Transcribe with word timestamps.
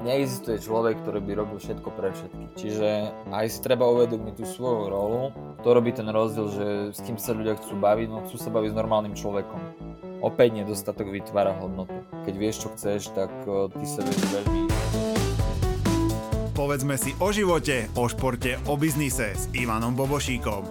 neexistuje 0.00 0.56
človek, 0.60 1.00
ktorý 1.04 1.20
by 1.20 1.32
robil 1.44 1.58
všetko 1.60 1.88
pre 1.92 2.10
všetky. 2.12 2.44
Čiže 2.56 2.88
aj 3.30 3.46
si 3.52 3.58
treba 3.60 3.84
uvedomiť 3.88 4.34
tú 4.40 4.44
svoju 4.48 4.88
rolu. 4.88 5.22
To 5.60 5.68
robí 5.76 5.92
ten 5.92 6.08
rozdiel, 6.08 6.48
že 6.48 6.66
s 6.96 7.00
kým 7.04 7.20
sa 7.20 7.36
ľudia 7.36 7.56
chcú 7.60 7.76
baviť, 7.76 8.08
no 8.08 8.24
chcú 8.24 8.36
sa 8.40 8.48
baviť 8.48 8.72
s 8.72 8.78
normálnym 8.80 9.14
človekom. 9.14 9.60
Opäť 10.20 10.64
nedostatok 10.64 11.08
vytvára 11.08 11.56
hodnotu. 11.56 11.96
Keď 12.24 12.34
vieš, 12.36 12.56
čo 12.64 12.68
chceš, 12.76 13.12
tak 13.16 13.32
ty 13.48 13.84
sa 13.88 14.00
vieš 14.04 14.20
veľmi 14.28 14.60
Povedzme 16.52 17.00
si 17.00 17.16
o 17.16 17.32
živote, 17.32 17.88
o 17.96 18.04
športe, 18.04 18.60
o 18.68 18.76
biznise 18.76 19.32
s 19.32 19.48
Ivanom 19.56 19.96
Bobošíkom. 19.96 20.68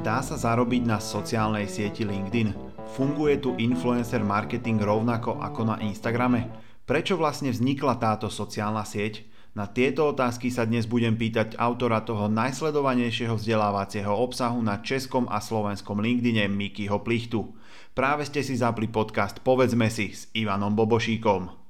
Dá 0.00 0.24
sa 0.24 0.40
zarobiť 0.40 0.88
na 0.88 0.96
sociálnej 0.96 1.68
sieti 1.68 2.08
LinkedIn? 2.08 2.67
Funguje 2.88 3.36
tu 3.36 3.52
influencer 3.60 4.24
marketing 4.24 4.80
rovnako 4.80 5.36
ako 5.44 5.60
na 5.68 5.76
Instagrame? 5.84 6.48
Prečo 6.88 7.20
vlastne 7.20 7.52
vznikla 7.52 8.00
táto 8.00 8.32
sociálna 8.32 8.80
sieť? 8.80 9.28
Na 9.52 9.68
tieto 9.68 10.08
otázky 10.08 10.48
sa 10.48 10.64
dnes 10.64 10.88
budem 10.88 11.12
pýtať 11.12 11.60
autora 11.60 12.00
toho 12.00 12.32
najsledovanejšieho 12.32 13.36
vzdelávacieho 13.36 14.08
obsahu 14.08 14.64
na 14.64 14.80
českom 14.80 15.28
a 15.28 15.36
slovenskom 15.42 16.00
LinkedIne 16.00 16.48
Mikyho 16.48 17.04
Plichtu. 17.04 17.52
Práve 17.92 18.24
ste 18.24 18.40
si 18.40 18.56
zapli 18.56 18.88
podcast 18.88 19.44
Povedzme 19.44 19.92
si 19.92 20.16
s 20.16 20.32
Ivanom 20.32 20.72
Bobošíkom. 20.72 21.68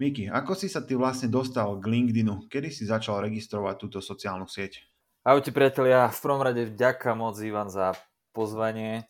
Miki, 0.00 0.32
ako 0.32 0.56
si 0.56 0.72
sa 0.72 0.80
ty 0.80 0.96
vlastne 0.96 1.28
dostal 1.28 1.76
k 1.76 1.84
LinkedInu? 1.84 2.48
Kedy 2.48 2.72
si 2.72 2.88
začal 2.88 3.20
registrovať 3.20 3.74
túto 3.76 4.00
sociálnu 4.00 4.48
sieť? 4.48 4.89
Ahojte 5.20 5.52
priatelia, 5.52 6.08
v 6.08 6.16
prvom 6.16 6.40
rade 6.40 6.64
vďaka 6.64 7.12
moc 7.12 7.36
Ivan 7.44 7.68
za 7.68 7.92
pozvanie. 8.32 9.04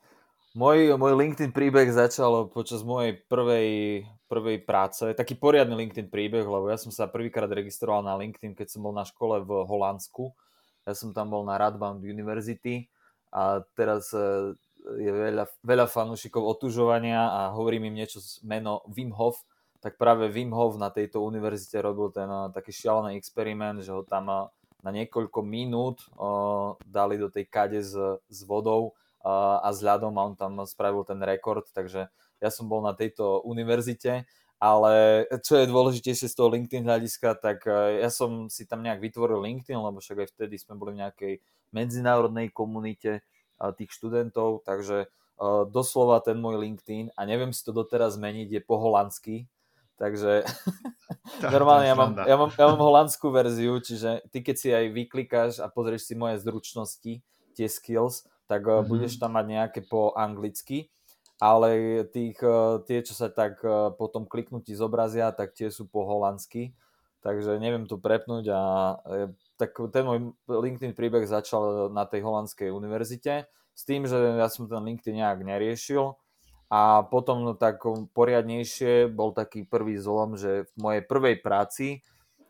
Môj, 0.59 0.99
môj 0.99 1.15
LinkedIn 1.15 1.55
príbeh 1.55 1.87
začal 1.87 2.51
počas 2.51 2.83
mojej 2.83 3.15
prvej, 3.31 4.03
prvej 4.27 4.59
práce, 4.67 5.07
taký 5.15 5.39
poriadny 5.39 5.87
LinkedIn 5.87 6.11
príbeh, 6.11 6.43
lebo 6.43 6.67
ja 6.67 6.75
som 6.83 6.91
sa 6.91 7.07
prvýkrát 7.07 7.47
registroval 7.47 8.03
na 8.03 8.19
LinkedIn, 8.19 8.59
keď 8.59 8.75
som 8.75 8.83
bol 8.83 8.91
na 8.91 9.07
škole 9.07 9.39
v 9.47 9.63
Holandsku. 9.63 10.35
Ja 10.83 10.99
som 10.99 11.15
tam 11.15 11.31
bol 11.31 11.47
na 11.47 11.55
Radboud 11.55 12.03
University 12.03 12.91
a 13.31 13.63
teraz 13.79 14.11
e, 14.11 14.59
je 14.99 15.15
veľa, 15.15 15.47
veľa 15.63 15.87
fanúšikov 15.87 16.43
otužovania 16.43 17.23
a 17.23 17.55
hovorí 17.55 17.79
mi 17.79 17.87
niečo 17.87 18.19
meno 18.43 18.83
Wim 18.91 19.15
Hof, 19.15 19.47
tak 19.79 19.95
práve 19.95 20.27
Wim 20.27 20.51
Hof 20.51 20.75
na 20.75 20.91
tejto 20.91 21.23
univerzite 21.23 21.79
robil 21.79 22.11
ten 22.11 22.27
e, 22.27 22.51
taký 22.51 22.75
šialený 22.75 23.15
experiment, 23.15 23.79
že 23.87 23.95
ho 23.95 24.03
tam 24.03 24.27
e, 24.27 24.51
na 24.81 24.91
niekoľko 24.91 25.41
minút 25.45 26.05
uh, 26.17 26.77
dali 26.85 27.21
do 27.21 27.29
tej 27.29 27.49
kade 27.49 27.81
s, 27.81 27.93
s 28.17 28.39
vodou 28.49 28.93
uh, 29.23 29.61
a 29.61 29.69
s 29.73 29.85
ľadom 29.85 30.17
a 30.17 30.27
on 30.27 30.35
tam 30.37 30.61
spravil 30.65 31.05
ten 31.05 31.21
rekord, 31.21 31.69
takže 31.71 32.09
ja 32.41 32.51
som 32.51 32.69
bol 32.69 32.81
na 32.81 32.97
tejto 32.97 33.45
univerzite, 33.45 34.25
ale 34.61 35.25
čo 35.41 35.57
je 35.61 35.69
dôležitejšie 35.69 36.29
z 36.29 36.37
toho 36.37 36.53
LinkedIn 36.53 36.85
hľadiska, 36.85 37.37
tak 37.41 37.65
uh, 37.69 38.01
ja 38.01 38.09
som 38.09 38.49
si 38.49 38.65
tam 38.65 38.81
nejak 38.85 39.01
vytvoril 39.01 39.41
LinkedIn, 39.41 39.77
lebo 39.77 40.01
však 40.01 40.25
aj 40.25 40.29
vtedy 40.37 40.57
sme 40.57 40.77
boli 40.77 40.97
v 40.97 41.03
nejakej 41.05 41.35
medzinárodnej 41.71 42.51
komunite 42.51 43.23
tých 43.77 43.93
študentov, 43.93 44.65
takže 44.65 45.13
doslova 45.69 46.21
ten 46.21 46.37
môj 46.37 46.61
LinkedIn, 46.61 47.17
a 47.17 47.25
neviem 47.25 47.53
si 47.53 47.65
to 47.65 47.73
doteraz 47.73 48.21
zmeniť, 48.21 48.49
je 48.57 48.61
po 48.61 48.77
holandsky, 48.77 49.49
Takže 50.01 50.49
tá, 51.45 51.49
normálne 51.53 51.93
ja 51.93 51.93
mám, 51.93 52.17
ja, 52.17 52.37
mám, 52.41 52.51
ja 52.57 52.67
mám 52.73 52.81
holandskú 52.81 53.29
verziu, 53.29 53.77
čiže 53.85 54.25
ty 54.33 54.41
keď 54.41 54.57
si 54.57 54.69
aj 54.73 54.87
vyklikáš 54.97 55.53
a 55.61 55.69
pozrieš 55.69 56.09
si 56.09 56.17
moje 56.17 56.41
zručnosti, 56.41 57.21
tie 57.53 57.69
skills, 57.69 58.25
tak 58.49 58.65
mm-hmm. 58.65 58.89
budeš 58.89 59.21
tam 59.21 59.37
mať 59.37 59.47
nejaké 59.47 59.81
po 59.85 60.17
anglicky, 60.17 60.89
ale 61.37 62.03
tých, 62.09 62.41
eh, 62.41 62.81
tie, 62.89 62.99
čo 63.05 63.13
sa 63.13 63.29
tak 63.29 63.61
eh, 63.61 63.93
potom 63.93 64.25
kliknutí 64.25 64.73
zobrazia, 64.73 65.29
tak 65.37 65.53
tie 65.53 65.69
sú 65.69 65.85
po 65.85 66.09
holandsky, 66.09 66.73
takže 67.21 67.61
neviem 67.61 67.85
tu 67.85 68.01
prepnúť 68.01 68.49
a 68.49 68.61
tak 69.61 69.77
ten 69.93 70.05
môj 70.09 70.33
LinkedIn 70.49 70.97
príbeh 70.97 71.29
začal 71.29 71.93
na 71.93 72.09
tej 72.09 72.25
holandskej 72.25 72.73
univerzite 72.73 73.45
s 73.77 73.83
tým, 73.85 74.09
že 74.09 74.17
ja 74.17 74.49
som 74.49 74.65
ten 74.65 74.81
LinkedIn 74.81 75.21
nejak 75.21 75.45
neriešil, 75.45 76.17
a 76.71 77.03
potom 77.03 77.43
no, 77.43 77.59
tak 77.59 77.83
poriadnejšie 78.15 79.11
bol 79.11 79.35
taký 79.35 79.67
prvý 79.67 79.99
zlom, 79.99 80.39
že 80.39 80.71
v 80.71 80.75
mojej 80.79 81.03
prvej 81.03 81.37
práci 81.43 81.99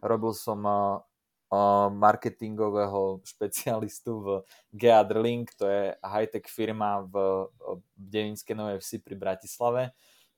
robil 0.05 0.37
som 0.37 0.61
uh, 0.69 1.01
uh, 1.49 1.89
marketingového 1.89 3.21
špecialistu 3.33 4.13
v 4.21 4.29
Geadrlink, 4.77 5.57
to 5.57 5.65
je 5.65 5.97
high-tech 6.05 6.47
firma 6.53 7.01
v, 7.01 7.49
v 7.49 7.81
Devinskej 7.97 8.53
Novej 8.53 8.85
Vsi 8.85 9.01
pri 9.01 9.17
Bratislave. 9.17 9.83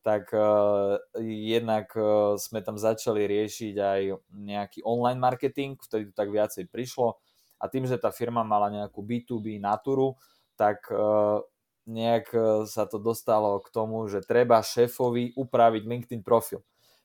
Tak 0.03 0.35
uh, 0.35 0.99
jednak 1.23 1.91
uh, 1.95 2.35
sme 2.35 2.63
tam 2.63 2.75
začali 2.75 3.27
riešiť 3.27 3.75
aj 3.79 4.01
nejaký 4.31 4.79
online 4.83 5.19
marketing, 5.19 5.79
vtedy 5.79 6.11
to 6.11 6.15
tak 6.15 6.31
viacej 6.31 6.67
prišlo. 6.67 7.19
A 7.63 7.71
tým, 7.71 7.87
že 7.87 7.99
tá 7.99 8.11
firma 8.11 8.43
mala 8.43 8.67
nejakú 8.71 8.99
B2B 9.03 9.63
natúru, 9.63 10.19
tak 10.59 10.87
uh, 10.91 11.39
nejak 11.87 12.27
e, 12.35 12.39
sa 12.71 12.87
to 12.87 13.03
dostalo 13.03 13.59
k 13.63 13.69
tomu, 13.75 14.07
že 14.07 14.23
treba 14.23 14.63
šéfovi 14.63 15.35
upraviť 15.35 15.83
LinkedIn 15.83 16.23
profil. 16.23 16.63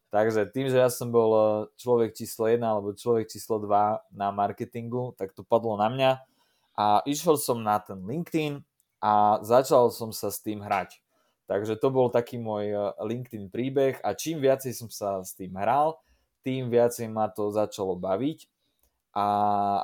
Takže 0.07 0.47
tým, 0.47 0.71
že 0.71 0.79
ja 0.79 0.87
som 0.87 1.11
bol 1.11 1.31
e, 1.33 1.43
človek 1.75 2.15
číslo 2.15 2.47
1 2.47 2.61
alebo 2.63 2.95
človek 2.95 3.27
číslo 3.27 3.59
2 3.59 4.13
na 4.15 4.29
marketingu, 4.31 5.17
tak 5.17 5.33
to 5.33 5.41
padlo 5.43 5.75
na 5.75 5.89
mňa 5.91 6.11
a 6.77 7.01
išiel 7.09 7.35
som 7.35 7.59
na 7.59 7.81
ten 7.81 7.99
LinkedIn 7.99 8.61
a 9.01 9.41
začal 9.41 9.89
som 9.89 10.13
sa 10.13 10.29
s 10.29 10.39
tým 10.39 10.61
hrať. 10.61 11.01
Takže 11.47 11.79
to 11.79 11.87
bol 11.89 12.11
taký 12.11 12.37
môj 12.37 12.65
e, 12.71 12.77
LinkedIn 13.01 13.49
príbeh 13.51 13.99
a 14.03 14.13
čím 14.13 14.39
viacej 14.39 14.73
som 14.75 14.89
sa 14.93 15.23
s 15.25 15.33
tým 15.33 15.57
hral, 15.57 15.97
tým 16.45 16.71
viacej 16.71 17.11
ma 17.11 17.27
to 17.27 17.51
začalo 17.51 17.97
baviť 17.99 18.56
a 19.17 19.25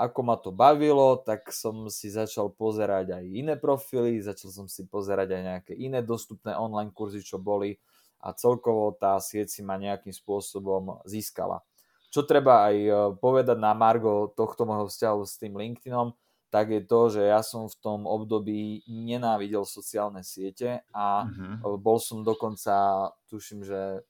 ako 0.06 0.20
ma 0.22 0.38
to 0.38 0.54
bavilo, 0.54 1.18
tak 1.18 1.50
som 1.50 1.90
si 1.90 2.14
začal 2.14 2.54
pozerať 2.54 3.18
aj 3.18 3.26
iné 3.26 3.58
profily, 3.58 4.22
začal 4.22 4.54
som 4.54 4.68
si 4.70 4.86
pozerať 4.86 5.34
aj 5.34 5.42
nejaké 5.42 5.74
iné 5.74 6.06
dostupné 6.06 6.54
online 6.54 6.94
kurzy, 6.94 7.26
čo 7.26 7.42
boli 7.42 7.74
a 8.22 8.30
celkovo 8.38 8.94
tá 8.94 9.18
sieť 9.18 9.50
si 9.50 9.66
ma 9.66 9.82
nejakým 9.82 10.14
spôsobom 10.14 11.02
získala. 11.10 11.66
Čo 12.14 12.30
treba 12.30 12.70
aj 12.70 12.76
e, 12.78 12.92
povedať 13.18 13.58
na 13.58 13.74
Margo 13.74 14.30
tohto 14.38 14.70
môjho 14.70 14.86
vzťahu 14.86 15.22
s 15.26 15.42
tým 15.42 15.58
LinkedInom, 15.58 16.14
tak 16.54 16.70
je 16.70 16.86
to, 16.86 17.10
že 17.10 17.26
ja 17.26 17.42
som 17.42 17.66
v 17.66 17.74
tom 17.82 18.06
období 18.06 18.86
nenávidel 18.86 19.66
sociálne 19.66 20.22
siete 20.22 20.86
a 20.94 21.26
uh-huh. 21.26 21.82
bol 21.82 21.98
som 21.98 22.22
dokonca, 22.22 23.10
tuším, 23.26 23.66
že 23.66 24.06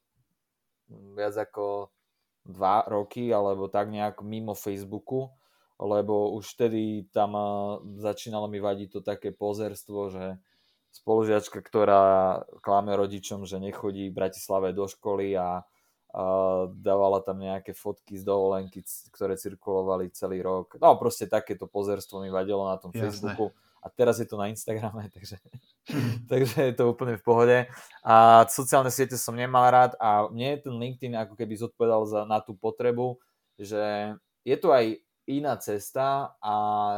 viac 1.15 1.39
ako 1.39 1.87
dva 2.43 2.83
roky 2.85 3.31
alebo 3.31 3.71
tak 3.71 3.87
nejak 3.89 4.19
mimo 4.19 4.51
Facebooku, 4.51 5.31
lebo 5.79 6.35
už 6.35 6.55
vtedy 6.55 7.07
tam 7.11 7.35
začínalo 7.97 8.51
mi 8.51 8.59
vadiť 8.59 8.89
to 8.93 8.99
také 8.99 9.31
pozerstvo, 9.31 10.11
že 10.11 10.25
spolužiačka, 10.93 11.63
ktorá 11.63 12.45
klame 12.61 12.93
rodičom, 12.93 13.49
že 13.49 13.57
nechodí 13.57 14.13
v 14.13 14.17
Bratislave 14.17 14.77
do 14.77 14.85
školy 14.85 15.33
a, 15.33 15.65
a 16.13 16.23
dávala 16.69 17.25
tam 17.25 17.41
nejaké 17.41 17.73
fotky 17.73 18.21
z 18.21 18.23
dovolenky, 18.23 18.85
ktoré 19.09 19.33
cirkulovali 19.33 20.13
celý 20.13 20.45
rok. 20.45 20.77
No 20.77 20.93
proste 21.01 21.25
takéto 21.25 21.65
pozerstvo 21.65 22.21
mi 22.21 22.29
vadilo 22.29 22.69
na 22.69 22.77
tom 22.77 22.93
Jasné. 22.93 23.09
Facebooku 23.09 23.49
a 23.83 23.91
teraz 23.91 24.15
je 24.23 24.27
to 24.27 24.39
na 24.39 24.47
Instagrame, 24.47 25.11
takže, 25.15 25.35
takže 26.31 26.71
je 26.71 26.73
to 26.73 26.87
úplne 26.87 27.19
v 27.19 27.25
pohode. 27.27 27.57
A 27.99 28.47
sociálne 28.47 28.87
siete 28.87 29.19
som 29.19 29.35
nemal 29.35 29.67
rád 29.67 29.91
a 29.99 30.31
mne 30.31 30.63
ten 30.63 30.71
LinkedIn 30.71 31.19
ako 31.19 31.35
keby 31.35 31.59
zodpovedal 31.59 32.01
za, 32.07 32.21
na 32.23 32.39
tú 32.39 32.55
potrebu, 32.55 33.19
že 33.59 34.15
je 34.47 34.55
tu 34.55 34.71
aj 34.71 35.03
iná 35.27 35.55
cesta 35.59 36.35
a 36.39 36.53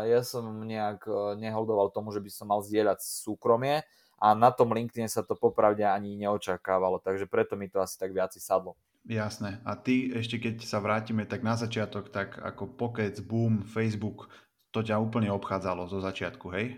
ja 0.05 0.21
som 0.25 0.45
nejak 0.65 1.05
e, 1.05 1.41
neholdoval 1.41 1.93
tomu, 1.93 2.09
že 2.09 2.21
by 2.21 2.29
som 2.29 2.49
mal 2.49 2.61
zdieľať 2.65 3.01
súkromie 3.01 3.85
a 4.17 4.33
na 4.33 4.49
tom 4.49 4.73
LinkedIn 4.73 5.09
sa 5.09 5.21
to 5.21 5.37
popravde 5.37 5.85
ani 5.85 6.17
neočakávalo, 6.17 7.01
takže 7.01 7.29
preto 7.29 7.53
mi 7.53 7.69
to 7.69 7.81
asi 7.81 7.97
tak 7.97 8.13
viac 8.13 8.33
sadlo. 8.37 8.73
Jasné. 9.05 9.61
A 9.61 9.77
ty 9.77 10.09
ešte 10.09 10.41
keď 10.41 10.65
sa 10.65 10.81
vrátime 10.81 11.29
tak 11.29 11.45
na 11.45 11.53
začiatok, 11.53 12.09
tak 12.09 12.41
ako 12.41 12.73
Pocket, 12.73 13.21
Boom, 13.21 13.61
Facebook, 13.61 14.33
to 14.75 14.83
ťa 14.83 14.99
úplne 14.99 15.31
obchádzalo 15.31 15.87
zo 15.87 16.03
začiatku, 16.03 16.51
hej? 16.51 16.75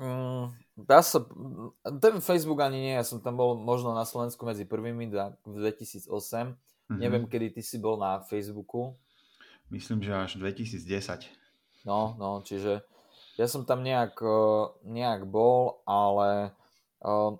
Mm, 0.00 0.48
dá 0.88 1.04
sa, 1.04 1.20
ten 2.00 2.24
Facebook 2.24 2.64
ani 2.64 2.80
nie, 2.80 2.94
ja 2.96 3.04
som 3.04 3.20
tam 3.20 3.36
bol 3.36 3.60
možno 3.60 3.92
na 3.92 4.08
Slovensku 4.08 4.48
medzi 4.48 4.64
prvými 4.64 5.12
v 5.12 5.56
2008. 5.60 6.08
Mm-hmm. 6.08 6.96
Neviem, 6.96 7.24
kedy 7.28 7.60
ty 7.60 7.60
si 7.60 7.76
bol 7.76 8.00
na 8.00 8.24
Facebooku. 8.24 8.96
Myslím, 9.68 10.00
že 10.00 10.16
až 10.16 10.40
2010. 10.40 11.28
No, 11.84 12.16
no, 12.16 12.40
čiže 12.40 12.80
ja 13.36 13.44
som 13.44 13.68
tam 13.68 13.84
nejak, 13.84 14.16
e, 14.24 14.36
nejak 14.88 15.28
bol, 15.28 15.84
ale 15.88 16.52
uh, 17.00 17.36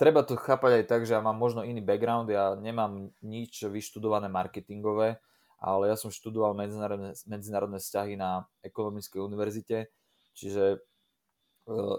treba 0.00 0.24
to 0.24 0.36
chápať 0.36 0.80
aj 0.80 0.84
tak, 0.88 1.00
že 1.04 1.16
ja 1.16 1.20
mám 1.24 1.36
možno 1.36 1.64
iný 1.64 1.84
background, 1.84 2.28
ja 2.28 2.56
nemám 2.56 3.12
nič 3.20 3.64
vyštudované 3.68 4.28
marketingové, 4.28 5.20
ale 5.60 5.88
ja 5.88 5.96
som 5.96 6.12
študoval 6.12 6.52
medzinárodné, 6.52 7.16
medzinárodné 7.24 7.78
vzťahy 7.80 8.14
na 8.16 8.44
ekonomickej 8.60 9.20
univerzite, 9.20 9.88
čiže 10.36 10.84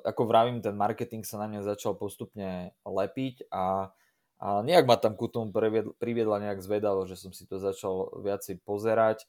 ako 0.08 0.24
vravím, 0.24 0.64
ten 0.64 0.80
marketing 0.80 1.28
sa 1.28 1.44
na 1.44 1.52
mňa 1.52 1.76
začal 1.76 2.00
postupne 2.00 2.72
lepiť 2.88 3.52
a, 3.52 3.92
a 4.40 4.48
nejak 4.64 4.88
ma 4.88 4.96
tam 4.96 5.20
ku 5.20 5.28
tomu 5.28 5.52
priviedla 6.00 6.40
nejak 6.40 6.64
zvedavo, 6.64 7.04
že 7.04 7.20
som 7.20 7.36
si 7.36 7.44
to 7.44 7.60
začal 7.60 8.24
viacej 8.24 8.64
pozerať 8.64 9.28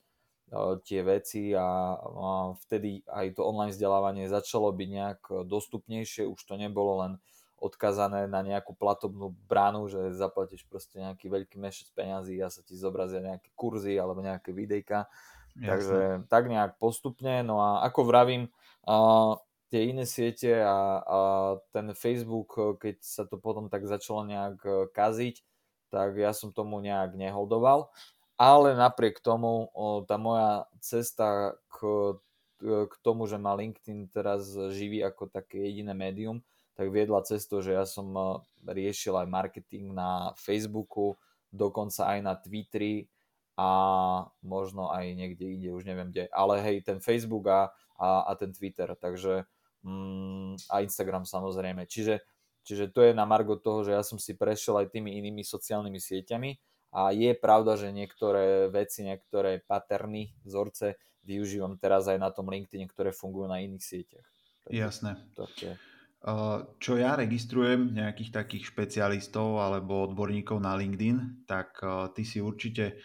tie 0.87 1.01
veci 1.05 1.53
a, 1.53 1.99
a 1.99 2.57
vtedy 2.65 3.05
aj 3.05 3.37
to 3.37 3.45
online 3.45 3.75
vzdelávanie 3.75 4.31
začalo 4.31 4.73
byť 4.73 4.89
nejak 4.89 5.21
dostupnejšie, 5.45 6.25
už 6.25 6.41
to 6.41 6.55
nebolo 6.57 7.05
len 7.05 7.13
odkazané 7.59 8.31
na 8.31 8.41
nejakú 8.41 8.73
platobnú 8.75 9.35
bránu, 9.51 9.91
že 9.91 10.15
zaplatíš 10.15 10.65
proste 10.67 11.03
nejaký 11.03 11.27
veľký 11.27 11.57
mešec 11.59 11.91
peňazí 11.93 12.39
a 12.41 12.49
sa 12.49 12.63
ti 12.63 12.79
zobrazia 12.79 13.21
nejaké 13.21 13.51
kurzy 13.59 13.99
alebo 13.99 14.23
nejaké 14.23 14.55
videjka. 14.55 15.11
Jasne. 15.59 15.67
Takže 15.67 15.99
tak 16.31 16.45
nejak 16.47 16.79
postupne. 16.79 17.43
No 17.43 17.59
a 17.59 17.83
ako 17.87 18.07
vravím, 18.07 18.49
a 18.87 19.37
tie 19.69 19.91
iné 19.91 20.09
siete 20.09 20.63
a, 20.63 21.03
a 21.03 21.19
ten 21.75 21.93
Facebook, 21.93 22.79
keď 22.79 22.97
sa 23.03 23.27
to 23.27 23.37
potom 23.37 23.67
tak 23.67 23.85
začalo 23.85 24.25
nejak 24.25 24.91
kaziť, 24.95 25.43
tak 25.93 26.17
ja 26.17 26.31
som 26.33 26.55
tomu 26.55 26.79
nejak 26.81 27.19
neholdoval 27.19 27.91
ale 28.39 28.79
napriek 28.79 29.19
tomu 29.19 29.67
tá 30.07 30.15
moja 30.15 30.71
cesta 30.79 31.59
k, 31.75 31.77
k 32.63 32.95
tomu, 33.03 33.27
že 33.27 33.35
ma 33.35 33.59
LinkedIn 33.59 34.15
teraz 34.15 34.55
živí 34.71 35.03
ako 35.03 35.27
také 35.27 35.59
jediné 35.67 35.91
médium, 35.91 36.39
tak 36.79 36.95
viedla 36.95 37.27
cestu, 37.27 37.59
že 37.59 37.75
ja 37.75 37.83
som 37.83 38.15
riešil 38.63 39.19
aj 39.19 39.27
marketing 39.27 39.91
na 39.91 40.31
Facebooku, 40.39 41.19
dokonca 41.51 42.07
aj 42.07 42.19
na 42.23 42.39
Twitteri 42.39 43.11
a 43.59 43.71
možno 44.47 44.95
aj 44.95 45.11
niekde 45.19 45.59
ide, 45.59 45.75
už 45.75 45.83
neviem 45.83 46.15
kde. 46.15 46.31
Ale 46.31 46.63
hej, 46.63 46.87
ten 46.87 47.03
Facebook 47.03 47.51
a, 47.51 47.75
a, 47.99 48.31
a 48.31 48.33
ten 48.39 48.55
Twitter, 48.55 48.95
takže 48.95 49.43
mm, 49.83 50.71
a 50.71 50.87
Instagram 50.87 51.27
samozrejme. 51.27 51.83
Čiže, 51.91 52.23
čiže 52.63 52.95
to 52.95 53.03
je 53.03 53.11
na 53.11 53.27
margo 53.27 53.59
toho, 53.59 53.83
že 53.83 53.99
ja 53.99 54.07
som 54.07 54.23
si 54.23 54.39
prešiel 54.39 54.79
aj 54.79 54.95
tými 54.95 55.19
inými 55.19 55.43
sociálnymi 55.43 55.99
sieťami 55.99 56.51
a 56.95 57.11
je 57.11 57.35
pravda, 57.35 57.75
že 57.75 57.91
niektoré 57.91 58.71
veci, 58.71 59.03
niektoré 59.03 59.67
paterny, 59.67 60.31
vzorce 60.47 60.95
využívam 61.27 61.75
teraz 61.75 62.07
aj 62.07 62.23
na 62.23 62.31
tom 62.31 62.47
LinkedIn, 62.47 62.87
ktoré 62.87 63.11
fungujú 63.11 63.51
na 63.51 63.59
iných 63.67 63.83
sieťach. 63.83 64.27
Takže 64.63 64.79
Jasné. 64.79 65.11
To 65.35 65.51
je... 65.59 65.75
Čo 66.83 66.99
ja 66.99 67.15
registrujem 67.15 67.95
nejakých 67.95 68.35
takých 68.35 68.75
špecialistov 68.75 69.63
alebo 69.63 70.03
odborníkov 70.11 70.59
na 70.59 70.75
LinkedIn, 70.75 71.47
tak 71.47 71.79
ty 72.19 72.23
si 72.27 72.43
určite 72.43 72.99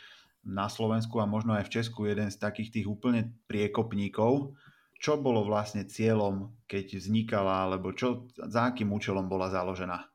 na 0.44 0.66
Slovensku 0.68 1.22
a 1.22 1.30
možno 1.30 1.54
aj 1.54 1.70
v 1.70 1.74
Česku 1.78 2.10
jeden 2.10 2.28
z 2.34 2.42
takých 2.42 2.82
tých 2.82 2.88
úplne 2.90 3.38
priekopníkov. 3.46 4.58
Čo 4.98 5.22
bolo 5.22 5.46
vlastne 5.46 5.86
cieľom, 5.86 6.58
keď 6.66 6.98
vznikala, 7.00 7.70
alebo 7.70 7.94
čo, 7.94 8.28
za 8.34 8.74
akým 8.74 8.90
účelom 8.92 9.30
bola 9.30 9.52
založená? 9.52 10.10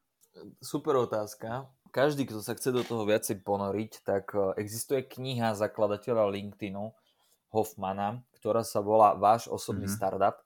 Super 0.59 0.99
otázka 0.99 1.71
každý, 1.91 2.29
kto 2.29 2.41
sa 2.45 2.55
chce 2.55 2.71
do 2.71 2.85
toho 2.85 3.03
viacej 3.09 3.41
ponoriť, 3.43 3.93
tak 4.05 4.33
e, 4.37 4.55
existuje 4.61 5.09
kniha 5.09 5.57
zakladateľa 5.57 6.31
LinkedInu 6.31 6.93
Hoffmana, 7.51 8.23
ktorá 8.39 8.61
sa 8.61 8.85
volá 8.85 9.17
Váš 9.17 9.49
osobný 9.49 9.89
mm-hmm. 9.89 9.99
startup. 9.99 10.37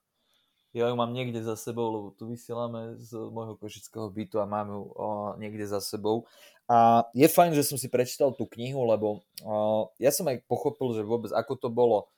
Ja 0.73 0.89
ju 0.89 0.97
mám 0.97 1.13
niekde 1.13 1.45
za 1.45 1.53
sebou, 1.53 1.93
lebo 1.93 2.07
tu 2.17 2.33
vysielame 2.33 2.97
z 2.97 3.13
môjho 3.13 3.61
košického 3.61 4.09
bytu 4.09 4.41
a 4.41 4.49
mám 4.49 4.73
ju 4.73 4.83
o, 4.89 5.09
niekde 5.37 5.69
za 5.69 5.85
sebou. 5.85 6.25
A 6.65 7.05
je 7.13 7.29
fajn, 7.29 7.53
že 7.53 7.69
som 7.69 7.77
si 7.77 7.93
prečítal 7.93 8.33
tú 8.33 8.49
knihu, 8.49 8.89
lebo 8.89 9.21
o, 9.45 9.93
ja 10.01 10.09
som 10.09 10.25
aj 10.33 10.41
pochopil, 10.49 10.97
že 10.97 11.05
vôbec 11.05 11.29
ako 11.29 11.55
to 11.61 11.69
bolo 11.69 12.09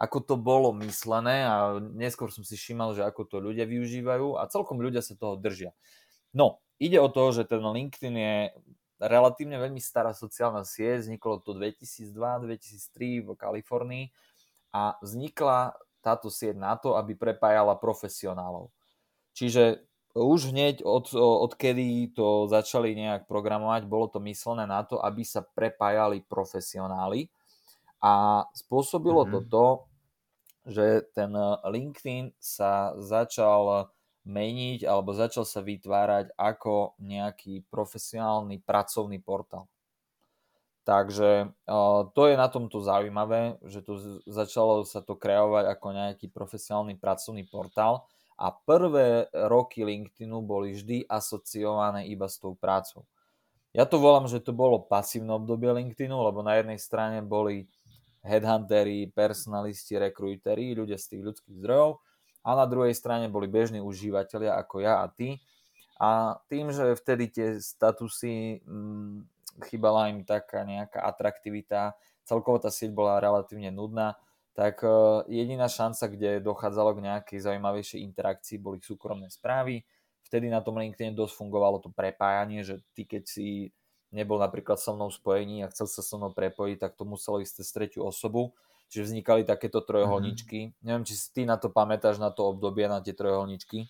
ako 0.00 0.24
to 0.24 0.34
bolo 0.40 0.72
myslené 0.80 1.44
a 1.44 1.76
neskôr 1.76 2.32
som 2.32 2.40
si 2.40 2.56
všímal, 2.56 2.96
že 2.96 3.04
ako 3.04 3.28
to 3.28 3.36
ľudia 3.36 3.68
využívajú 3.68 4.40
a 4.40 4.48
celkom 4.48 4.80
ľudia 4.80 5.04
sa 5.04 5.12
toho 5.12 5.36
držia. 5.36 5.76
No, 6.32 6.64
ide 6.80 6.96
o 6.96 7.12
to, 7.12 7.36
že 7.36 7.44
ten 7.44 7.60
LinkedIn 7.60 8.16
je 8.16 8.36
relatívne 8.96 9.60
veľmi 9.60 9.76
stará 9.76 10.16
sociálna 10.16 10.64
sieť, 10.64 11.04
vzniklo 11.04 11.44
to 11.44 11.52
2002-2003 11.52 13.24
v 13.24 13.28
Kalifornii 13.36 14.04
a 14.72 14.96
vznikla 15.04 15.76
táto 16.00 16.32
sieť 16.32 16.56
na 16.56 16.74
to, 16.76 16.96
aby 16.96 17.14
prepájala 17.14 17.76
profesionálov. 17.76 18.72
Čiže 19.36 19.84
už 20.16 20.50
hneď 20.50 20.82
od, 20.82 21.14
odkedy 21.14 22.10
to 22.10 22.50
začali 22.50 22.98
nejak 22.98 23.30
programovať, 23.30 23.86
bolo 23.86 24.10
to 24.10 24.18
myslené 24.26 24.66
na 24.66 24.82
to, 24.82 24.98
aby 24.98 25.22
sa 25.22 25.46
prepájali 25.46 26.26
profesionáli 26.26 27.30
a 28.02 28.42
spôsobilo 28.50 29.22
mm-hmm. 29.22 29.34
to 29.34 29.40
to, 29.46 29.66
že 30.66 30.86
ten 31.14 31.32
LinkedIn 31.64 32.36
sa 32.36 32.92
začal 32.98 33.88
meniť 34.26 34.84
alebo 34.84 35.16
začal 35.16 35.48
sa 35.48 35.64
vytvárať 35.64 36.36
ako 36.36 36.98
nejaký 37.00 37.64
profesionálny 37.72 38.60
pracovný 38.60 39.22
portál. 39.22 39.70
Takže 40.90 41.54
to 42.18 42.22
je 42.26 42.34
na 42.34 42.50
tomto 42.50 42.82
zaujímavé, 42.82 43.62
že 43.62 43.78
to 43.78 43.94
začalo 44.26 44.82
sa 44.82 44.98
to 44.98 45.14
kreovať 45.14 45.70
ako 45.70 45.86
nejaký 45.94 46.26
profesionálny 46.34 46.98
pracovný 46.98 47.46
portál 47.46 48.10
a 48.34 48.50
prvé 48.50 49.30
roky 49.30 49.86
LinkedInu 49.86 50.42
boli 50.42 50.74
vždy 50.74 51.06
asociované 51.06 52.10
iba 52.10 52.26
s 52.26 52.42
tou 52.42 52.58
prácou. 52.58 53.06
Ja 53.70 53.86
to 53.86 54.02
volám, 54.02 54.26
že 54.26 54.42
to 54.42 54.50
bolo 54.50 54.82
pasívne 54.82 55.30
obdobie 55.30 55.70
LinkedInu, 55.70 56.26
lebo 56.26 56.42
na 56.42 56.58
jednej 56.58 56.82
strane 56.82 57.22
boli 57.22 57.70
headhunteri, 58.26 59.14
personalisti, 59.14 59.94
rekrúteri, 59.94 60.74
ľudia 60.74 60.98
z 60.98 61.06
tých 61.14 61.22
ľudských 61.22 61.54
zdrojov 61.54 62.02
a 62.42 62.50
na 62.58 62.66
druhej 62.66 62.98
strane 62.98 63.30
boli 63.30 63.46
bežní 63.46 63.78
užívateľia 63.78 64.58
ako 64.58 64.82
ja 64.82 65.06
a 65.06 65.06
ty. 65.06 65.38
A 66.02 66.34
tým, 66.50 66.74
že 66.74 66.98
vtedy 66.98 67.30
tie 67.30 67.48
statusy 67.62 68.58
hm, 68.66 69.22
chýbala 69.60 70.10
im 70.10 70.24
taká 70.26 70.66
nejaká 70.66 71.04
atraktivita, 71.04 71.94
celkovo 72.24 72.58
tá 72.58 72.72
sieť 72.72 72.90
bola 72.92 73.20
relatívne 73.20 73.70
nudná, 73.70 74.16
tak 74.56 74.82
uh, 74.82 75.22
jediná 75.30 75.70
šanca, 75.70 76.10
kde 76.10 76.42
dochádzalo 76.42 76.98
k 76.98 77.04
nejakej 77.06 77.38
zaujímavejšej 77.46 78.00
interakcii, 78.02 78.56
boli 78.58 78.82
súkromné 78.82 79.30
správy. 79.30 79.86
Vtedy 80.26 80.50
na 80.50 80.60
tom 80.60 80.78
LinkedIn 80.78 81.14
dosť 81.14 81.38
fungovalo 81.38 81.78
to 81.80 81.90
prepájanie, 81.94 82.66
že 82.66 82.82
ty 82.92 83.06
keď 83.06 83.22
si 83.24 83.70
nebol 84.10 84.42
napríklad 84.42 84.76
so 84.76 84.92
mnou 84.98 85.08
spojení 85.08 85.62
a 85.62 85.70
chcel 85.70 85.86
sa 85.86 86.02
so 86.02 86.18
mnou 86.18 86.34
prepojiť, 86.34 86.76
tak 86.82 86.92
to 86.98 87.06
muselo 87.06 87.38
ísť 87.38 87.62
cez 87.62 87.68
tretiu 87.70 88.02
osobu 88.02 88.50
Čiže 88.90 89.06
vznikali 89.06 89.46
takéto 89.46 89.86
trojuholníčky. 89.86 90.58
Mm-hmm. 90.74 90.82
Neviem, 90.82 91.04
či 91.06 91.14
si 91.14 91.30
ty 91.30 91.46
na 91.46 91.54
to 91.54 91.70
pamätáš, 91.70 92.18
na 92.18 92.34
to 92.34 92.50
obdobie, 92.50 92.90
na 92.90 92.98
tie 92.98 93.14
trojuholníčky. 93.14 93.86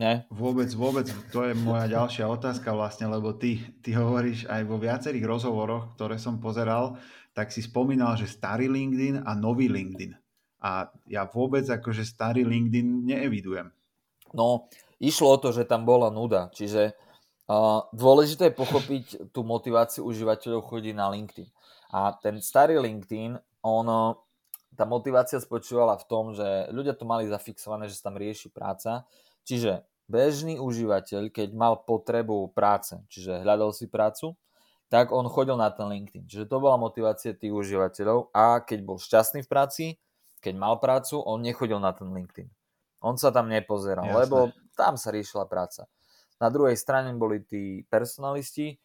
Nie? 0.00 0.24
Vôbec, 0.32 0.72
vôbec. 0.72 1.12
To 1.36 1.44
je 1.44 1.52
moja 1.52 1.84
ďalšia 1.84 2.24
otázka 2.24 2.72
vlastne, 2.72 3.12
lebo 3.12 3.36
ty, 3.36 3.60
ty 3.84 3.92
hovoríš 3.92 4.48
aj 4.48 4.64
vo 4.64 4.80
viacerých 4.80 5.28
rozhovoroch, 5.28 5.92
ktoré 5.92 6.16
som 6.16 6.40
pozeral, 6.40 6.96
tak 7.36 7.52
si 7.52 7.60
spomínal, 7.60 8.16
že 8.16 8.24
starý 8.24 8.72
LinkedIn 8.72 9.28
a 9.28 9.36
nový 9.36 9.68
LinkedIn. 9.68 10.16
A 10.64 10.88
ja 11.04 11.28
vôbec 11.28 11.68
akože 11.68 12.08
starý 12.08 12.48
LinkedIn 12.48 13.12
neevidujem. 13.12 13.68
No, 14.32 14.72
išlo 14.96 15.36
o 15.36 15.40
to, 15.40 15.52
že 15.52 15.68
tam 15.68 15.84
bola 15.84 16.08
nuda. 16.08 16.48
Čiže 16.48 16.96
uh, 17.52 17.84
dôležité 17.92 18.48
je 18.48 18.56
pochopiť 18.56 19.04
tú 19.36 19.44
motiváciu 19.44 20.08
užívateľov 20.08 20.64
chodí 20.64 20.96
na 20.96 21.12
LinkedIn. 21.12 21.48
A 21.92 22.16
ten 22.16 22.40
starý 22.40 22.80
LinkedIn 22.80 23.36
ono, 23.60 24.24
tá 24.72 24.88
motivácia 24.88 25.36
spočívala 25.36 26.00
v 26.00 26.08
tom, 26.08 26.32
že 26.32 26.72
ľudia 26.72 26.96
to 26.96 27.04
mali 27.04 27.28
zafixované, 27.28 27.84
že 27.84 28.00
sa 28.00 28.08
tam 28.08 28.16
rieši 28.16 28.48
práca. 28.48 29.04
Čiže 29.44 29.89
bežný 30.10 30.58
užívateľ, 30.58 31.30
keď 31.30 31.54
mal 31.54 31.78
potrebu 31.86 32.50
práce, 32.50 32.98
čiže 33.06 33.46
hľadal 33.46 33.70
si 33.70 33.86
prácu, 33.86 34.34
tak 34.90 35.14
on 35.14 35.30
chodil 35.30 35.54
na 35.54 35.70
ten 35.70 35.86
LinkedIn. 35.86 36.26
Čiže 36.26 36.50
to 36.50 36.58
bola 36.58 36.74
motivácia 36.74 37.30
tých 37.30 37.54
užívateľov 37.54 38.34
a 38.34 38.58
keď 38.58 38.78
bol 38.82 38.98
šťastný 38.98 39.46
v 39.46 39.48
práci, 39.48 39.84
keď 40.42 40.58
mal 40.58 40.82
prácu, 40.82 41.22
on 41.22 41.38
nechodil 41.38 41.78
na 41.78 41.94
ten 41.94 42.10
LinkedIn. 42.10 42.50
On 43.06 43.14
sa 43.14 43.30
tam 43.30 43.46
nepozeral, 43.46 44.10
Jasné. 44.10 44.18
lebo 44.26 44.38
tam 44.74 44.98
sa 44.98 45.14
riešila 45.14 45.46
práca. 45.46 45.86
Na 46.42 46.50
druhej 46.50 46.74
strane 46.74 47.14
boli 47.14 47.46
tí 47.46 47.86
personalisti, 47.86 48.76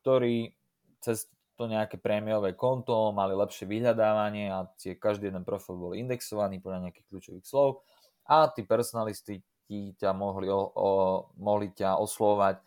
ktorí 0.00 0.56
cez 1.04 1.28
to 1.60 1.68
nejaké 1.68 2.00
prémiové 2.00 2.56
konto, 2.56 3.12
mali 3.12 3.36
lepšie 3.36 3.68
vyhľadávanie 3.68 4.48
a 4.48 4.64
tie, 4.80 4.96
každý 4.96 5.28
jeden 5.28 5.44
profil 5.44 5.76
bol 5.76 5.92
indexovaný 5.92 6.56
podľa 6.56 6.88
nejakých 6.88 7.06
kľúčových 7.12 7.44
slov 7.44 7.84
a 8.24 8.48
tí 8.48 8.64
personalisti 8.64 9.44
ti 9.70 9.94
ťa 9.94 10.10
mohli, 10.10 10.50
o, 10.50 10.58
o, 10.58 10.90
mohli 11.38 11.70
ťa 11.70 12.02
oslovať 12.02 12.58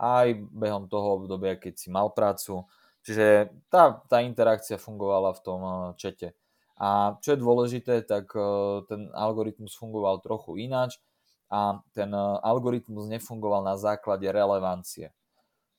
aj 0.00 0.26
behom 0.48 0.88
toho 0.88 1.20
obdobia, 1.20 1.60
keď 1.60 1.76
si 1.76 1.92
mal 1.92 2.08
prácu. 2.16 2.64
Čiže 3.04 3.52
tá, 3.68 4.00
tá 4.08 4.24
interakcia 4.24 4.80
fungovala 4.80 5.36
v 5.36 5.40
tom 5.44 5.60
eh, 5.60 5.74
čete. 6.00 6.32
A 6.80 7.20
čo 7.20 7.36
je 7.36 7.44
dôležité, 7.44 8.00
tak 8.08 8.32
eh, 8.32 8.80
ten 8.88 9.12
algoritmus 9.12 9.76
fungoval 9.76 10.24
trochu 10.24 10.56
ináč 10.56 10.96
a 11.52 11.84
ten 11.92 12.08
eh, 12.08 12.24
algoritmus 12.40 13.04
nefungoval 13.12 13.60
na 13.60 13.76
základe 13.76 14.24
relevancie 14.32 15.12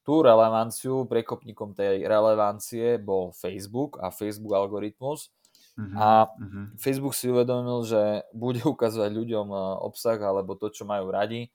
tú 0.09 0.25
relevanciu, 0.25 1.05
prekopníkom 1.05 1.77
tej 1.77 2.01
relevancie 2.09 2.97
bol 2.97 3.29
Facebook 3.29 4.01
a 4.01 4.09
Facebook 4.09 4.57
algoritmus. 4.57 5.29
Uh-huh, 5.79 5.95
a 5.95 6.27
uh-huh. 6.27 6.75
Facebook 6.75 7.15
si 7.15 7.31
uvedomil, 7.31 7.87
že 7.87 8.27
bude 8.35 8.59
ukazovať 8.75 9.11
ľuďom 9.15 9.47
e, 9.47 9.57
obsah 9.87 10.19
alebo 10.19 10.59
to, 10.59 10.67
čo 10.67 10.83
majú 10.83 11.07
radi. 11.07 11.47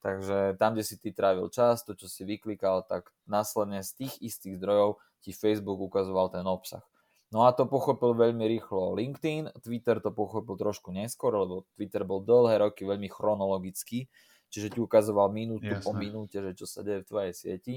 Takže 0.00 0.56
tam, 0.56 0.72
kde 0.76 0.84
si 0.84 0.96
ty 0.96 1.12
trávil 1.12 1.52
čas, 1.52 1.84
to, 1.84 1.92
čo 1.92 2.08
si 2.08 2.24
vyklikal, 2.24 2.88
tak 2.88 3.12
následne 3.28 3.84
z 3.84 4.04
tých 4.04 4.14
istých 4.20 4.56
zdrojov 4.56 4.96
ti 5.20 5.36
Facebook 5.36 5.76
ukazoval 5.76 6.32
ten 6.32 6.44
obsah. 6.48 6.80
No 7.30 7.44
a 7.44 7.52
to 7.52 7.68
pochopil 7.68 8.16
veľmi 8.16 8.42
rýchlo 8.48 8.96
LinkedIn, 8.96 9.60
Twitter 9.62 10.02
to 10.02 10.10
pochopil 10.10 10.56
trošku 10.56 10.90
neskôr, 10.90 11.36
lebo 11.36 11.68
Twitter 11.76 12.02
bol 12.02 12.24
dlhé 12.24 12.64
roky 12.64 12.82
veľmi 12.82 13.06
chronologický, 13.06 14.08
čiže 14.50 14.74
ti 14.74 14.78
ukazoval 14.82 15.30
minútu 15.30 15.68
Jasne. 15.70 15.84
po 15.84 15.92
minúte, 15.94 16.42
že 16.42 16.56
čo 16.58 16.66
sa 16.66 16.82
deje 16.82 17.04
v 17.04 17.08
tvojej 17.08 17.32
sieti. 17.36 17.76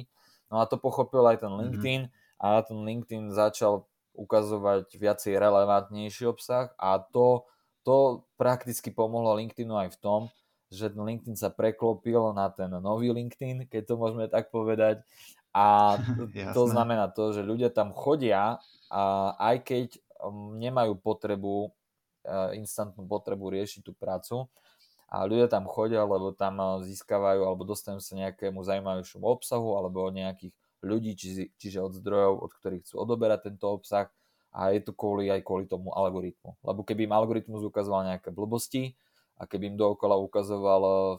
No 0.50 0.58
a 0.58 0.66
to 0.66 0.82
pochopil 0.82 1.22
aj 1.28 1.44
ten 1.44 1.52
mhm. 1.54 1.60
LinkedIn 1.60 2.02
mm-hmm. 2.08 2.40
a 2.42 2.64
ten 2.66 2.80
LinkedIn 2.82 3.36
začal 3.36 3.86
ukazovať 4.14 4.94
viacej 4.94 5.34
relevantnejší 5.38 6.30
obsah 6.30 6.72
a 6.78 7.02
to, 7.02 7.46
to 7.82 8.24
prakticky 8.38 8.94
pomohlo 8.94 9.34
LinkedInu 9.38 9.74
aj 9.74 9.90
v 9.94 10.00
tom, 10.00 10.22
že 10.74 10.90
ten 10.90 11.02
LinkedIn 11.02 11.38
sa 11.38 11.54
preklopil 11.54 12.34
na 12.34 12.50
ten 12.50 12.70
nový 12.70 13.14
LinkedIn, 13.14 13.70
keď 13.70 13.94
to 13.94 13.96
môžeme 13.98 14.26
tak 14.30 14.50
povedať. 14.50 15.02
A 15.54 15.98
to 16.58 16.66
znamená 16.66 17.10
to, 17.14 17.34
že 17.34 17.46
ľudia 17.46 17.70
tam 17.70 17.94
chodia 17.94 18.58
a 18.90 19.04
aj 19.38 19.56
keď 19.66 19.86
um, 20.22 20.58
nemajú 20.58 20.98
potrebu, 20.98 21.70
uh, 22.26 22.54
instantnú 22.58 23.06
potrebu 23.06 23.54
riešiť 23.54 23.82
tú 23.86 23.94
prácu, 23.94 24.50
a 25.14 25.30
ľudia 25.30 25.46
tam 25.46 25.70
chodia, 25.70 26.02
lebo 26.02 26.34
tam 26.34 26.58
uh, 26.58 26.82
získavajú 26.82 27.46
alebo 27.46 27.62
dostanú 27.70 28.02
sa 28.02 28.18
nejakému 28.18 28.66
zaujímavejšiemu 28.66 29.22
obsahu 29.22 29.78
alebo 29.78 30.10
nejakých 30.10 30.58
ľudí, 30.84 31.16
či, 31.16 31.50
čiže 31.56 31.80
od 31.80 31.96
zdrojov, 31.96 32.44
od 32.44 32.52
ktorých 32.52 32.84
chcú 32.84 32.96
odoberať 33.02 33.50
tento 33.50 33.72
obsah 33.72 34.12
a 34.54 34.70
je 34.70 34.86
to 34.86 34.94
kvôli 34.94 35.34
aj 35.34 35.42
kvôli 35.42 35.66
tomu 35.66 35.90
algoritmu. 35.90 36.62
Lebo 36.62 36.86
keby 36.86 37.10
im 37.10 37.18
algoritmus 37.18 37.66
ukazoval 37.66 38.06
nejaké 38.06 38.30
blbosti 38.30 38.94
a 39.42 39.50
keby 39.50 39.74
im 39.74 39.78
dookola 39.82 40.14
ukazoval 40.22 40.82
uh, 40.86 41.10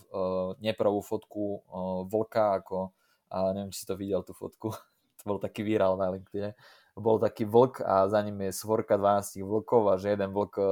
nepravú 0.63 1.03
fotku 1.03 1.59
uh, 1.67 2.07
vlka, 2.07 2.63
ako, 2.63 2.95
a 3.35 3.51
neviem, 3.51 3.75
či 3.75 3.83
si 3.83 3.89
to 3.91 3.99
videl, 3.99 4.23
tú 4.23 4.37
fotku, 4.39 4.71
to 5.19 5.23
bol 5.27 5.43
taký 5.43 5.67
virál 5.67 5.99
na 5.99 6.15
LinkedIn, 6.15 6.55
bol 6.95 7.19
taký 7.19 7.43
vlk 7.43 7.83
a 7.83 8.07
za 8.07 8.23
ním 8.23 8.39
je 8.47 8.55
svorka 8.55 8.95
12 8.95 9.43
vlkov 9.43 9.83
a 9.91 9.95
že 9.99 10.15
jeden 10.15 10.31
vlk 10.31 10.55
e, 10.63 10.67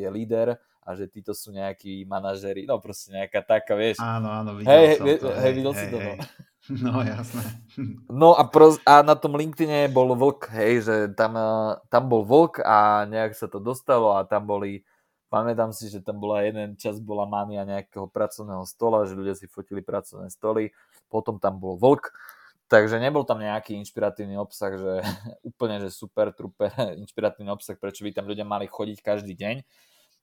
je 0.00 0.08
líder 0.08 0.56
a 0.88 0.96
že 0.96 1.04
títo 1.04 1.36
sú 1.36 1.52
nejakí 1.52 2.08
manažeri, 2.08 2.64
no 2.64 2.80
proste 2.80 3.12
nejaká 3.12 3.44
taká, 3.44 3.76
vieš. 3.76 4.00
Áno, 4.00 4.32
áno, 4.32 4.56
videl 4.56 4.72
hej, 4.72 4.86
som 4.96 5.04
hej, 5.04 5.16
to. 5.20 5.28
Hej, 5.36 5.52
videl 5.52 5.74
hej, 5.76 5.80
si 5.80 5.86
to, 5.92 5.98
no. 6.00 6.14
No, 6.68 7.00
jasné. 7.00 7.44
No 8.12 8.36
a, 8.36 8.44
pros, 8.44 8.76
a 8.84 9.00
na 9.00 9.16
tom 9.16 9.40
LinkedIne 9.40 9.88
bol 9.88 10.12
vlk, 10.12 10.52
hej, 10.52 10.72
že 10.84 10.96
tam, 11.16 11.32
e, 11.32 11.80
tam 11.88 12.12
bol 12.12 12.28
vlk 12.28 12.60
a 12.60 13.08
nejak 13.08 13.32
sa 13.32 13.48
to 13.48 13.56
dostalo 13.56 14.16
a 14.16 14.24
tam 14.28 14.44
boli, 14.44 14.84
pamätám 15.32 15.72
si, 15.72 15.88
že 15.88 16.04
tam 16.04 16.20
bola 16.20 16.44
jeden 16.44 16.76
čas, 16.76 17.00
bola 17.00 17.24
mania 17.24 17.64
nejakého 17.64 18.04
pracovného 18.12 18.68
stola, 18.68 19.08
že 19.08 19.16
ľudia 19.16 19.32
si 19.32 19.48
fotili 19.48 19.80
pracovné 19.80 20.28
stoly, 20.28 20.68
potom 21.08 21.40
tam 21.40 21.56
bol 21.56 21.80
vlk 21.80 22.12
Takže 22.68 23.00
nebol 23.00 23.24
tam 23.24 23.40
nejaký 23.40 23.80
inšpiratívny 23.80 24.36
obsah, 24.36 24.76
že 24.76 24.92
úplne, 25.50 25.80
že 25.80 25.88
super, 25.88 26.30
truper, 26.36 26.68
inšpiratívny 27.02 27.48
obsah, 27.48 27.80
prečo 27.80 28.04
by 28.04 28.12
tam 28.12 28.28
ľudia 28.28 28.44
mali 28.44 28.68
chodiť 28.68 29.00
každý 29.00 29.32
deň. 29.32 29.64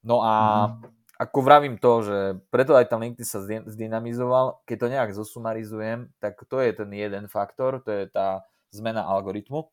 No 0.06 0.22
a 0.22 0.34
mm. 0.70 0.86
ako 1.18 1.40
vravím 1.42 1.82
to, 1.82 2.06
že 2.06 2.18
preto 2.54 2.78
aj 2.78 2.94
tam 2.94 3.02
LinkedIn 3.02 3.26
sa 3.26 3.42
zdynamizoval, 3.66 4.62
keď 4.70 4.78
to 4.78 4.88
nejak 4.94 5.12
zosumarizujem, 5.18 6.14
tak 6.22 6.38
to 6.46 6.62
je 6.62 6.72
ten 6.78 6.90
jeden 6.94 7.26
faktor, 7.26 7.82
to 7.82 7.90
je 7.90 8.06
tá 8.14 8.46
zmena 8.70 9.02
algoritmu, 9.02 9.66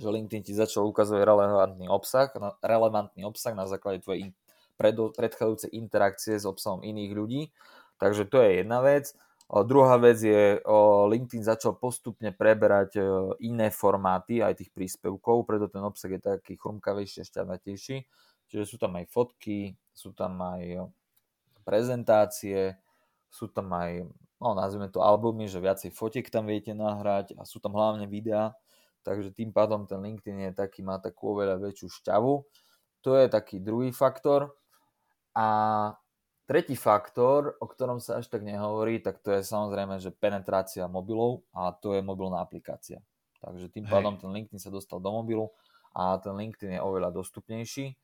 že 0.00 0.08
LinkedIn 0.08 0.48
ti 0.48 0.56
začal 0.56 0.88
ukazovať 0.88 1.22
relevantný 1.28 1.86
obsah, 1.92 2.32
relevantný 2.64 3.28
obsah 3.28 3.52
na 3.52 3.68
základe 3.68 4.00
tvojej 4.00 4.32
predchádzajúcej 5.14 5.70
interakcie 5.76 6.40
s 6.40 6.48
obsahom 6.48 6.80
iných 6.80 7.12
ľudí. 7.12 7.42
Takže 8.00 8.26
to 8.26 8.40
je 8.40 8.64
jedna 8.64 8.80
vec. 8.82 9.12
Druhá 9.52 10.00
vec 10.00 10.16
je, 10.16 10.64
LinkedIn 11.12 11.44
začal 11.44 11.76
postupne 11.76 12.32
preberať 12.32 12.96
e, 12.96 13.04
iné 13.44 13.68
formáty 13.68 14.40
aj 14.40 14.64
tých 14.64 14.72
príspevkov, 14.72 15.44
preto 15.44 15.68
ten 15.68 15.84
obsah 15.84 16.08
je 16.08 16.24
taký 16.24 16.56
chrumkavejší 16.56 17.20
a 17.20 17.28
šťavnatejší. 17.28 17.96
Čiže 18.52 18.68
sú 18.68 18.76
tam 18.76 19.00
aj 19.00 19.08
fotky, 19.08 19.72
sú 19.96 20.12
tam 20.12 20.36
aj 20.44 20.92
prezentácie, 21.64 22.76
sú 23.32 23.48
tam 23.48 23.72
aj, 23.72 24.04
no 24.36 24.52
nazvime 24.52 24.92
to 24.92 25.00
albumy, 25.00 25.48
že 25.48 25.56
viacej 25.56 25.88
fotiek 25.96 26.28
tam 26.28 26.44
viete 26.44 26.76
nahrať 26.76 27.32
a 27.40 27.48
sú 27.48 27.64
tam 27.64 27.72
hlavne 27.72 28.04
videá, 28.04 28.52
takže 29.08 29.32
tým 29.32 29.56
pádom 29.56 29.88
ten 29.88 30.04
LinkedIn 30.04 30.52
je 30.52 30.52
taký, 30.52 30.84
má 30.84 31.00
takú 31.00 31.32
oveľa 31.32 31.64
väčšiu 31.64 31.88
šťavu. 32.04 32.32
To 33.08 33.10
je 33.16 33.26
taký 33.32 33.64
druhý 33.64 33.88
faktor. 33.88 34.52
A 35.32 35.48
Tretí 36.42 36.76
faktor, 36.76 37.56
o 37.62 37.70
ktorom 37.70 37.96
sa 37.96 38.20
až 38.20 38.28
tak 38.28 38.44
nehovorí, 38.44 39.00
tak 39.00 39.24
to 39.24 39.32
je 39.32 39.40
samozrejme, 39.40 39.96
že 39.96 40.12
penetrácia 40.12 40.84
mobilov 40.84 41.46
a 41.54 41.72
to 41.72 41.96
je 41.96 42.04
mobilná 42.04 42.44
aplikácia. 42.44 43.00
Takže 43.40 43.72
tým 43.72 43.88
pádom 43.88 44.20
ten 44.20 44.28
LinkedIn 44.28 44.60
sa 44.60 44.68
dostal 44.68 45.00
do 45.00 45.08
mobilu 45.08 45.48
a 45.96 46.20
ten 46.20 46.36
LinkedIn 46.36 46.76
je 46.76 46.80
oveľa 46.84 47.14
dostupnejší 47.14 47.94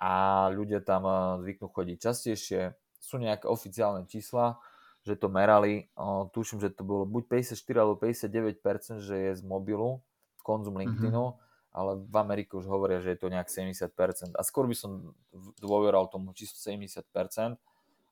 a 0.00 0.48
ľudia 0.48 0.80
tam 0.80 1.04
eh, 1.04 1.16
zvyknú 1.44 1.68
chodiť 1.68 1.96
častejšie. 2.00 2.60
Sú 3.00 3.20
nejaké 3.20 3.44
oficiálne 3.48 4.08
čísla, 4.08 4.56
že 5.04 5.16
to 5.16 5.32
merali. 5.32 5.88
Tuším, 6.36 6.60
že 6.60 6.72
to 6.72 6.84
bolo 6.84 7.08
buď 7.08 7.48
54 7.56 7.80
alebo 7.80 7.94
59%, 7.96 9.00
že 9.00 9.14
je 9.16 9.32
z 9.40 9.42
mobilu 9.44 10.04
konzum 10.44 10.76
mhm. 10.76 10.80
LinkedInu, 10.84 11.24
mm-hmm. 11.32 11.76
ale 11.76 12.00
v 12.00 12.16
Amerike 12.16 12.56
už 12.56 12.66
hovoria, 12.68 13.00
že 13.00 13.16
je 13.16 13.18
to 13.20 13.28
nejak 13.28 13.48
70%. 13.48 14.36
A 14.36 14.42
skôr 14.44 14.64
by 14.68 14.76
som 14.76 15.12
dôveral 15.60 16.08
tomu 16.08 16.32
číslu 16.32 16.56
70%. 16.56 17.04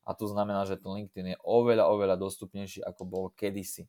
A 0.08 0.16
to 0.16 0.24
znamená, 0.24 0.64
že 0.64 0.80
ten 0.80 0.88
LinkedIn 0.88 1.36
je 1.36 1.38
oveľa, 1.44 1.92
oveľa 1.92 2.16
dostupnejší, 2.16 2.80
ako 2.80 3.02
bol 3.04 3.24
kedysi. 3.36 3.84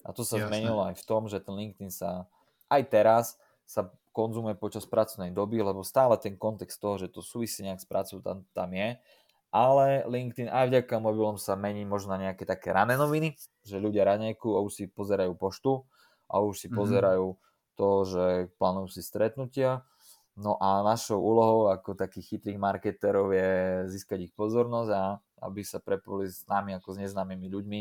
A 0.00 0.16
to 0.16 0.24
sa 0.24 0.40
Jasne. 0.40 0.48
zmenilo 0.48 0.80
aj 0.80 0.96
v 0.96 1.04
tom, 1.04 1.28
že 1.28 1.44
ten 1.44 1.52
LinkedIn 1.52 1.92
sa 1.92 2.24
aj 2.72 2.82
teraz 2.88 3.24
sa 3.68 3.92
konzumuje 4.12 4.54
počas 4.54 4.84
pracovnej 4.84 5.32
doby, 5.32 5.64
lebo 5.64 5.80
stále 5.82 6.20
ten 6.20 6.36
kontext 6.36 6.78
toho, 6.78 7.00
že 7.00 7.08
to 7.08 7.24
súvisí 7.24 7.64
nejak 7.64 7.80
s 7.80 7.88
prácou 7.88 8.20
tam, 8.20 8.44
tam 8.52 8.70
je. 8.76 9.00
Ale 9.52 10.08
LinkedIn 10.08 10.48
aj 10.48 10.68
vďaka 10.72 10.96
mobilom 10.96 11.36
sa 11.36 11.56
mení 11.56 11.84
možno 11.84 12.16
na 12.16 12.30
nejaké 12.30 12.48
také 12.48 12.72
rané 12.72 12.96
noviny, 12.96 13.36
že 13.64 13.76
ľudia 13.76 14.08
ranejku 14.08 14.56
a 14.56 14.64
už 14.64 14.72
si 14.72 14.84
pozerajú 14.88 15.36
poštu 15.36 15.84
a 16.32 16.40
už 16.40 16.54
si 16.56 16.66
mm-hmm. 16.68 16.78
pozerajú 16.80 17.26
to, 17.76 17.88
že 18.08 18.24
plánujú 18.56 18.88
si 18.92 19.04
stretnutia. 19.04 19.84
No 20.32 20.56
a 20.56 20.80
našou 20.80 21.20
úlohou 21.20 21.68
ako 21.68 21.92
takých 21.92 22.36
chytrých 22.36 22.56
marketerov 22.56 23.36
je 23.36 23.50
získať 23.92 24.28
ich 24.28 24.32
pozornosť 24.32 24.90
a 24.96 25.20
aby 25.44 25.60
sa 25.60 25.76
prepojili 25.76 26.32
s 26.32 26.48
nami 26.48 26.72
ako 26.72 26.96
s 26.96 27.00
neznámymi 27.04 27.52
ľuďmi 27.52 27.80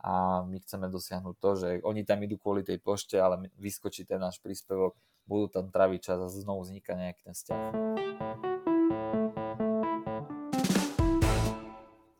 a 0.00 0.40
my 0.48 0.56
chceme 0.64 0.88
dosiahnuť 0.88 1.36
to, 1.36 1.50
že 1.60 1.68
oni 1.84 2.08
tam 2.08 2.24
idú 2.24 2.40
kvôli 2.40 2.64
tej 2.64 2.80
pošte, 2.80 3.20
ale 3.20 3.52
vyskočí 3.60 4.08
ten 4.08 4.16
náš 4.16 4.40
príspevok, 4.40 4.96
budú 5.30 5.46
tam 5.46 5.70
traviť 5.70 6.00
čas 6.02 6.18
a 6.18 6.26
znovu 6.26 6.66
vzniká 6.66 6.98
nejaký 6.98 7.22
ten 7.22 7.34
vzťah. 7.38 7.60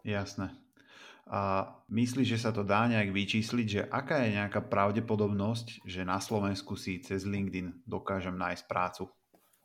Jasné. 0.06 0.54
A 1.30 1.70
myslíš, 1.86 2.26
že 2.26 2.42
sa 2.42 2.50
to 2.50 2.66
dá 2.66 2.90
nejak 2.90 3.14
vyčísliť, 3.14 3.66
že 3.66 3.82
aká 3.86 4.26
je 4.26 4.34
nejaká 4.34 4.66
pravdepodobnosť, 4.66 5.86
že 5.86 6.02
na 6.02 6.18
Slovensku 6.18 6.74
si 6.74 6.98
cez 7.02 7.22
LinkedIn 7.22 7.86
dokážem 7.86 8.34
nájsť 8.34 8.66
prácu? 8.66 9.06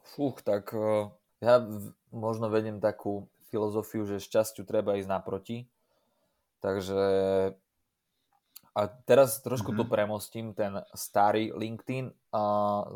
Fúch, 0.06 0.46
tak 0.46 0.70
eh, 0.78 1.10
ja 1.42 1.66
možno 2.14 2.54
vediem 2.54 2.78
takú 2.78 3.30
filozofiu, 3.50 4.06
že 4.06 4.22
šťastiu 4.22 4.62
treba 4.62 4.98
ísť 4.98 5.10
naproti. 5.10 5.66
Takže 6.62 7.02
a 8.76 8.92
teraz 9.08 9.40
trošku 9.40 9.72
mm-hmm. 9.72 9.80
to 9.80 9.86
mhm. 9.88 9.92
premostím, 9.96 10.46
ten 10.52 10.84
starý 10.92 11.56
LinkedIn 11.56 12.12
a 12.36 12.44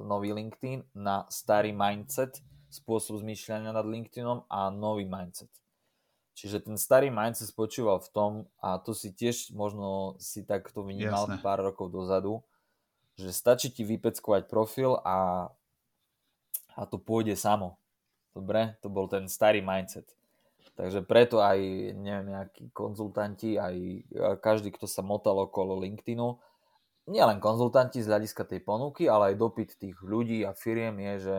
nový 0.03 0.36
LinkedIn 0.36 1.00
na 1.00 1.24
starý 1.31 1.71
mindset, 1.71 2.43
spôsob 2.67 3.24
zmýšľania 3.24 3.71
nad 3.71 3.88
LinkedInom 3.88 4.43
a 4.51 4.67
nový 4.69 5.07
mindset. 5.07 5.50
Čiže 6.36 6.67
ten 6.67 6.75
starý 6.75 7.07
mindset 7.07 7.51
spočíval 7.51 8.03
v 8.03 8.09
tom, 8.12 8.31
a 8.59 8.79
to 8.79 8.91
si 8.91 9.15
tiež 9.15 9.55
možno 9.55 10.19
si 10.19 10.43
takto 10.43 10.83
vnímal 10.83 11.27
Jasne. 11.31 11.43
pár 11.43 11.63
rokov 11.63 11.91
dozadu, 11.91 12.43
že 13.15 13.31
stačí 13.31 13.71
ti 13.71 13.83
vypeckovať 13.83 14.48
profil 14.48 15.00
a, 15.03 15.48
a 16.75 16.81
to 16.88 17.00
pôjde 17.00 17.36
samo. 17.36 17.79
Dobre? 18.31 18.79
To 18.83 18.88
bol 18.88 19.07
ten 19.12 19.27
starý 19.27 19.59
mindset. 19.59 20.07
Takže 20.79 21.03
preto 21.03 21.43
aj 21.43 21.59
neviem, 21.91 22.39
nejakí 22.39 22.71
konzultanti, 22.71 23.59
aj 23.59 23.75
každý, 24.39 24.71
kto 24.71 24.88
sa 24.88 25.03
motal 25.03 25.36
okolo 25.43 25.75
LinkedInu, 25.83 26.39
nielen 27.12 27.43
konzultanti 27.43 28.00
z 28.00 28.07
hľadiska 28.07 28.48
tej 28.48 28.63
ponuky, 28.63 29.12
ale 29.12 29.36
aj 29.36 29.43
dopyt 29.43 29.75
tých 29.75 30.00
ľudí 30.00 30.48
a 30.48 30.55
firiem 30.55 30.95
je, 31.03 31.13
že 31.19 31.36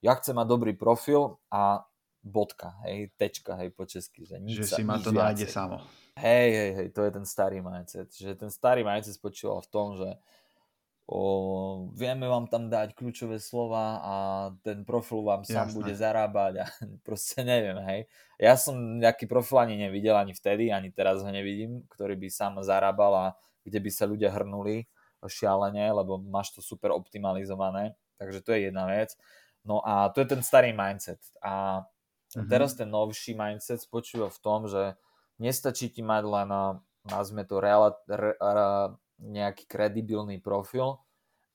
ja 0.00 0.16
chcem 0.16 0.32
mať 0.32 0.46
dobrý 0.48 0.72
profil 0.72 1.36
a 1.52 1.84
bodka, 2.24 2.80
hej, 2.88 3.12
tečka, 3.20 3.60
hej, 3.60 3.76
po 3.76 3.84
česky. 3.84 4.24
Že, 4.24 4.36
nič 4.40 4.56
že 4.64 4.72
sa, 4.72 4.76
si 4.80 4.82
ma 4.88 4.96
to 4.96 5.12
nájde 5.12 5.52
samo. 5.52 5.84
Hej, 6.16 6.48
hej, 6.50 6.70
hej, 6.80 6.88
to 6.96 7.04
je 7.04 7.10
ten 7.12 7.26
starý 7.28 7.60
mindset. 7.60 8.08
Že 8.08 8.40
ten 8.40 8.50
starý 8.50 8.88
mindset 8.88 9.20
spočíval 9.20 9.60
v 9.60 9.68
tom, 9.68 10.00
že 10.00 10.16
o, 11.08 11.88
vieme 11.96 12.28
vám 12.28 12.52
tam 12.52 12.68
dať 12.68 12.92
kľúčové 12.92 13.40
slova 13.40 13.96
a 14.04 14.14
ten 14.60 14.84
profil 14.84 15.24
vám 15.24 15.40
sám 15.40 15.72
Jasné. 15.72 15.76
bude 15.80 15.92
zarábať 15.96 16.52
a 16.60 16.64
proste 17.06 17.40
neviem, 17.48 17.80
hej. 17.88 18.00
Ja 18.36 18.60
som 18.60 19.00
nejaký 19.00 19.24
profil 19.24 19.64
ani 19.64 19.74
nevidel 19.80 20.20
ani 20.20 20.36
vtedy, 20.36 20.68
ani 20.68 20.92
teraz 20.92 21.24
ho 21.24 21.30
nevidím, 21.32 21.88
ktorý 21.88 22.12
by 22.20 22.28
sám 22.28 22.60
zarábal 22.60 23.12
a 23.16 23.26
kde 23.64 23.80
by 23.80 23.90
sa 23.90 24.04
ľudia 24.04 24.28
hrnuli 24.36 24.84
šialene, 25.24 25.90
lebo 25.90 26.20
máš 26.20 26.54
to 26.54 26.60
super 26.62 26.94
optimalizované, 26.94 27.96
takže 28.20 28.44
to 28.44 28.54
je 28.54 28.70
jedna 28.70 28.86
vec. 28.86 29.16
No 29.66 29.82
a 29.82 30.12
to 30.12 30.22
je 30.22 30.28
ten 30.30 30.44
starý 30.44 30.70
mindset. 30.70 31.18
A 31.42 31.82
mm-hmm. 32.36 32.46
teraz 32.46 32.78
ten 32.78 32.86
novší 32.86 33.34
mindset 33.34 33.82
spočíva 33.82 34.30
v 34.30 34.38
tom, 34.38 34.70
že 34.70 34.94
nestačí 35.42 35.90
ti 35.90 36.04
mať 36.04 36.22
len, 36.22 36.50
nazvime 37.08 37.42
to, 37.48 37.58
reala, 37.58 37.98
re, 38.06 38.38
re, 38.38 38.66
nejaký 39.18 39.66
kredibilný 39.66 40.38
profil, 40.38 41.02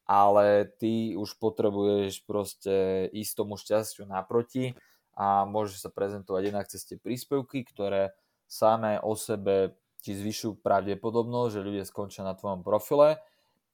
ale 0.03 0.67
ty 0.77 1.15
už 1.15 1.39
potrebuješ 1.39 2.27
proste 2.27 3.08
ísť 3.15 3.34
tomu 3.39 3.55
šťastiu 3.55 4.03
naproti 4.03 4.75
a 5.15 5.48
môžeš 5.48 5.88
sa 5.88 5.89
prezentovať 5.89 6.41
jednak 6.51 6.67
cez 6.67 6.84
tie 6.84 6.98
príspevky, 7.00 7.63
ktoré 7.63 8.12
samé 8.48 9.00
o 9.00 9.15
sebe 9.15 9.79
ti 10.03 10.12
zvyšujú 10.12 10.60
pravdepodobnosť, 10.60 11.51
že 11.55 11.65
ľudia 11.65 11.86
skončia 11.88 12.27
na 12.27 12.36
tvojom 12.36 12.60
profile 12.60 13.24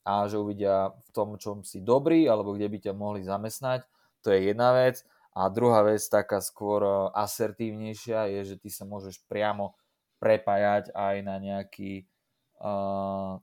a 0.06 0.30
že 0.30 0.38
uvidia 0.38 0.94
v 0.94 1.08
tom, 1.10 1.34
čom 1.36 1.66
si 1.66 1.82
dobrý 1.82 2.30
alebo 2.30 2.54
kde 2.54 2.70
by 2.70 2.78
ťa 2.78 2.92
mohli 2.94 3.26
zamestnať. 3.26 3.82
To 4.22 4.30
je 4.30 4.54
jedna 4.54 4.70
vec. 4.72 5.02
A 5.34 5.46
druhá 5.46 5.86
vec, 5.86 6.02
taká 6.10 6.42
skôr 6.42 6.82
asertívnejšia, 7.14 8.30
je, 8.34 8.54
že 8.54 8.56
ty 8.58 8.68
sa 8.70 8.82
môžeš 8.82 9.22
priamo 9.30 9.78
prepájať 10.18 10.90
aj 10.90 11.16
na 11.22 11.36
nejaký 11.38 12.04
uh, 12.58 13.38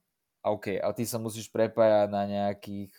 OK, 0.54 0.80
a 0.80 0.88
ty 0.94 1.04
sa 1.04 1.18
musíš 1.18 1.52
prepájať 1.52 2.08
na 2.12 2.24
nejakých, 2.28 2.94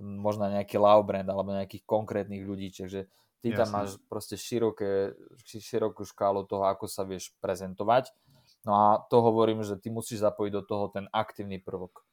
možno 0.00 0.46
nejaký 0.48 0.76
love 0.78 1.06
brand 1.06 1.28
alebo 1.28 1.54
nejakých 1.54 1.84
konkrétnych 1.86 2.42
ľudí, 2.44 2.70
čiže 2.70 3.08
ty 3.42 3.50
Jasne. 3.50 3.58
tam 3.58 3.68
máš 3.74 3.90
proste 4.06 4.38
široké, 4.38 5.18
širokú 5.42 6.06
škálu 6.06 6.46
toho, 6.46 6.66
ako 6.66 6.86
sa 6.86 7.02
vieš 7.02 7.34
prezentovať. 7.42 8.14
No 8.62 8.72
a 8.78 8.86
to 9.10 9.18
hovorím, 9.18 9.66
že 9.66 9.74
ty 9.78 9.90
musíš 9.90 10.22
zapojiť 10.22 10.52
do 10.54 10.62
toho 10.62 10.86
ten 10.94 11.10
aktívny 11.10 11.58
prvok. 11.58 12.06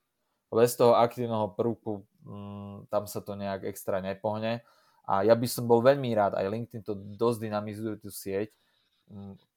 Bez 0.50 0.74
toho 0.74 0.98
aktívneho 0.98 1.54
prvku 1.54 2.10
mm, 2.26 2.90
tam 2.90 3.06
sa 3.06 3.22
to 3.22 3.38
nejak 3.38 3.70
extra 3.70 4.02
nepohne. 4.02 4.66
A 5.06 5.22
ja 5.22 5.38
by 5.38 5.46
som 5.46 5.70
bol 5.70 5.82
veľmi 5.82 6.10
rád, 6.14 6.38
aj 6.38 6.50
LinkedIn 6.50 6.82
to 6.86 6.94
dosť 7.18 7.50
dynamizuje 7.50 7.98
tú 8.02 8.10
sieť, 8.10 8.50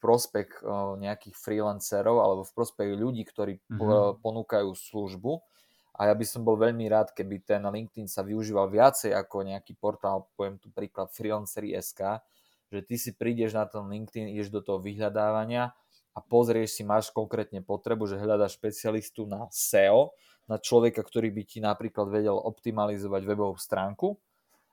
prospech 0.01 0.65
nejakých 0.99 1.37
freelancerov 1.37 2.19
alebo 2.25 2.43
v 2.43 2.53
prospech 2.57 2.89
ľudí, 2.97 3.23
ktorí 3.29 3.61
mm-hmm. 3.61 4.25
ponúkajú 4.25 4.73
službu. 4.73 5.39
A 5.93 6.09
ja 6.09 6.15
by 6.17 6.25
som 6.25 6.41
bol 6.41 6.57
veľmi 6.57 6.89
rád, 6.89 7.13
keby 7.13 7.45
ten 7.45 7.61
LinkedIn 7.61 8.09
sa 8.09 8.25
využíval 8.25 8.73
viacej 8.73 9.13
ako 9.13 9.45
nejaký 9.45 9.77
portál, 9.77 10.25
poviem 10.41 10.57
tu 10.57 10.73
príklad 10.73 11.13
freelancery.sk, 11.13 12.01
že 12.73 12.81
ty 12.81 12.97
si 12.97 13.13
prídeš 13.13 13.53
na 13.53 13.69
ten 13.69 13.85
LinkedIn, 13.85 14.33
ideš 14.33 14.49
do 14.49 14.65
toho 14.65 14.81
vyhľadávania 14.81 15.77
a 16.17 16.19
pozrieš 16.25 16.81
si, 16.81 16.83
máš 16.83 17.13
konkrétne 17.13 17.61
potrebu, 17.61 18.09
že 18.09 18.17
hľadaš 18.17 18.57
špecialistu 18.57 19.29
na 19.29 19.53
SEO, 19.53 20.17
na 20.49 20.57
človeka, 20.57 21.05
ktorý 21.05 21.29
by 21.29 21.43
ti 21.45 21.61
napríklad 21.61 22.09
vedel 22.09 22.41
optimalizovať 22.41 23.23
webovú 23.29 23.61
stránku 23.61 24.17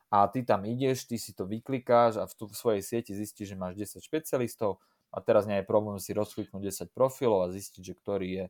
a 0.10 0.26
ty 0.26 0.42
tam 0.42 0.66
ideš, 0.66 1.06
ty 1.06 1.22
si 1.22 1.38
to 1.38 1.46
vyklikáš 1.46 2.18
a 2.18 2.26
v, 2.26 2.34
tu, 2.34 2.44
v 2.50 2.56
svojej 2.58 2.82
sieti 2.82 3.14
zistíš, 3.14 3.54
že 3.54 3.58
máš 3.58 3.78
10 3.78 4.02
špecialistov 4.02 4.82
a 5.14 5.22
teraz 5.22 5.46
nie 5.46 5.62
je 5.62 5.66
problém 5.70 6.02
si 6.02 6.18
rozkliknúť 6.18 6.90
10 6.90 6.98
profilov 6.98 7.46
a 7.46 7.54
zistiť, 7.54 7.82
že 7.82 7.94
ktorý 7.94 8.28
je 8.28 8.46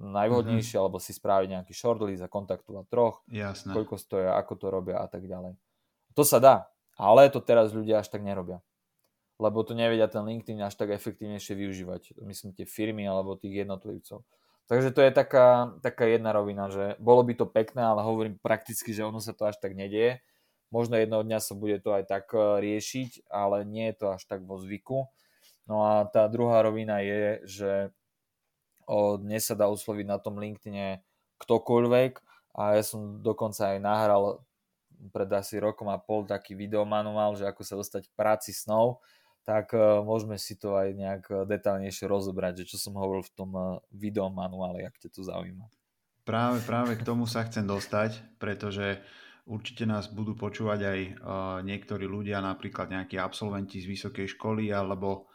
najvhodnejší, 0.00 0.72
mm-hmm. 0.72 0.80
alebo 0.88 0.96
si 0.96 1.12
spraviť 1.12 1.48
nejaký 1.52 1.72
shortlist 1.76 2.24
a 2.24 2.32
kontaktovať 2.32 2.84
troch, 2.88 3.20
Jasné. 3.28 3.76
koľko 3.76 4.00
stoja, 4.00 4.40
ako 4.40 4.52
to 4.56 4.66
robia 4.72 4.96
a 5.04 5.06
tak 5.08 5.28
ďalej. 5.28 5.52
To 6.16 6.24
sa 6.24 6.40
dá, 6.40 6.72
ale 6.96 7.28
to 7.28 7.44
teraz 7.44 7.76
ľudia 7.76 8.00
až 8.00 8.08
tak 8.08 8.24
nerobia. 8.24 8.64
Lebo 9.36 9.60
to 9.68 9.76
nevedia 9.76 10.08
ten 10.08 10.24
LinkedIn 10.24 10.64
až 10.64 10.80
tak 10.80 10.96
efektívnejšie 10.96 11.52
využívať. 11.52 12.02
Myslím 12.24 12.56
tie 12.56 12.64
firmy 12.64 13.04
alebo 13.04 13.36
tých 13.36 13.68
jednotlivcov. 13.68 14.24
Takže 14.70 14.94
to 14.96 15.04
je 15.04 15.12
taká, 15.12 15.76
taká 15.84 16.08
jedna 16.08 16.32
rovina, 16.32 16.72
že 16.72 16.96
bolo 16.96 17.20
by 17.26 17.36
to 17.36 17.44
pekné, 17.44 17.84
ale 17.84 18.00
hovorím 18.00 18.40
prakticky, 18.40 18.96
že 18.96 19.04
ono 19.04 19.20
sa 19.20 19.36
to 19.36 19.44
až 19.44 19.60
tak 19.60 19.76
nedieje 19.76 20.24
Možno 20.72 20.96
jedného 20.96 21.20
dňa 21.20 21.38
sa 21.38 21.52
bude 21.52 21.76
to 21.84 21.92
aj 21.92 22.08
tak 22.08 22.32
e, 22.32 22.64
riešiť, 22.64 23.28
ale 23.28 23.68
nie 23.68 23.92
je 23.92 23.96
to 24.00 24.06
až 24.16 24.24
tak 24.24 24.40
vo 24.42 24.56
zvyku. 24.56 25.04
No 25.68 25.84
a 25.84 26.08
tá 26.08 26.26
druhá 26.26 26.64
rovina 26.64 27.04
je, 27.04 27.44
že 27.44 27.70
dnes 29.22 29.46
sa 29.46 29.54
dá 29.54 29.70
osloviť 29.70 30.06
na 30.08 30.18
tom 30.18 30.40
LinkedIne 30.42 31.06
ktokoľvek 31.38 32.12
a 32.58 32.62
ja 32.76 32.82
som 32.82 33.22
dokonca 33.22 33.76
aj 33.76 33.78
nahral 33.78 34.42
pred 35.14 35.30
asi 35.30 35.58
rokom 35.58 35.90
a 35.90 36.02
pol 36.02 36.26
taký 36.26 36.54
videomanuál, 36.54 37.34
že 37.34 37.46
ako 37.46 37.62
sa 37.62 37.78
dostať 37.78 38.10
k 38.10 38.16
práci 38.18 38.50
snov, 38.54 39.02
tak 39.42 39.74
uh, 39.74 40.02
môžeme 40.02 40.38
si 40.38 40.54
to 40.54 40.78
aj 40.78 40.94
nejak 40.94 41.24
detálnejšie 41.46 42.06
rozobrať, 42.06 42.62
že 42.62 42.74
čo 42.74 42.78
som 42.78 42.94
hovoril 42.94 43.26
v 43.26 43.34
tom 43.34 43.50
videomanuále, 43.90 44.86
ak 44.86 44.98
ťa 45.02 45.10
to 45.10 45.26
zaujíma. 45.26 45.66
Práve, 46.22 46.62
práve 46.62 46.94
k 46.94 47.02
tomu 47.02 47.26
sa 47.26 47.42
chcem 47.42 47.66
dostať, 47.66 48.38
pretože 48.38 49.02
Určite 49.42 49.90
nás 49.90 50.06
budú 50.06 50.38
počúvať 50.38 50.80
aj 50.86 51.00
uh, 51.02 51.12
niektorí 51.66 52.06
ľudia, 52.06 52.38
napríklad 52.38 52.94
nejakí 52.94 53.18
absolventi 53.18 53.82
z 53.82 53.90
vysokej 53.90 54.38
školy 54.38 54.70
alebo 54.70 55.26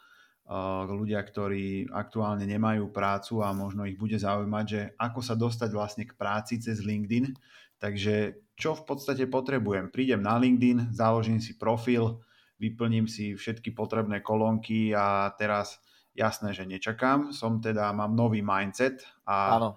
uh, 0.48 0.88
ľudia, 0.88 1.20
ktorí 1.20 1.92
aktuálne 1.92 2.48
nemajú 2.48 2.88
prácu 2.88 3.44
a 3.44 3.52
možno 3.52 3.84
ich 3.84 4.00
bude 4.00 4.16
zaujímať, 4.16 4.64
že 4.64 4.80
ako 4.96 5.20
sa 5.20 5.36
dostať 5.36 5.70
vlastne 5.76 6.04
k 6.08 6.16
práci 6.16 6.56
cez 6.56 6.80
LinkedIn. 6.80 7.36
Takže 7.76 8.40
čo 8.56 8.72
v 8.72 8.82
podstate 8.88 9.28
potrebujem? 9.28 9.92
Prídem 9.92 10.24
na 10.24 10.40
LinkedIn, 10.40 10.96
založím 10.96 11.38
si 11.38 11.60
profil, 11.60 12.24
vyplním 12.56 13.12
si 13.12 13.36
všetky 13.36 13.76
potrebné 13.76 14.24
kolónky 14.24 14.96
a 14.96 15.36
teraz 15.36 15.84
jasné, 16.16 16.56
že 16.56 16.64
nečakám. 16.64 17.28
Som 17.36 17.60
teda, 17.60 17.92
mám 17.92 18.16
nový 18.16 18.40
mindset 18.40 19.04
a 19.28 19.60
Áno 19.60 19.70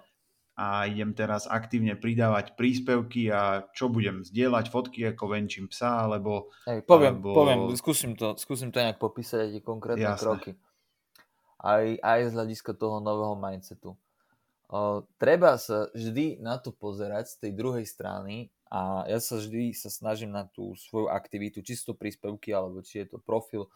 a 0.62 0.86
idem 0.86 1.10
teraz 1.10 1.50
aktívne 1.50 1.98
pridávať 1.98 2.54
príspevky 2.54 3.26
a 3.34 3.66
čo 3.74 3.90
budem 3.90 4.22
zdieľať 4.22 4.70
fotky 4.70 5.10
ako 5.10 5.34
venčím 5.34 5.66
psa, 5.66 6.06
alebo... 6.06 6.54
Hej, 6.70 6.86
poviem, 6.86 7.18
alebo... 7.18 7.30
poviem, 7.34 7.60
skúsim 7.74 8.14
to, 8.14 8.38
skúsim 8.38 8.70
to 8.70 8.78
nejak 8.78 9.02
popísať 9.02 9.38
aj 9.42 9.50
tie 9.58 9.62
konkrétne 9.66 10.06
Jasné. 10.06 10.22
kroky. 10.22 10.50
Aj, 11.58 11.82
aj 11.98 12.20
z 12.30 12.32
hľadiska 12.38 12.78
toho 12.78 13.02
nového 13.02 13.34
mindsetu. 13.34 13.98
Uh, 14.70 15.02
treba 15.18 15.58
sa 15.58 15.90
vždy 15.98 16.38
na 16.38 16.62
to 16.62 16.70
pozerať 16.70 17.34
z 17.34 17.36
tej 17.42 17.52
druhej 17.58 17.84
strany 17.84 18.54
a 18.70 19.02
ja 19.10 19.18
sa 19.18 19.42
vždy 19.42 19.74
sa 19.74 19.90
snažím 19.90 20.30
na 20.30 20.46
tú 20.46 20.78
svoju 20.78 21.10
aktivitu, 21.10 21.58
čisto 21.60 21.92
príspevky 21.92 22.54
alebo 22.54 22.86
či 22.86 23.02
je 23.02 23.12
to 23.12 23.18
profil, 23.18 23.66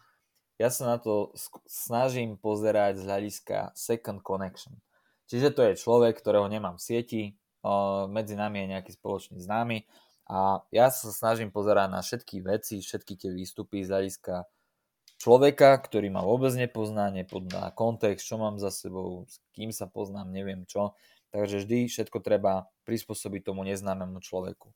ja 0.57 0.71
sa 0.73 0.89
na 0.89 0.97
to 0.97 1.35
snažím 1.67 2.33
pozerať 2.39 2.97
z 2.97 3.03
hľadiska 3.05 3.57
second 3.77 4.25
connection. 4.25 4.73
Čiže 5.27 5.51
to 5.51 5.61
je 5.67 5.79
človek, 5.79 6.15
ktorého 6.17 6.47
nemám 6.47 6.79
v 6.79 6.85
sieti, 6.87 7.23
medzi 8.07 8.39
nami 8.39 8.63
je 8.63 8.71
nejaký 8.79 8.91
spoločný 8.95 9.43
známy 9.43 9.83
a 10.27 10.63
ja 10.71 10.87
sa 10.87 11.11
snažím 11.11 11.51
pozerať 11.51 11.87
na 11.91 11.99
všetky 11.99 12.39
veci, 12.43 12.79
všetky 12.79 13.19
tie 13.19 13.31
výstupy 13.35 13.83
z 13.83 13.91
hľadiska 13.91 14.47
človeka, 15.19 15.75
ktorý 15.83 16.07
ma 16.11 16.23
vôbec 16.23 16.55
nepozná, 16.55 17.11
nepozná 17.11 17.75
kontext, 17.75 18.23
čo 18.23 18.39
mám 18.39 18.55
za 18.55 18.71
sebou, 18.71 19.27
s 19.27 19.43
kým 19.51 19.75
sa 19.75 19.87
poznám, 19.87 20.31
neviem 20.31 20.63
čo. 20.63 20.95
Takže 21.35 21.67
vždy 21.67 21.91
všetko 21.91 22.23
treba 22.23 22.71
prispôsobiť 22.87 23.51
tomu 23.51 23.67
neznámemu 23.67 24.23
človeku. 24.23 24.71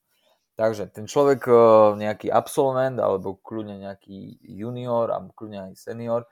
Takže 0.60 0.92
ten 0.92 1.08
človek, 1.08 1.48
nejaký 1.96 2.28
absolvent, 2.28 3.00
alebo 3.00 3.40
kľudne 3.40 3.88
nejaký 3.88 4.36
junior, 4.44 5.16
alebo 5.16 5.32
kľudne 5.32 5.72
aj 5.72 5.80
senior, 5.80 6.28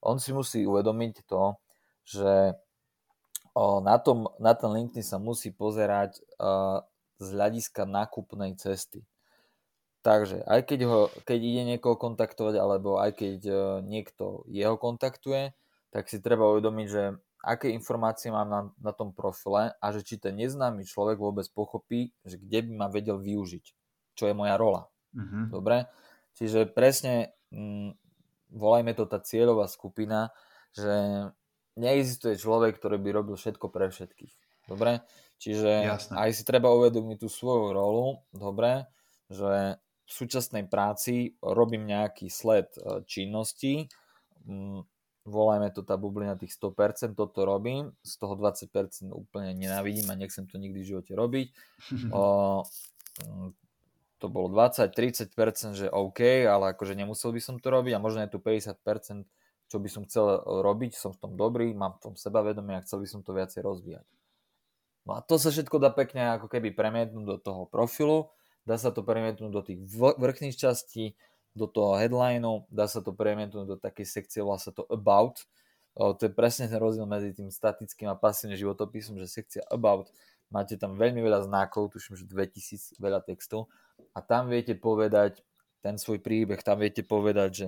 on 0.00 0.16
si 0.16 0.32
musí 0.32 0.64
uvedomiť 0.64 1.28
to, 1.28 1.60
že 2.08 2.56
na, 3.82 3.96
tom, 3.98 4.30
na 4.38 4.54
ten 4.54 4.70
LinkedIn 4.70 5.02
sa 5.02 5.18
musí 5.18 5.50
pozerať 5.50 6.22
z 7.18 7.26
hľadiska 7.34 7.82
nákupnej 7.84 8.54
cesty. 8.54 9.02
Takže 10.06 10.46
aj 10.46 10.60
keď, 10.64 10.80
ho, 10.86 11.00
keď 11.26 11.40
ide 11.42 11.62
niekoho 11.74 11.98
kontaktovať, 11.98 12.54
alebo 12.54 13.02
aj 13.02 13.18
keď 13.18 13.38
e, 13.44 13.54
niekto 13.82 14.46
jeho 14.46 14.78
kontaktuje, 14.78 15.52
tak 15.90 16.06
si 16.06 16.22
treba 16.22 16.46
uvedomiť, 16.54 16.86
že 16.86 17.18
aké 17.42 17.74
informácie 17.74 18.30
mám 18.30 18.48
na, 18.48 18.60
na 18.78 18.92
tom 18.94 19.10
profile 19.10 19.74
a 19.82 19.86
že 19.90 20.06
či 20.06 20.14
ten 20.22 20.38
neznámy 20.38 20.86
človek 20.86 21.18
vôbec 21.18 21.50
pochopí, 21.50 22.14
že 22.22 22.38
kde 22.38 22.70
by 22.70 22.72
ma 22.78 22.86
vedel 22.86 23.18
využiť, 23.18 23.64
čo 24.14 24.24
je 24.30 24.38
moja 24.38 24.54
rola. 24.54 24.86
Uh-huh. 25.18 25.50
Dobre? 25.50 25.90
Čiže 26.38 26.70
presne 26.70 27.34
mm, 27.50 27.98
volajme 28.54 28.94
to 28.94 29.04
tá 29.10 29.18
cieľová 29.18 29.66
skupina, 29.66 30.30
že 30.72 31.26
neexistuje 31.78 32.34
človek, 32.34 32.76
ktorý 32.76 32.98
by 32.98 33.10
robil 33.14 33.36
všetko 33.38 33.70
pre 33.70 33.88
všetkých. 33.88 34.34
Dobre? 34.68 35.00
Čiže 35.38 35.70
Jasne. 35.86 36.14
aj 36.18 36.30
si 36.34 36.42
treba 36.42 36.74
uvedomiť 36.74 37.22
tú 37.22 37.28
svoju 37.30 37.70
rolu, 37.70 38.20
dobre, 38.34 38.90
že 39.30 39.78
v 39.78 40.10
súčasnej 40.10 40.66
práci 40.66 41.38
robím 41.38 41.86
nejaký 41.86 42.26
sled 42.26 42.74
e, 42.74 43.06
činností, 43.06 43.86
mm, 44.48 44.82
volajme 45.28 45.68
to 45.70 45.84
tá 45.84 46.00
bublina 46.00 46.34
tých 46.34 46.56
100%, 46.56 47.14
toto 47.14 47.44
robím, 47.44 47.92
z 48.00 48.12
toho 48.18 48.34
20% 48.34 49.12
úplne 49.12 49.52
nenávidím 49.54 50.08
a 50.10 50.18
nechcem 50.18 50.48
to 50.48 50.56
nikdy 50.56 50.82
v 50.82 50.90
živote 50.96 51.12
robiť. 51.14 51.48
O, 52.16 52.64
mm, 53.22 53.50
to 54.18 54.26
bolo 54.26 54.50
20-30%, 54.50 55.78
že 55.78 55.86
OK, 55.86 56.20
ale 56.42 56.74
akože 56.74 56.98
nemusel 56.98 57.30
by 57.30 57.38
som 57.38 57.54
to 57.62 57.70
robiť 57.70 57.94
a 57.94 58.02
možno 58.02 58.26
je 58.26 58.34
tu 58.34 58.42
50%, 58.42 59.22
čo 59.68 59.76
by 59.78 59.88
som 59.92 60.02
chcel 60.08 60.40
robiť, 60.42 60.96
som 60.96 61.12
v 61.12 61.20
tom 61.20 61.32
dobrý, 61.36 61.76
mám 61.76 62.00
v 62.00 62.10
tom 62.10 62.14
sebavedomie 62.16 62.80
a 62.80 62.84
chcel 62.84 63.04
by 63.04 63.08
som 63.08 63.20
to 63.20 63.36
viacej 63.36 63.60
rozvíjať. 63.60 64.06
No 65.04 65.16
a 65.16 65.24
to 65.24 65.36
sa 65.36 65.48
všetko 65.48 65.76
dá 65.80 65.88
pekne 65.92 66.36
ako 66.36 66.48
keby 66.48 66.72
premietnúť 66.72 67.24
do 67.24 67.36
toho 67.40 67.62
profilu, 67.68 68.32
dá 68.68 68.76
sa 68.76 68.92
to 68.92 69.00
premietnúť 69.04 69.50
do 69.52 69.62
tých 69.64 69.80
vrchných 69.96 70.56
častí, 70.56 71.16
do 71.56 71.64
toho 71.64 71.96
headlineu, 71.96 72.68
dá 72.68 72.84
sa 72.84 73.00
to 73.00 73.16
premietnúť 73.16 73.64
do 73.64 73.76
takej 73.80 74.04
sekcie, 74.04 74.44
volá 74.44 74.60
sa 74.60 74.68
to 74.68 74.84
About. 74.92 75.44
To 75.96 76.20
je 76.20 76.30
presne 76.30 76.68
ten 76.68 76.76
rozdiel 76.76 77.08
medzi 77.08 77.34
tým 77.34 77.48
statickým 77.50 78.06
a 78.12 78.14
pasívnym 78.14 78.60
životopisom, 78.60 79.16
že 79.18 79.26
sekcia 79.26 79.64
About, 79.72 80.12
máte 80.52 80.76
tam 80.76 80.94
veľmi 80.94 81.18
veľa 81.24 81.48
znakov, 81.48 81.90
tuším, 81.90 82.14
že 82.20 82.28
2000 82.28 83.00
veľa 83.00 83.24
textov 83.24 83.72
a 84.14 84.22
tam 84.22 84.52
viete 84.52 84.76
povedať 84.78 85.42
ten 85.82 85.98
svoj 85.98 86.22
príbeh, 86.22 86.60
tam 86.62 86.84
viete 86.84 87.02
povedať, 87.02 87.50
že 87.50 87.66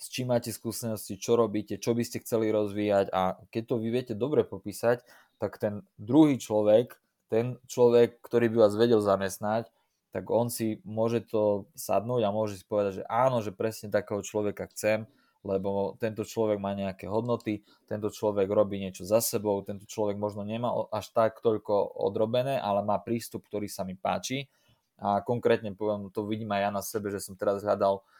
s 0.00 0.08
čím 0.08 0.32
máte 0.32 0.48
skúsenosti, 0.48 1.20
čo 1.20 1.36
robíte, 1.36 1.76
čo 1.76 1.92
by 1.92 2.00
ste 2.00 2.24
chceli 2.24 2.48
rozvíjať 2.48 3.12
a 3.12 3.36
keď 3.52 3.62
to 3.68 3.74
vy 3.76 3.88
viete 3.92 4.14
dobre 4.16 4.48
popísať, 4.48 5.04
tak 5.36 5.60
ten 5.60 5.84
druhý 6.00 6.40
človek, 6.40 6.96
ten 7.28 7.60
človek, 7.68 8.16
ktorý 8.24 8.48
by 8.48 8.56
vás 8.64 8.74
vedel 8.80 9.04
zamestnať, 9.04 9.68
tak 10.10 10.24
on 10.32 10.48
si 10.48 10.80
môže 10.88 11.28
to 11.28 11.68
sadnúť 11.76 12.24
a 12.24 12.34
môže 12.34 12.58
si 12.58 12.64
povedať, 12.64 13.04
že 13.04 13.04
áno, 13.12 13.44
že 13.44 13.52
presne 13.52 13.92
takého 13.92 14.24
človeka 14.24 14.72
chcem, 14.72 15.04
lebo 15.44 15.94
tento 16.00 16.24
človek 16.24 16.56
má 16.56 16.72
nejaké 16.72 17.04
hodnoty, 17.04 17.62
tento 17.84 18.08
človek 18.08 18.48
robí 18.48 18.80
niečo 18.80 19.04
za 19.04 19.20
sebou, 19.20 19.60
tento 19.60 19.84
človek 19.84 20.16
možno 20.16 20.48
nemá 20.48 20.72
až 20.90 21.12
tak 21.12 21.44
toľko 21.44 21.92
odrobené, 21.92 22.56
ale 22.56 22.80
má 22.82 22.96
prístup, 22.98 23.44
ktorý 23.52 23.68
sa 23.68 23.84
mi 23.84 24.00
páči. 24.00 24.48
A 25.00 25.24
konkrétne 25.24 25.72
poviem, 25.76 26.12
to 26.12 26.24
vidím 26.28 26.52
aj 26.56 26.60
ja 26.60 26.70
na 26.72 26.82
sebe, 26.84 27.08
že 27.08 27.24
som 27.24 27.32
teraz 27.32 27.64
hľadal 27.64 28.00
uh, 28.00 28.19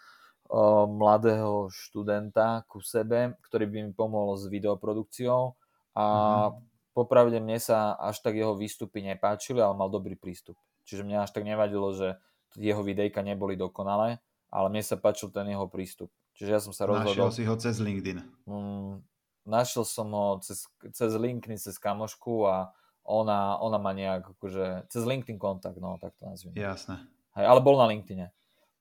mladého 0.91 1.71
študenta 1.71 2.67
ku 2.67 2.83
sebe, 2.83 3.39
ktorý 3.47 3.65
by 3.71 3.79
mi 3.87 3.93
pomohol 3.95 4.35
s 4.35 4.51
videoprodukciou 4.51 5.55
a 5.95 6.05
mm-hmm. 6.05 6.95
popravde 6.95 7.39
mne 7.39 7.63
sa 7.63 7.95
až 7.95 8.19
tak 8.19 8.35
jeho 8.35 8.59
výstupy 8.59 8.99
nepáčili, 9.07 9.63
ale 9.63 9.79
mal 9.79 9.87
dobrý 9.87 10.19
prístup. 10.19 10.59
Čiže 10.83 11.07
mňa 11.07 11.23
až 11.23 11.31
tak 11.31 11.47
nevadilo, 11.47 11.95
že 11.95 12.19
jeho 12.59 12.83
videjka 12.83 13.23
neboli 13.23 13.55
dokonalé, 13.55 14.19
ale 14.51 14.67
mne 14.75 14.83
sa 14.83 14.99
páčil 14.99 15.31
ten 15.31 15.47
jeho 15.47 15.71
prístup. 15.71 16.11
Čiže 16.35 16.51
ja 16.51 16.59
som 16.59 16.75
sa 16.75 16.91
rozhodol... 16.91 17.31
Našiel 17.31 17.31
si 17.31 17.43
ho 17.47 17.55
cez 17.55 17.79
LinkedIn. 17.79 18.19
Mm, 18.51 19.07
našiel 19.47 19.87
som 19.87 20.11
ho 20.11 20.43
cez, 20.43 20.67
cez 20.91 21.15
LinkedIn, 21.15 21.63
cez 21.63 21.79
kamošku 21.79 22.51
a 22.51 22.75
ona, 23.07 23.55
ona 23.63 23.79
má 23.79 23.95
nejak 23.95 24.35
akože, 24.35 24.91
cez 24.91 25.03
LinkedIn 25.07 25.39
kontakt, 25.39 25.79
no 25.79 25.95
tak 26.03 26.11
to 26.19 26.27
nazviem. 26.27 26.59
Jasné. 26.59 27.07
Hej, 27.39 27.47
ale 27.47 27.61
bol 27.63 27.79
na 27.79 27.87
LinkedIne. 27.87 28.35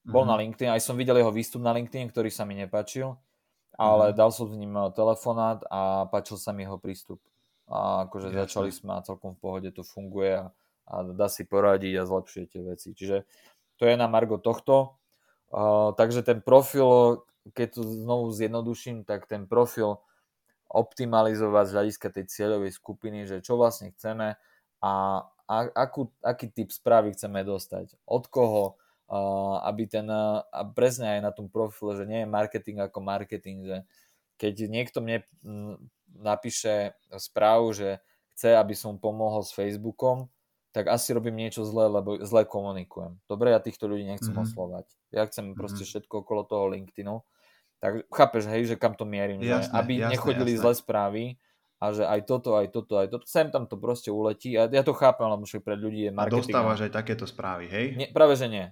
Bol 0.10 0.26
mm-hmm. 0.26 0.34
na 0.34 0.36
LinkedIn, 0.42 0.70
aj 0.74 0.82
som 0.82 0.98
videl 0.98 1.22
jeho 1.22 1.30
výstup 1.30 1.62
na 1.62 1.72
LinkedIn, 1.78 2.10
ktorý 2.10 2.34
sa 2.34 2.44
mi 2.44 2.58
nepáčil, 2.58 3.14
ale 3.78 4.12
mm-hmm. 4.12 4.20
dal 4.20 4.30
som 4.34 4.50
s 4.50 4.58
ním 4.58 4.74
telefonát 4.98 5.62
a 5.70 6.10
páčil 6.10 6.42
sa 6.42 6.50
mi 6.50 6.66
jeho 6.66 6.82
prístup. 6.82 7.22
A 7.70 8.10
akože 8.10 8.34
Jasné. 8.34 8.40
začali 8.44 8.70
sme 8.74 8.98
a 8.98 9.06
celkom 9.06 9.38
v 9.38 9.42
pohode 9.46 9.70
to 9.70 9.86
funguje 9.86 10.42
a 10.42 10.50
a 10.90 11.06
dá 11.06 11.30
si 11.30 11.46
poradiť 11.46 12.02
a 12.02 12.10
zlepšuje 12.10 12.46
tie 12.50 12.62
veci. 12.66 12.90
Čiže 12.98 13.30
to 13.78 13.86
je 13.86 13.96
na 13.96 14.10
margo 14.10 14.42
tohto. 14.42 14.98
Uh, 15.50 15.94
takže 15.94 16.26
ten 16.26 16.42
profil, 16.42 17.22
keď 17.54 17.78
to 17.78 17.82
znovu 17.86 18.34
zjednoduším, 18.34 19.06
tak 19.06 19.30
ten 19.30 19.46
profil 19.46 20.02
optimalizovať 20.70 21.66
z 21.66 21.74
hľadiska 21.74 22.08
tej 22.14 22.26
cieľovej 22.30 22.72
skupiny, 22.74 23.26
že 23.26 23.42
čo 23.42 23.58
vlastne 23.58 23.90
chceme 23.94 24.38
a, 24.82 24.94
a 25.50 25.56
akú, 25.74 26.14
aký 26.22 26.54
typ 26.54 26.70
správy 26.70 27.18
chceme 27.18 27.42
dostať. 27.42 27.98
Od 28.06 28.30
koho, 28.30 28.78
aby 29.66 29.90
ten, 29.90 30.06
a 30.10 30.62
presne 30.72 31.18
aj 31.18 31.22
na 31.26 31.32
tom 31.34 31.50
profile, 31.50 31.98
že 31.98 32.06
nie 32.06 32.24
je 32.24 32.30
marketing 32.30 32.78
ako 32.86 33.02
marketing, 33.02 33.66
že 33.66 33.78
keď 34.38 34.70
niekto 34.70 35.02
mne 35.02 35.26
napíše 36.14 36.94
správu, 37.18 37.74
že 37.74 38.00
chce, 38.38 38.56
aby 38.56 38.78
som 38.78 39.02
pomohol 39.02 39.44
s 39.44 39.52
Facebookom, 39.52 40.32
tak 40.70 40.88
asi 40.88 41.12
robím 41.18 41.42
niečo 41.42 41.66
zlé, 41.66 41.90
lebo 41.90 42.22
zle 42.22 42.46
komunikujem. 42.46 43.18
Dobre, 43.26 43.52
ja 43.52 43.60
týchto 43.60 43.90
ľudí 43.90 44.06
nechcem 44.06 44.32
mm-hmm. 44.32 44.46
oslovať. 44.54 44.86
Ja 45.10 45.26
chcem 45.26 45.52
mm-hmm. 45.52 45.60
proste 45.60 45.84
všetko 45.84 46.22
okolo 46.22 46.46
toho 46.46 46.70
LinkedInu. 46.70 47.26
Tak 47.82 48.06
chápeš, 48.14 48.46
hej, 48.48 48.70
že 48.70 48.76
kam 48.78 48.94
to 48.94 49.08
mierim, 49.08 49.42
jasné, 49.42 49.66
že 49.66 49.74
aby 49.74 49.94
jasné, 49.98 50.12
nechodili 50.14 50.52
jasné. 50.56 50.62
zlé 50.62 50.74
správy 50.78 51.24
a 51.80 51.86
že 51.96 52.04
aj 52.04 52.22
toto, 52.28 52.60
aj 52.60 52.68
toto, 52.76 52.94
aj 53.00 53.08
toto, 53.08 53.26
sem 53.26 53.48
tam 53.50 53.66
to 53.66 53.80
proste 53.80 54.12
uletí. 54.12 54.54
A 54.60 54.68
ja 54.70 54.84
to 54.86 54.94
chápem, 54.94 55.26
lebo 55.32 55.48
však 55.48 55.64
pre 55.64 55.74
ľudí 55.80 56.08
je 56.08 56.14
marketing. 56.14 56.38
A 56.38 56.46
dostávaš 56.54 56.80
aj 56.86 56.92
takéto 56.92 57.26
správy, 57.26 57.66
hej? 57.72 57.86
Nie, 57.98 58.08
práve, 58.12 58.38
že 58.38 58.52
nie. 58.52 58.70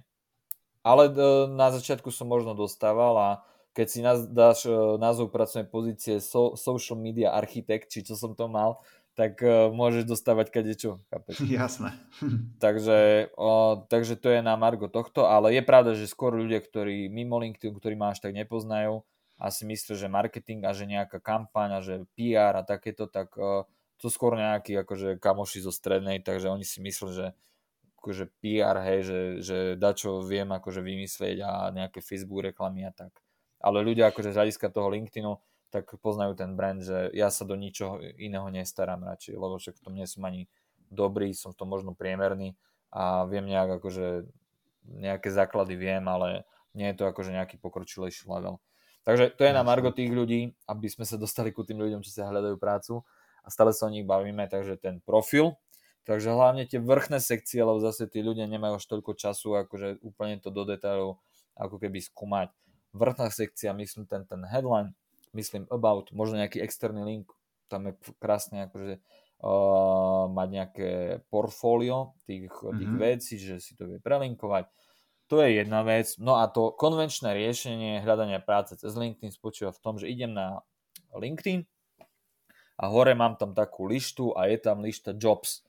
Ale 0.82 1.10
e, 1.10 1.12
na 1.50 1.68
začiatku 1.70 2.10
som 2.10 2.30
možno 2.30 2.54
dostával 2.54 3.14
a 3.18 3.30
keď 3.76 3.86
si 3.86 4.00
dáš 4.30 4.66
e, 4.66 4.74
názov 4.98 5.30
pracovnej 5.30 5.68
pozície 5.70 6.18
so, 6.18 6.58
social 6.58 6.98
media 6.98 7.34
architekt, 7.34 7.90
či 7.92 8.02
čo 8.02 8.18
som 8.18 8.34
to 8.34 8.50
mal, 8.50 8.82
tak 9.18 9.42
uh, 9.42 9.66
môžeš 9.74 10.06
dostávať 10.06 10.54
kadečo. 10.54 11.02
Chápeš? 11.10 11.42
Jasné. 11.58 11.90
takže, 12.62 13.26
uh, 13.34 13.82
takže 13.90 14.14
to 14.14 14.30
je 14.30 14.46
na 14.46 14.54
margo 14.54 14.86
tohto, 14.86 15.26
ale 15.26 15.58
je 15.58 15.62
pravda, 15.66 15.98
že 15.98 16.06
skôr 16.06 16.38
ľudia, 16.38 16.62
ktorí 16.62 17.10
mimo 17.10 17.42
LinkedIn, 17.42 17.74
ktorí 17.74 17.98
ma 17.98 18.14
až 18.14 18.22
tak 18.22 18.30
nepoznajú 18.38 19.02
a 19.34 19.50
si 19.50 19.66
myslia, 19.66 19.98
že 19.98 20.06
marketing 20.06 20.62
a 20.62 20.70
že 20.70 20.86
nejaká 20.86 21.18
kampaň 21.18 21.68
a 21.74 21.80
že 21.82 22.06
PR 22.14 22.54
a 22.54 22.62
takéto, 22.62 23.10
tak 23.10 23.34
uh, 23.34 23.66
to 23.98 24.06
skôr 24.06 24.38
nejakí 24.38 24.78
akože 24.78 25.18
kamoši 25.18 25.66
zo 25.66 25.74
strednej, 25.74 26.22
takže 26.22 26.46
oni 26.46 26.62
si 26.62 26.78
myslia, 26.78 27.10
že 27.10 27.26
akože 27.98 28.30
PR, 28.38 28.78
hej, 28.86 29.00
že, 29.04 29.20
že 29.42 29.58
dačo 29.74 30.22
viem 30.22 30.48
akože 30.54 30.80
vymyslieť 30.80 31.36
a 31.42 31.50
nejaké 31.74 31.98
Facebook 31.98 32.46
reklamy 32.46 32.86
a 32.86 32.94
tak. 32.94 33.10
Ale 33.58 33.82
ľudia 33.82 34.14
akože 34.14 34.30
z 34.30 34.38
hľadiska 34.38 34.70
toho 34.70 34.86
LinkedInu 34.88 35.34
tak 35.68 35.90
poznajú 36.00 36.32
ten 36.38 36.56
brand, 36.56 36.80
že 36.80 37.12
ja 37.12 37.28
sa 37.28 37.44
do 37.44 37.58
ničoho 37.58 38.00
iného 38.16 38.48
nestaram 38.48 39.04
radšej, 39.04 39.34
lebo 39.36 39.60
však 39.60 39.76
v 39.76 39.82
tom 39.84 39.92
nie 39.98 40.06
som 40.08 40.24
ani 40.24 40.48
dobrý, 40.88 41.36
som 41.36 41.52
v 41.52 41.58
tom 41.60 41.68
možno 41.68 41.92
priemerný 41.92 42.56
a 42.88 43.28
viem 43.28 43.44
nejak 43.44 43.82
akože 43.82 44.24
nejaké 44.88 45.28
základy 45.28 45.76
viem, 45.76 46.00
ale 46.08 46.48
nie 46.72 46.88
je 46.88 46.96
to 46.96 47.04
akože 47.04 47.36
nejaký 47.36 47.60
pokročilejší 47.60 48.24
level. 48.24 48.62
Takže 49.04 49.36
to 49.36 49.44
je 49.44 49.52
na 49.52 49.64
margo 49.64 49.92
tých 49.92 50.08
ľudí, 50.08 50.56
aby 50.64 50.88
sme 50.88 51.04
sa 51.04 51.20
dostali 51.20 51.52
ku 51.52 51.64
tým 51.64 51.80
ľuďom, 51.80 52.00
čo 52.00 52.12
sa 52.12 52.32
hľadajú 52.32 52.56
prácu 52.56 53.04
a 53.44 53.48
stále 53.48 53.76
sa 53.76 53.88
o 53.88 53.92
nich 53.92 54.04
bavíme, 54.04 54.48
takže 54.48 54.80
ten 54.80 55.00
profil, 55.04 55.56
takže 56.08 56.32
hlavne 56.32 56.64
tie 56.64 56.80
vrchné 56.80 57.20
sekcie, 57.20 57.60
lebo 57.60 57.84
zase 57.84 58.08
tí 58.08 58.24
ľudia 58.24 58.48
nemajú 58.48 58.80
až 58.80 58.88
toľko 58.88 59.12
času, 59.12 59.60
akože 59.68 60.00
úplne 60.00 60.40
to 60.40 60.48
do 60.48 60.64
detailov 60.64 61.20
ako 61.52 61.76
keby 61.76 62.00
skúmať. 62.00 62.48
Vrchná 62.96 63.28
sekcia, 63.28 63.76
myslím 63.76 64.08
ten, 64.08 64.24
ten 64.24 64.40
headline, 64.48 64.96
myslím 65.36 65.68
about, 65.68 66.08
možno 66.16 66.40
nejaký 66.40 66.64
externý 66.64 67.04
link, 67.04 67.28
tam 67.68 67.92
je 67.92 68.00
krásne 68.16 68.64
akože 68.72 68.96
uh, 69.44 70.24
mať 70.32 70.48
nejaké 70.48 70.90
portfólio 71.28 72.16
tých, 72.24 72.48
tých 72.48 72.90
mm-hmm. 72.90 73.04
vecí, 73.12 73.36
že 73.36 73.60
si 73.60 73.76
to 73.76 73.84
vie 73.84 74.00
prelinkovať. 74.00 74.72
To 75.28 75.44
je 75.44 75.60
jedna 75.60 75.84
vec. 75.84 76.16
No 76.16 76.40
a 76.40 76.48
to 76.48 76.72
konvenčné 76.72 77.36
riešenie 77.36 78.00
hľadania 78.00 78.40
práce 78.40 78.72
cez 78.80 78.96
LinkedIn 78.96 79.28
spočíva 79.28 79.76
v 79.76 79.82
tom, 79.84 80.00
že 80.00 80.08
idem 80.08 80.32
na 80.32 80.64
LinkedIn 81.12 81.68
a 82.80 82.84
hore 82.88 83.12
mám 83.12 83.36
tam 83.36 83.52
takú 83.52 83.84
lištu 83.84 84.32
a 84.32 84.48
je 84.48 84.56
tam 84.56 84.80
lišta 84.80 85.12
jobs. 85.20 85.67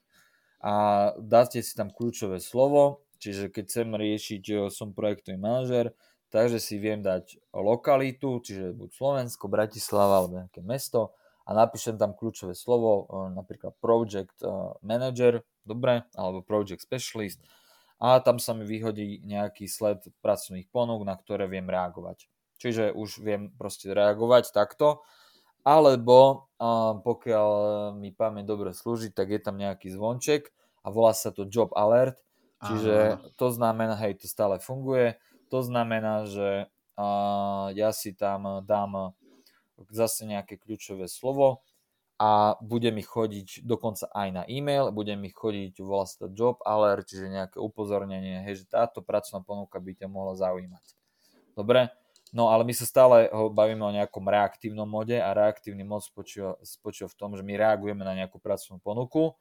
A 0.60 0.72
dáte 1.16 1.64
si 1.64 1.72
tam 1.72 1.88
kľúčové 1.88 2.36
slovo, 2.36 3.04
čiže 3.16 3.48
keď 3.48 3.64
chcem 3.64 3.88
riešiť, 3.96 4.42
som 4.68 4.92
projektový 4.92 5.40
manažer, 5.40 5.96
takže 6.28 6.60
si 6.60 6.76
viem 6.76 7.00
dať 7.00 7.40
lokalitu, 7.56 8.44
čiže 8.44 8.76
buď 8.76 8.88
Slovensko, 8.92 9.48
Bratislava 9.48 10.20
alebo 10.20 10.44
nejaké 10.44 10.60
mesto 10.60 11.16
a 11.48 11.56
napíšem 11.56 11.96
tam 11.96 12.12
kľúčové 12.12 12.52
slovo, 12.52 13.08
e, 13.08 13.34
napríklad 13.34 13.74
project 13.80 14.36
e, 14.44 14.52
manager, 14.84 15.42
dobre, 15.64 16.04
alebo 16.12 16.44
project 16.44 16.84
specialist 16.84 17.40
a 18.00 18.16
tam 18.24 18.40
sa 18.40 18.56
mi 18.56 18.64
vyhodí 18.64 19.20
nejaký 19.28 19.68
sled 19.68 20.08
pracovných 20.24 20.72
ponúk, 20.72 21.04
na 21.04 21.12
ktoré 21.20 21.44
viem 21.44 21.68
reagovať. 21.68 22.32
Čiže 22.56 22.96
už 22.96 23.20
viem 23.20 23.52
proste 23.52 23.92
reagovať 23.92 24.56
takto, 24.56 25.04
alebo 25.64 26.48
pokiaľ 27.04 27.48
mi 27.96 28.12
pamäť 28.12 28.44
dobre 28.48 28.70
slúži, 28.76 29.12
tak 29.12 29.32
je 29.32 29.40
tam 29.40 29.56
nejaký 29.56 29.92
zvonček 29.92 30.52
a 30.84 30.88
volá 30.88 31.12
sa 31.12 31.32
to 31.32 31.48
job 31.48 31.72
alert, 31.76 32.16
čiže 32.64 33.20
Aha. 33.20 33.24
to 33.36 33.48
znamená, 33.52 33.96
hej, 34.00 34.20
to 34.20 34.26
stále 34.28 34.56
funguje, 34.60 35.20
to 35.52 35.60
znamená, 35.60 36.28
že 36.28 36.68
ja 37.76 37.90
si 37.96 38.12
tam 38.12 38.64
dám 38.64 39.16
zase 39.88 40.28
nejaké 40.28 40.60
kľúčové 40.60 41.08
slovo 41.08 41.64
a 42.20 42.60
bude 42.60 42.92
mi 42.92 43.00
chodiť 43.00 43.64
dokonca 43.64 44.04
aj 44.12 44.28
na 44.28 44.42
e-mail, 44.44 44.92
bude 44.92 45.16
mi 45.16 45.32
chodiť 45.32 45.80
volá 45.80 46.04
sa 46.04 46.28
to 46.28 46.36
job 46.36 46.60
alert, 46.68 47.08
čiže 47.08 47.32
nejaké 47.32 47.56
upozornenie, 47.56 48.44
hej, 48.44 48.60
že 48.60 48.64
táto 48.68 49.00
pracovná 49.00 49.40
ponuka 49.40 49.80
by 49.80 49.96
ťa 49.96 50.08
mohla 50.12 50.36
zaujímať. 50.36 50.84
Dobre, 51.56 51.88
No 52.30 52.46
ale 52.46 52.62
my 52.62 52.70
sa 52.70 52.86
stále 52.86 53.26
ho 53.34 53.50
bavíme 53.50 53.82
o 53.82 53.90
nejakom 53.90 54.22
reaktívnom 54.22 54.86
mode 54.86 55.18
a 55.18 55.34
reaktívny 55.34 55.82
mod 55.82 56.06
spočíva, 56.06 56.54
spočíva 56.62 57.10
v 57.10 57.18
tom, 57.18 57.34
že 57.34 57.42
my 57.42 57.58
reagujeme 57.58 58.06
na 58.06 58.14
nejakú 58.14 58.38
pracovnú 58.38 58.78
ponuku. 58.78 59.34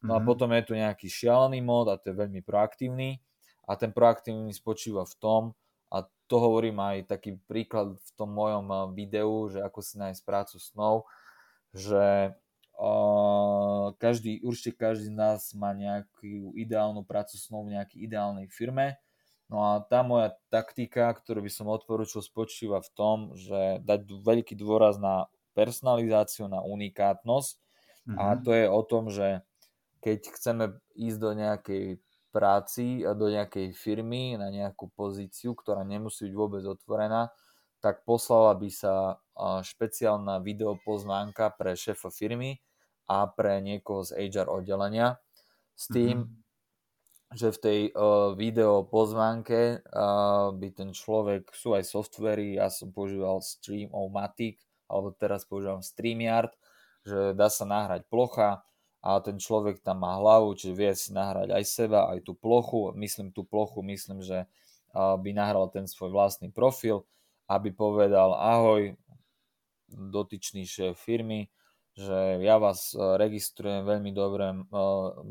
No 0.00 0.16
mm-hmm. 0.16 0.16
a 0.16 0.18
mhm. 0.18 0.26
potom 0.26 0.48
je 0.56 0.62
tu 0.64 0.72
nejaký 0.72 1.06
šialený 1.12 1.60
mod 1.60 1.92
a 1.92 2.00
to 2.00 2.12
je 2.12 2.16
veľmi 2.16 2.40
proaktívny. 2.40 3.20
A 3.68 3.76
ten 3.76 3.92
proaktívny 3.92 4.50
spočíva 4.50 5.04
v 5.06 5.14
tom, 5.20 5.42
a 5.90 6.06
to 6.30 6.36
hovorím 6.38 6.78
aj 6.78 7.10
taký 7.10 7.34
príklad 7.50 7.98
v 7.98 8.10
tom 8.14 8.30
mojom 8.30 8.66
eh, 8.70 8.78
videu, 8.94 9.50
že 9.50 9.58
ako 9.60 9.78
si 9.82 9.98
nájsť 9.98 10.22
prácu 10.22 10.56
snov, 10.62 10.94
že 11.74 12.34
uh, 12.82 13.94
každý, 13.94 14.42
určite 14.42 14.74
každý 14.74 15.06
z 15.06 15.14
nás 15.14 15.54
má 15.54 15.70
nejakú 15.70 16.50
ideálnu 16.58 17.06
prácu 17.06 17.38
snov 17.38 17.70
v 17.70 17.78
nejakej 17.78 18.10
ideálnej 18.10 18.50
firme. 18.50 18.98
No 19.50 19.66
a 19.66 19.82
tá 19.82 20.06
moja 20.06 20.38
taktika, 20.46 21.10
ktorú 21.10 21.42
by 21.42 21.50
som 21.50 21.66
odporúčil, 21.66 22.22
spočíva 22.22 22.78
v 22.78 22.90
tom, 22.94 23.16
že 23.34 23.82
dať 23.82 24.06
veľký 24.06 24.54
dôraz 24.54 24.94
na 25.02 25.26
personalizáciu, 25.58 26.46
na 26.46 26.62
unikátnosť. 26.62 27.58
Mm-hmm. 27.58 28.16
A 28.16 28.24
mhm. 28.30 28.38
to 28.46 28.50
je 28.54 28.66
o 28.70 28.82
tom, 28.86 29.04
že 29.10 29.28
keď 30.00 30.18
chceme 30.32 30.64
ísť 30.96 31.18
do 31.18 31.30
nejakej 31.34 31.84
práci 32.30 33.02
a 33.02 33.12
do 33.12 33.26
nejakej 33.26 33.74
firmy 33.74 34.38
na 34.38 34.54
nejakú 34.54 34.86
pozíciu, 34.94 35.58
ktorá 35.58 35.82
nemusí 35.82 36.30
byť 36.30 36.34
vôbec 36.38 36.62
otvorená, 36.62 37.34
tak 37.82 38.06
poslala 38.06 38.54
by 38.54 38.70
sa 38.70 39.18
špeciálna 39.66 40.38
videopozvánka 40.44 41.58
pre 41.58 41.74
šéfa 41.74 42.14
firmy 42.14 42.62
a 43.10 43.26
pre 43.26 43.58
niekoho 43.58 44.06
z 44.06 44.30
HR 44.30 44.46
oddelenia 44.46 45.18
s 45.74 45.90
tým, 45.90 46.22
mm-hmm. 46.22 46.49
Že 47.30 47.54
v 47.54 47.58
tej 47.62 47.80
uh, 47.94 48.34
video 48.34 48.82
pozvánke 48.82 49.82
uh, 49.86 50.50
by 50.50 50.68
ten 50.74 50.90
človek, 50.90 51.50
sú 51.54 51.78
aj 51.78 51.86
softvery, 51.86 52.58
ja 52.58 52.66
som 52.70 52.90
používal 52.90 53.38
Stream-O-Matic, 53.38 54.58
alebo 54.90 55.14
teraz 55.14 55.46
používam 55.46 55.78
StreamYard, 55.78 56.50
že 57.06 57.32
dá 57.38 57.46
sa 57.46 57.62
nahrať 57.66 58.06
plocha, 58.10 58.66
a 59.00 59.16
ten 59.24 59.40
človek 59.40 59.80
tam 59.80 60.04
má 60.04 60.20
hlavu, 60.20 60.52
čiže 60.52 60.76
vie 60.76 60.92
si 60.92 61.16
nahrať 61.16 61.56
aj 61.56 61.64
seba, 61.64 62.12
aj 62.12 62.20
tú 62.20 62.36
plochu. 62.36 62.92
Myslím 62.92 63.32
tú 63.32 63.48
plochu, 63.48 63.80
myslím, 63.80 64.20
že 64.20 64.44
by 64.92 65.30
nahral 65.32 65.72
ten 65.72 65.88
svoj 65.88 66.12
vlastný 66.12 66.52
profil, 66.52 67.08
aby 67.48 67.72
povedal 67.72 68.36
ahoj, 68.36 68.92
dotyčný 69.88 70.68
šéf 70.68 71.00
firmy, 71.00 71.48
že 71.98 72.42
ja 72.42 72.56
vás 72.58 72.94
e, 72.94 72.98
registrujem 72.98 73.86
veľmi 73.86 74.10
dobre, 74.14 74.52
e, 74.52 74.56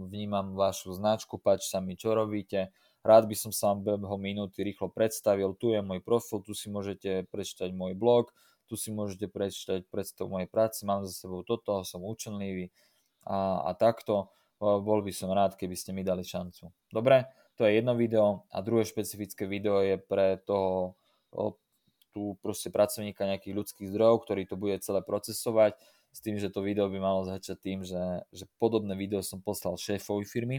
vnímam 0.10 0.56
vašu 0.56 0.96
značku, 0.96 1.40
páči 1.40 1.72
sa 1.72 1.80
mi, 1.80 1.96
čo 1.96 2.16
robíte. 2.16 2.72
Rád 3.00 3.32
by 3.32 3.36
som 3.36 3.52
sa 3.56 3.72
vám 3.72 4.00
behom 4.04 4.20
minúty 4.20 4.60
rýchlo 4.64 4.92
predstavil, 4.92 5.56
tu 5.56 5.72
je 5.72 5.80
môj 5.80 6.04
profil, 6.04 6.44
tu 6.44 6.52
si 6.52 6.68
môžete 6.68 7.32
prečítať 7.32 7.72
môj 7.72 7.96
blog, 7.96 8.36
tu 8.68 8.76
si 8.76 8.92
môžete 8.92 9.32
prečítať 9.32 9.88
predstavu 9.88 10.36
mojej 10.36 10.52
práci, 10.52 10.84
mám 10.84 11.08
za 11.08 11.16
sebou 11.16 11.48
toto, 11.48 11.82
som 11.88 12.04
učenlivý, 12.04 12.70
a, 13.26 13.64
a 13.68 13.72
takto. 13.76 14.32
Bol 14.60 15.00
by 15.00 15.12
som 15.16 15.32
rád, 15.32 15.56
keby 15.56 15.76
ste 15.80 15.96
mi 15.96 16.04
dali 16.04 16.28
šancu. 16.28 16.68
Dobre, 16.92 17.32
to 17.56 17.64
je 17.64 17.80
jedno 17.80 17.96
video 17.96 18.44
a 18.52 18.60
druhé 18.60 18.84
špecifické 18.84 19.48
video 19.48 19.80
je 19.80 19.96
pre 19.96 20.36
toho 20.44 21.00
tu 22.10 22.36
proste 22.42 22.74
pracovníka 22.74 23.24
nejakých 23.24 23.56
ľudských 23.56 23.88
zdrojov, 23.94 24.26
ktorý 24.26 24.44
to 24.50 24.58
bude 24.58 24.82
celé 24.82 25.00
procesovať 25.06 25.78
s 26.10 26.20
tým, 26.20 26.42
že 26.42 26.50
to 26.50 26.66
video 26.66 26.90
by 26.90 27.00
malo 27.00 27.22
začať 27.24 27.58
tým, 27.62 27.80
že, 27.86 28.26
že 28.34 28.50
podobné 28.58 28.98
video 28.98 29.22
som 29.22 29.40
poslal 29.40 29.78
šéfovi 29.78 30.26
firmy, 30.26 30.58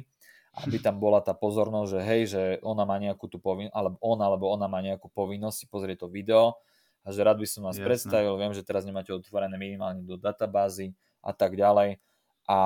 aby 0.66 0.82
tam 0.82 0.98
bola 0.98 1.22
tá 1.22 1.30
pozornosť, 1.34 1.88
že 1.90 2.00
hej, 2.02 2.22
že 2.26 2.42
ona 2.66 2.82
má 2.82 2.98
nejakú 2.98 3.30
tú 3.30 3.38
povinnosť, 3.38 3.74
alebo 3.74 3.96
on 4.02 4.18
alebo 4.18 4.44
ona 4.50 4.66
má 4.66 4.82
nejakú 4.82 5.06
povinnosť 5.10 5.56
si 5.56 5.66
pozrieť 5.70 6.06
to 6.06 6.08
video 6.10 6.58
a 7.06 7.14
že 7.14 7.22
rád 7.22 7.38
by 7.38 7.46
som 7.46 7.62
vás 7.64 7.78
Jasne. 7.78 7.86
predstavil, 7.86 8.34
viem, 8.34 8.52
že 8.52 8.66
teraz 8.66 8.82
nemáte 8.82 9.14
otvorené 9.14 9.54
minimálne 9.54 10.02
do 10.02 10.18
databázy 10.18 10.92
a 11.22 11.30
tak 11.30 11.54
ďalej 11.54 12.02
a, 12.50 12.60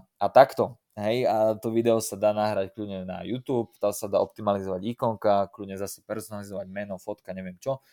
a 0.00 0.26
takto. 0.28 0.76
Hej, 0.96 1.28
a 1.28 1.52
to 1.60 1.68
video 1.76 2.00
sa 2.00 2.16
dá 2.16 2.32
nahrať 2.32 2.72
kľudne 2.72 3.04
na 3.04 3.20
YouTube, 3.20 3.68
tam 3.76 3.92
sa 3.92 4.08
dá 4.08 4.16
optimalizovať 4.16 4.96
ikonka, 4.96 5.52
kľudne 5.52 5.76
zase 5.76 6.00
personalizovať 6.00 6.72
meno, 6.72 6.96
fotka, 6.96 7.36
neviem 7.36 7.60
čo, 7.60 7.84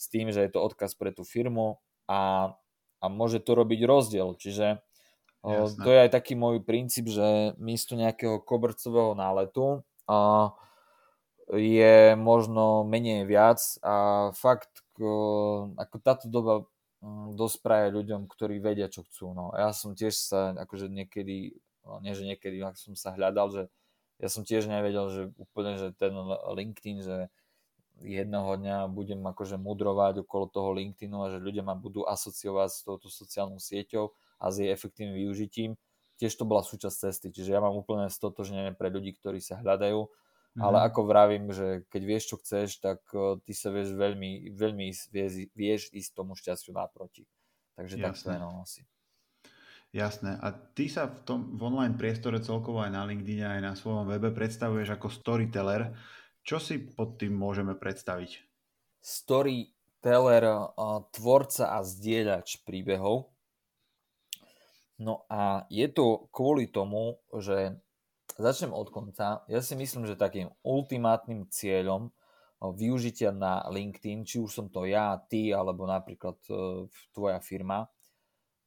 s 0.00 0.08
tým, 0.08 0.32
že 0.32 0.48
je 0.48 0.56
to 0.56 0.64
odkaz 0.64 0.96
pre 0.96 1.12
tú 1.12 1.28
firmu 1.28 1.76
a, 2.08 2.52
a 2.98 3.06
môže 3.06 3.38
to 3.42 3.54
robiť 3.54 3.80
rozdiel. 3.86 4.34
Čiže 4.34 4.82
o, 5.42 5.66
to 5.70 5.88
je 5.88 5.98
aj 6.06 6.10
taký 6.10 6.34
môj 6.34 6.62
princíp, 6.62 7.10
že 7.10 7.54
miesto 7.58 7.94
nejakého 7.94 8.42
kobercového 8.42 9.14
náletu 9.14 9.86
a, 10.10 10.50
je 11.48 12.12
možno 12.18 12.84
menej 12.84 13.24
viac 13.24 13.60
a 13.80 14.28
fakt 14.36 14.84
ako 14.98 15.96
táto 16.02 16.28
doba 16.28 16.68
Mm, 16.98 17.38
dosť 17.38 17.56
praje 17.62 17.88
ľuďom, 17.94 18.26
ktorí 18.26 18.58
vedia, 18.58 18.90
čo 18.90 19.06
chcú. 19.06 19.30
No. 19.30 19.54
Ja 19.54 19.70
som 19.70 19.94
tiež 19.94 20.18
sa, 20.18 20.50
akože 20.58 20.90
niekedy, 20.90 21.54
no, 21.86 22.02
nie 22.02 22.10
že 22.10 22.26
niekedy, 22.26 22.58
ak 22.58 22.74
som 22.74 22.98
sa 22.98 23.14
hľadal, 23.14 23.54
že 23.54 23.62
ja 24.18 24.26
som 24.26 24.42
tiež 24.42 24.66
nevedel, 24.66 25.06
že 25.14 25.22
úplne, 25.38 25.78
že 25.78 25.94
ten 25.94 26.10
LinkedIn, 26.58 27.06
že 27.06 27.30
jedného 28.02 28.50
dňa 28.58 28.90
budem 28.90 29.20
akože 29.24 29.58
mudrovať 29.58 30.22
okolo 30.22 30.46
toho 30.50 30.70
LinkedInu 30.74 31.16
a 31.18 31.26
že 31.34 31.42
ľudia 31.42 31.66
ma 31.66 31.74
budú 31.74 32.06
asociovať 32.06 32.68
s 32.70 32.80
touto 32.86 33.08
sociálnou 33.10 33.58
sieťou 33.58 34.14
a 34.38 34.50
s 34.50 34.62
jej 34.62 34.70
efektívnym 34.70 35.18
využitím. 35.18 35.74
Tiež 36.18 36.34
to 36.34 36.46
bola 36.46 36.66
súčasť 36.66 36.96
cesty, 37.10 37.26
čiže 37.30 37.54
ja 37.54 37.62
mám 37.62 37.78
úplne 37.78 38.10
stotožnenie 38.10 38.74
pre 38.74 38.90
ľudí, 38.90 39.14
ktorí 39.14 39.38
sa 39.38 39.58
hľadajú 39.62 40.06
Mm-hmm. 40.58 40.74
Ale 40.74 40.78
ako 40.90 41.00
vravím, 41.06 41.44
že 41.54 41.86
keď 41.86 42.02
vieš, 42.02 42.24
čo 42.34 42.36
chceš, 42.42 42.82
tak 42.82 42.98
ty 43.46 43.52
sa 43.54 43.70
vieš 43.70 43.94
veľmi, 43.94 44.50
veľmi 44.58 44.90
vieš, 44.90 45.46
vieš 45.54 45.82
ísť 45.94 46.10
tomu 46.18 46.34
šťastiu 46.34 46.74
naproti. 46.74 47.30
Takže 47.78 47.94
tak 48.02 48.18
to 48.18 48.34
je 48.34 48.40
no 48.42 48.66
asi. 48.66 48.82
Jasné. 49.94 50.34
A 50.42 50.50
ty 50.50 50.90
sa 50.90 51.06
v 51.06 51.22
tom 51.22 51.40
v 51.54 51.62
online 51.62 51.94
priestore 51.94 52.42
celkovo 52.42 52.82
aj 52.82 52.90
na 52.90 53.06
LinkedIn 53.06 53.40
aj 53.40 53.62
na 53.62 53.72
svojom 53.78 54.10
webe 54.10 54.34
predstavuješ 54.34 54.98
ako 54.98 55.08
storyteller. 55.14 55.94
Čo 56.48 56.56
si 56.56 56.80
pod 56.80 57.20
tým 57.20 57.36
môžeme 57.36 57.76
predstaviť? 57.76 58.40
Storyteller, 59.04 60.72
tvorca 61.12 61.76
a 61.76 61.84
zdieľač 61.84 62.64
príbehov. 62.64 63.28
No 64.96 65.28
a 65.28 65.68
je 65.68 65.84
to 65.92 66.32
kvôli 66.32 66.72
tomu, 66.72 67.20
že 67.36 67.76
Začnem 68.38 68.70
od 68.70 68.94
konca. 68.94 69.42
Ja 69.50 69.58
si 69.58 69.74
myslím, 69.74 70.06
že 70.06 70.14
takým 70.14 70.54
ultimátnym 70.62 71.50
cieľom 71.50 72.14
využitia 72.62 73.34
na 73.34 73.66
LinkedIn, 73.66 74.22
či 74.22 74.38
už 74.38 74.54
som 74.54 74.66
to 74.70 74.86
ja, 74.86 75.18
ty, 75.26 75.50
alebo 75.50 75.90
napríklad 75.90 76.38
e, 76.46 76.86
tvoja 77.10 77.42
firma, 77.42 77.90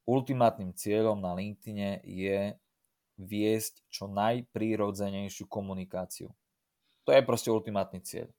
ultimátnym 0.04 0.76
cieľom 0.76 1.24
na 1.24 1.32
LinkedIne 1.32 2.04
je 2.04 2.56
viesť 3.15 3.88
čo 3.88 4.12
najprírodzenejšiu 4.12 5.48
komunikáciu. 5.48 6.28
To 7.06 7.16
je 7.16 7.22
proste 7.26 7.50
ultimátny 7.50 8.02
cieľ. 8.06 8.30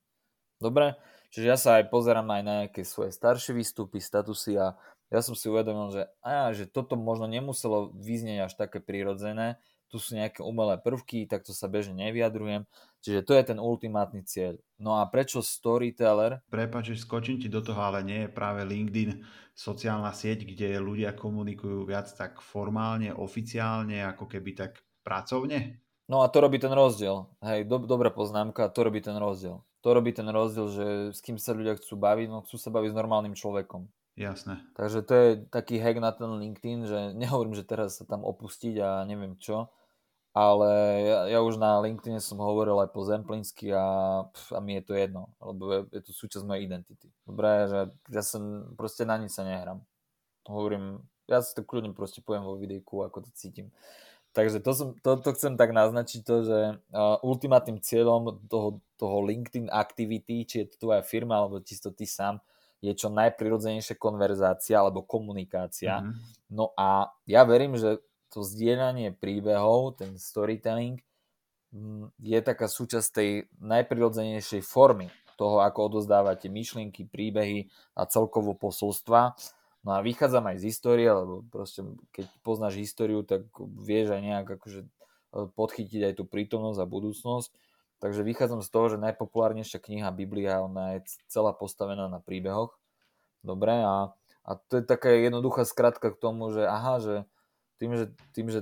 Dobre? 0.62 0.94
Čiže 1.32 1.46
ja 1.48 1.56
sa 1.56 1.80
aj 1.80 1.88
pozerám 1.88 2.28
aj 2.28 2.42
na 2.44 2.54
nejaké 2.64 2.84
svoje 2.84 3.10
staršie 3.10 3.56
výstupy, 3.56 3.98
statusy 3.98 4.60
a 4.60 4.76
ja 5.08 5.20
som 5.20 5.32
si 5.36 5.48
uvedomil, 5.48 5.92
že, 5.92 6.02
á, 6.24 6.52
že 6.52 6.68
toto 6.68 6.96
možno 6.96 7.28
nemuselo 7.28 7.92
vyznieť 7.96 8.48
až 8.48 8.52
také 8.56 8.80
prírodzené, 8.80 9.60
tu 9.92 10.00
sú 10.00 10.16
nejaké 10.16 10.40
umelé 10.40 10.80
prvky, 10.80 11.28
tak 11.28 11.44
to 11.44 11.52
sa 11.52 11.68
bežne 11.68 11.92
nevyjadrujem. 11.92 12.64
Čiže 13.04 13.28
to 13.28 13.36
je 13.36 13.44
ten 13.44 13.60
ultimátny 13.60 14.24
cieľ. 14.24 14.56
No 14.80 14.96
a 14.96 15.04
prečo 15.04 15.44
storyteller? 15.44 16.40
Prepač, 16.48 16.96
skočím 16.96 17.36
ti 17.36 17.52
do 17.52 17.60
toho, 17.60 17.76
ale 17.76 18.00
nie 18.00 18.24
je 18.24 18.32
práve 18.32 18.64
LinkedIn 18.64 19.20
sociálna 19.52 20.16
sieť, 20.16 20.48
kde 20.48 20.80
ľudia 20.80 21.12
komunikujú 21.12 21.84
viac 21.84 22.08
tak 22.16 22.40
formálne, 22.40 23.12
oficiálne, 23.12 24.00
ako 24.08 24.32
keby 24.32 24.56
tak 24.56 24.80
pracovne? 25.04 25.81
No 26.10 26.22
a 26.22 26.28
to 26.28 26.42
robí 26.42 26.58
ten 26.58 26.72
rozdiel. 26.72 27.30
Hej, 27.42 27.70
do, 27.70 27.78
dobrá 27.78 28.10
poznámka, 28.10 28.68
to 28.68 28.80
robí 28.82 28.98
ten 29.00 29.14
rozdiel. 29.14 29.62
To 29.82 29.88
robí 29.94 30.14
ten 30.14 30.26
rozdiel, 30.26 30.66
že 30.70 30.86
s 31.14 31.20
kým 31.22 31.38
sa 31.38 31.54
ľudia 31.54 31.78
chcú 31.78 31.98
baviť, 31.98 32.26
no 32.30 32.42
chcú 32.46 32.56
sa 32.58 32.70
baviť 32.70 32.90
s 32.94 32.98
normálnym 32.98 33.34
človekom. 33.34 33.86
Jasné. 34.12 34.60
Takže 34.76 34.98
to 35.08 35.12
je 35.14 35.28
taký 35.48 35.80
hack 35.80 35.96
na 35.96 36.12
ten 36.12 36.28
LinkedIn, 36.28 36.84
že 36.84 36.98
nehovorím, 37.22 37.54
že 37.56 37.66
teraz 37.66 37.98
sa 37.98 38.04
tam 38.04 38.26
opustiť 38.26 38.74
a 38.82 38.88
neviem 39.08 39.38
čo, 39.38 39.72
ale 40.32 40.70
ja, 41.04 41.18
ja 41.28 41.38
už 41.44 41.60
na 41.60 41.76
LinkedIn 41.80 42.16
som 42.20 42.40
hovoril 42.40 42.76
aj 42.80 42.88
po 42.92 43.04
zemplinsky 43.04 43.68
a, 43.72 43.84
pf, 44.32 44.56
a 44.56 44.60
mi 44.64 44.80
je 44.80 44.84
to 44.84 44.92
jedno, 44.96 45.32
lebo 45.40 45.62
je, 45.68 45.80
je 45.92 46.00
to 46.08 46.12
súčasť 46.12 46.44
mojej 46.44 46.64
identity. 46.64 47.08
Dobre, 47.24 47.68
že 47.68 47.80
ja 48.08 48.22
som 48.24 48.72
proste 48.76 49.04
na 49.04 49.20
nič 49.20 49.36
sa 49.36 49.44
nehrám. 49.44 49.84
Hovorím, 50.48 51.04
ja 51.28 51.44
si 51.44 51.52
to 51.52 51.64
kľudne 51.64 51.92
proste 51.92 52.24
poviem 52.24 52.48
vo 52.48 52.56
videjku, 52.56 53.04
ako 53.04 53.28
to 53.28 53.30
cítim. 53.36 53.68
Takže 54.32 54.64
to, 54.64 54.72
som, 54.72 54.88
to, 55.04 55.20
to 55.20 55.30
chcem 55.36 55.60
tak 55.60 55.76
naznačiť 55.76 56.20
to, 56.24 56.36
že 56.40 56.58
uh, 56.72 57.20
ultimátnym 57.20 57.84
cieľom 57.84 58.40
toho, 58.48 58.80
toho 58.96 59.18
LinkedIn 59.28 59.68
activity, 59.68 60.48
či 60.48 60.54
je 60.64 60.66
to 60.72 60.88
tvoja 60.88 61.04
firma, 61.04 61.36
alebo 61.36 61.60
čisto 61.60 61.92
ty 61.92 62.08
sám, 62.08 62.40
je 62.80 62.96
čo 62.96 63.12
najprirodzenejšia 63.12 64.00
konverzácia 64.00 64.80
alebo 64.80 65.04
komunikácia. 65.04 66.00
Mm-hmm. 66.00 66.48
No 66.48 66.72
a 66.74 67.12
ja 67.28 67.44
verím, 67.44 67.76
že 67.76 68.00
to 68.32 68.40
zdieľanie 68.40 69.12
príbehov, 69.12 70.00
ten 70.00 70.16
storytelling, 70.16 70.98
mm, 71.76 72.16
je 72.16 72.38
taká 72.40 72.66
súčasť 72.66 73.08
tej 73.12 73.30
najprirodzenejšej 73.60 74.64
formy 74.64 75.12
toho, 75.36 75.60
ako 75.60 75.92
odozdávate 75.92 76.48
myšlienky, 76.48 77.04
príbehy 77.04 77.68
a 77.92 78.08
celkovo 78.08 78.56
posolstva. 78.56 79.36
No 79.82 79.98
a 79.98 80.00
vychádzam 80.00 80.46
aj 80.46 80.62
z 80.62 80.64
histórie, 80.70 81.10
lebo 81.10 81.42
proste 81.50 81.82
keď 82.14 82.30
poznáš 82.46 82.78
históriu, 82.78 83.26
tak 83.26 83.50
vieš 83.58 84.14
aj 84.14 84.22
nejak 84.22 84.46
akože 84.58 84.80
e, 84.86 84.88
podchytiť 85.58 86.02
aj 86.06 86.14
tú 86.22 86.24
prítomnosť 86.24 86.78
a 86.78 86.86
budúcnosť. 86.86 87.50
Takže 87.98 88.22
vychádzam 88.22 88.62
z 88.62 88.70
toho, 88.70 88.86
že 88.94 89.02
najpopulárnejšia 89.02 89.82
kniha 89.82 90.10
Biblia, 90.14 90.62
ona 90.62 90.98
je 90.98 91.18
celá 91.26 91.50
postavená 91.54 92.06
na 92.06 92.22
príbehoch. 92.22 92.74
Dobre, 93.42 93.74
a, 93.82 94.14
a 94.46 94.50
to 94.70 94.78
je 94.78 94.84
taká 94.86 95.10
jednoduchá 95.10 95.66
skratka 95.66 96.14
k 96.14 96.18
tomu, 96.18 96.54
že 96.54 96.62
aha, 96.62 97.02
že 97.02 97.14
tým, 97.82 97.98
že, 97.98 98.06
tým, 98.34 98.54
že 98.54 98.60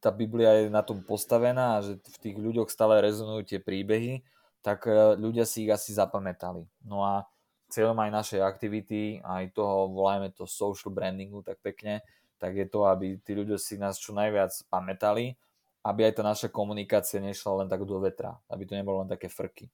tá 0.00 0.08
Biblia 0.08 0.64
je 0.64 0.72
na 0.72 0.80
tom 0.80 1.04
postavená 1.04 1.76
a 1.76 1.82
že 1.84 2.00
v 2.00 2.18
tých 2.24 2.36
ľuďoch 2.40 2.72
stále 2.72 3.04
rezonujú 3.04 3.44
tie 3.44 3.60
príbehy, 3.60 4.24
tak 4.64 4.88
e, 4.88 5.16
ľudia 5.20 5.44
si 5.44 5.68
ich 5.68 5.72
asi 5.72 5.92
zapamätali. 5.92 6.64
No 6.88 7.04
a 7.04 7.28
cieľom 7.72 7.96
aj 7.96 8.10
našej 8.12 8.40
aktivity, 8.44 9.24
aj 9.24 9.56
toho, 9.56 9.88
volajme 9.88 10.28
to 10.36 10.44
social 10.44 10.92
brandingu 10.92 11.40
tak 11.40 11.56
pekne, 11.64 12.04
tak 12.36 12.54
je 12.54 12.68
to, 12.68 12.84
aby 12.84 13.16
tí 13.24 13.32
ľudia 13.32 13.56
si 13.56 13.80
nás 13.80 13.96
čo 13.96 14.12
najviac 14.12 14.52
pamätali 14.68 15.40
aby 15.82 16.06
aj 16.06 16.14
tá 16.14 16.22
naša 16.22 16.48
komunikácia 16.48 17.18
nešla 17.18 17.66
len 17.66 17.68
tak 17.68 17.82
do 17.82 17.98
vetra, 17.98 18.38
aby 18.46 18.62
to 18.66 18.78
nebolo 18.78 19.02
len 19.02 19.10
také 19.10 19.26
frky. 19.26 19.66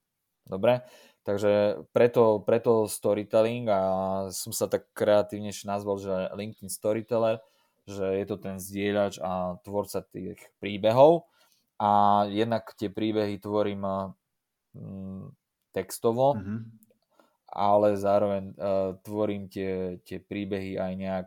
Dobre? 0.49 0.81
Takže 1.29 1.85
preto, 1.93 2.41
preto 2.41 2.89
storytelling 2.89 3.69
a 3.69 3.81
som 4.33 4.49
sa 4.57 4.65
tak 4.65 4.89
kreatívnejšie 4.97 5.69
nazval, 5.69 6.01
že 6.01 6.33
LinkedIn 6.33 6.73
Storyteller, 6.73 7.45
že 7.85 8.17
je 8.17 8.25
to 8.25 8.41
ten 8.41 8.57
zdieľač 8.57 9.21
a 9.21 9.61
tvorca 9.61 10.01
tých 10.09 10.41
príbehov 10.57 11.29
a 11.77 12.25
jednak 12.33 12.73
tie 12.81 12.89
príbehy 12.89 13.37
tvorím 13.37 13.85
mm, 14.73 15.37
textovo, 15.77 16.41
mm-hmm. 16.41 16.61
Ale 17.49 17.97
zároveň 17.97 18.53
uh, 18.55 18.95
tvorím 19.03 19.49
tie, 19.49 19.99
tie 20.05 20.21
príbehy 20.21 20.77
aj 20.77 20.93
nejak 20.97 21.27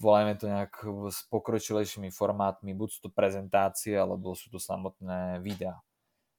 volajme 0.00 0.34
to 0.38 0.46
nejak 0.48 0.72
s 1.12 1.28
pokročilejšími 1.28 2.08
formátmi, 2.08 2.72
buď 2.72 2.88
sú 2.88 2.98
to 3.08 3.10
prezentácie, 3.12 3.92
alebo 3.98 4.32
sú 4.32 4.48
to 4.48 4.56
samotné 4.56 5.42
videá. 5.44 5.82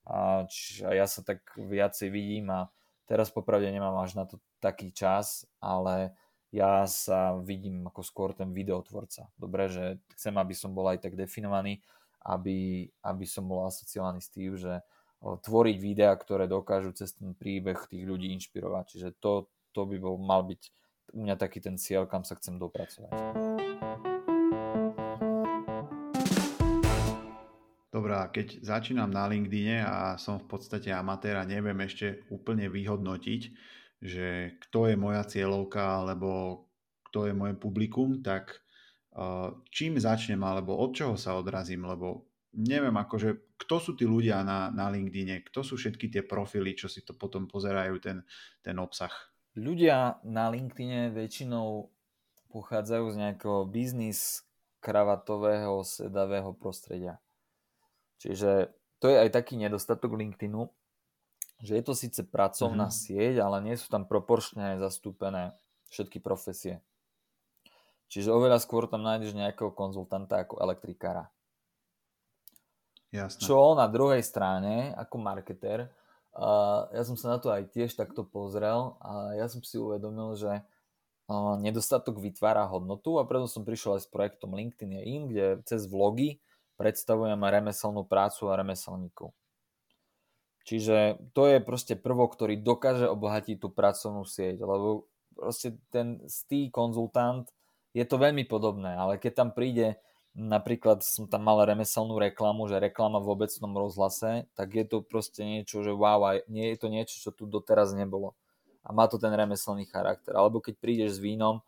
A 0.10 0.50
čiže 0.50 0.90
ja 0.90 1.06
sa 1.06 1.22
tak 1.22 1.46
viacej 1.54 2.10
vidím 2.10 2.50
a 2.50 2.74
teraz 3.06 3.30
popravde 3.30 3.70
nemám 3.70 3.94
až 4.02 4.18
na 4.18 4.26
to 4.26 4.42
taký 4.58 4.90
čas, 4.90 5.46
ale 5.62 6.18
ja 6.50 6.90
sa 6.90 7.38
vidím 7.38 7.86
ako 7.86 8.02
skôr 8.02 8.30
ten 8.34 8.50
videotvorca. 8.50 9.30
Dobre, 9.38 9.70
že 9.70 10.02
chcem, 10.18 10.34
aby 10.34 10.58
som 10.58 10.74
bol 10.74 10.90
aj 10.90 11.06
tak 11.06 11.14
definovaný, 11.14 11.78
aby, 12.26 12.90
aby 13.06 13.26
som 13.30 13.46
bol 13.46 13.70
asociovaný 13.70 14.18
s 14.18 14.34
tým, 14.34 14.58
že 14.58 14.82
tvoriť 15.20 15.78
videá, 15.84 16.16
ktoré 16.16 16.48
dokážu 16.48 16.96
cez 16.96 17.12
ten 17.12 17.36
príbeh 17.36 17.76
tých 17.92 18.08
ľudí 18.08 18.32
inšpirovať. 18.40 18.84
Čiže 18.96 19.10
to, 19.20 19.52
to 19.76 19.84
by 19.84 20.00
bol, 20.00 20.16
mal 20.16 20.48
byť 20.48 20.62
u 21.14 21.26
mňa 21.28 21.36
taký 21.36 21.60
ten 21.60 21.76
cieľ, 21.76 22.08
kam 22.08 22.24
sa 22.24 22.40
chcem 22.40 22.56
dopracovať. 22.56 23.12
Dobrá, 27.90 28.30
keď 28.32 28.64
začínam 28.64 29.12
na 29.12 29.28
LinkedIne 29.28 29.84
a 29.84 30.16
som 30.16 30.40
v 30.40 30.48
podstate 30.48 30.94
amatér 30.94 31.36
a 31.36 31.44
neviem 31.44 31.76
ešte 31.84 32.24
úplne 32.32 32.70
vyhodnotiť, 32.70 33.42
že 34.00 34.56
kto 34.70 34.94
je 34.94 34.96
moja 34.96 35.26
cieľovka 35.28 36.00
alebo 36.00 36.64
kto 37.12 37.28
je 37.28 37.34
moje 37.36 37.60
publikum, 37.60 38.24
tak 38.24 38.62
čím 39.74 40.00
začnem 40.00 40.40
alebo 40.40 40.78
od 40.80 40.96
čoho 40.96 41.20
sa 41.20 41.36
odrazím, 41.36 41.84
lebo 41.90 42.30
neviem 42.56 42.94
akože, 42.94 43.49
kto 43.60 43.76
sú 43.84 43.92
tí 44.00 44.08
ľudia 44.08 44.42
na, 44.48 44.72
na 44.72 44.88
LinkedIne, 44.88 45.44
kto 45.52 45.68
sú 45.68 45.76
všetky 45.76 46.08
tie 46.08 46.24
profily, 46.24 46.74
čo 46.80 46.88
si 46.88 47.04
to 47.04 47.12
potom 47.12 47.46
pozerajú 47.46 48.00
ten, 48.00 48.24
ten 48.64 48.80
obsah 48.80 49.12
ľudia 49.60 50.22
na 50.24 50.48
LinkedIne 50.48 51.12
väčšinou 51.14 51.92
pochádzajú 52.50 53.06
z 53.14 53.16
nejakého 53.18 53.68
biznis 53.70 54.48
kravatového, 54.80 55.84
sedavého 55.86 56.56
prostredia. 56.56 57.20
Čiže 58.24 58.74
to 59.00 59.12
je 59.12 59.18
aj 59.20 59.30
taký 59.32 59.60
nedostatok 59.60 60.16
LinkedInu, 60.16 60.72
že 61.60 61.76
je 61.76 61.84
to 61.84 61.94
síce 61.96 62.20
pracovná 62.28 62.88
mm-hmm. 62.88 63.04
sieť, 63.04 63.36
ale 63.44 63.58
nie 63.64 63.76
sú 63.76 63.92
tam 63.92 64.08
proporčne 64.08 64.80
zastúpené 64.80 65.56
všetky 65.92 66.24
profesie. 66.24 66.80
Čiže 68.10 68.34
oveľa 68.34 68.58
skôr 68.58 68.90
tam 68.90 69.06
nájdeš 69.06 69.38
nejakého 69.38 69.70
konzultanta 69.70 70.42
ako 70.42 70.58
elektrikára. 70.66 71.30
Jasne. 73.10 73.42
Čo 73.42 73.74
na 73.74 73.90
druhej 73.90 74.22
strane, 74.22 74.94
ako 74.94 75.18
marketer, 75.18 75.90
a 76.40 76.86
ja 76.94 77.02
som 77.04 77.18
sa 77.18 77.36
na 77.36 77.38
to 77.42 77.50
aj 77.50 77.74
tiež 77.74 77.98
takto 77.98 78.22
pozrel 78.22 78.96
a 79.02 79.34
ja 79.34 79.50
som 79.50 79.66
si 79.66 79.82
uvedomil, 79.82 80.38
že 80.38 80.62
nedostatok 81.62 82.22
vytvára 82.22 82.70
hodnotu 82.70 83.18
a 83.18 83.26
preto 83.26 83.50
som 83.50 83.66
prišiel 83.66 83.98
aj 83.98 84.06
s 84.06 84.10
projektom 84.10 84.54
LinkedIn 84.54 84.94
je 84.94 85.04
in, 85.04 85.22
kde 85.30 85.46
cez 85.66 85.90
vlogy 85.90 86.42
predstavujem 86.78 87.38
remeselnú 87.38 88.06
prácu 88.06 88.50
a 88.50 88.58
remeselníkov. 88.58 89.34
Čiže 90.70 91.18
to 91.34 91.50
je 91.50 91.66
proste 91.66 91.98
prvok, 91.98 92.38
ktorý 92.38 92.62
dokáže 92.62 93.10
obohatiť 93.10 93.58
tú 93.58 93.74
pracovnú 93.74 94.22
sieť, 94.22 94.62
lebo 94.62 95.10
proste 95.34 95.82
ten 95.90 96.22
stý 96.30 96.70
konzultant 96.70 97.50
je 97.98 98.06
to 98.06 98.22
veľmi 98.22 98.46
podobné, 98.46 98.94
ale 98.94 99.18
keď 99.18 99.34
tam 99.34 99.50
príde 99.50 99.98
Napríklad 100.38 101.02
som 101.02 101.26
tam 101.26 101.50
mal 101.50 101.66
remeselnú 101.66 102.16
reklamu, 102.22 102.70
že 102.70 102.78
reklama 102.78 103.18
v 103.18 103.34
obecnom 103.34 103.74
rozhlase, 103.74 104.46
tak 104.54 104.78
je 104.78 104.86
to 104.86 105.02
proste 105.02 105.42
niečo, 105.42 105.82
že 105.82 105.92
wow, 105.92 106.22
a 106.22 106.32
nie 106.48 106.70
je 106.72 106.78
to 106.78 106.88
niečo, 106.88 107.16
čo 107.18 107.30
tu 107.34 107.50
doteraz 107.50 107.92
nebolo. 107.98 108.38
A 108.86 108.94
má 108.96 109.10
to 109.10 109.20
ten 109.20 109.34
remeselný 109.34 109.90
charakter. 109.90 110.38
Alebo 110.38 110.64
keď 110.64 110.80
prídeš 110.80 111.18
s 111.18 111.24
vínom, 111.24 111.60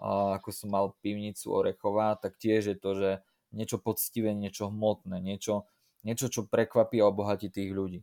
ako 0.00 0.48
som 0.52 0.72
mal 0.72 0.96
pivnicu 1.04 1.50
Orechová, 1.52 2.16
tak 2.16 2.38
tiež 2.40 2.72
je 2.72 2.76
to, 2.78 2.90
že 2.96 3.10
niečo 3.50 3.82
poctivé, 3.82 4.30
niečo 4.32 4.70
hmotné, 4.70 5.18
niečo, 5.18 5.66
niečo, 6.06 6.30
čo 6.30 6.46
prekvapí 6.46 7.02
a 7.02 7.10
obohatí 7.10 7.50
tých 7.50 7.74
ľudí. 7.74 8.00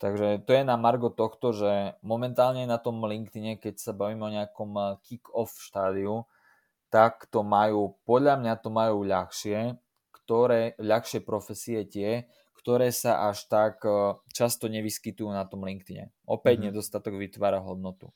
Takže 0.00 0.40
to 0.48 0.56
je 0.56 0.64
na 0.64 0.80
margo 0.80 1.12
tohto, 1.12 1.52
že 1.52 2.00
momentálne 2.00 2.64
na 2.64 2.80
tom 2.80 3.04
LinkedIne, 3.04 3.60
keď 3.60 3.76
sa 3.76 3.92
bavíme 3.92 4.24
o 4.24 4.32
nejakom 4.32 4.96
kick-off 5.04 5.60
štádiu, 5.60 6.24
tak 6.90 7.30
to 7.30 7.46
majú, 7.46 7.96
podľa 8.02 8.36
mňa 8.42 8.54
to 8.58 8.68
majú 8.68 9.06
ľahšie, 9.06 9.78
ktoré, 10.10 10.74
ľahšie 10.76 11.22
profesie 11.22 11.86
tie, 11.86 12.26
ktoré 12.60 12.92
sa 12.92 13.30
až 13.32 13.48
tak 13.48 13.80
e, 13.88 14.20
často 14.36 14.68
nevyskytujú 14.68 15.32
na 15.32 15.48
tom 15.48 15.64
LinkedIne. 15.64 16.12
Opäť 16.28 16.60
mm-hmm. 16.60 16.76
nedostatok 16.76 17.16
vytvára 17.16 17.62
hodnotu. 17.64 18.12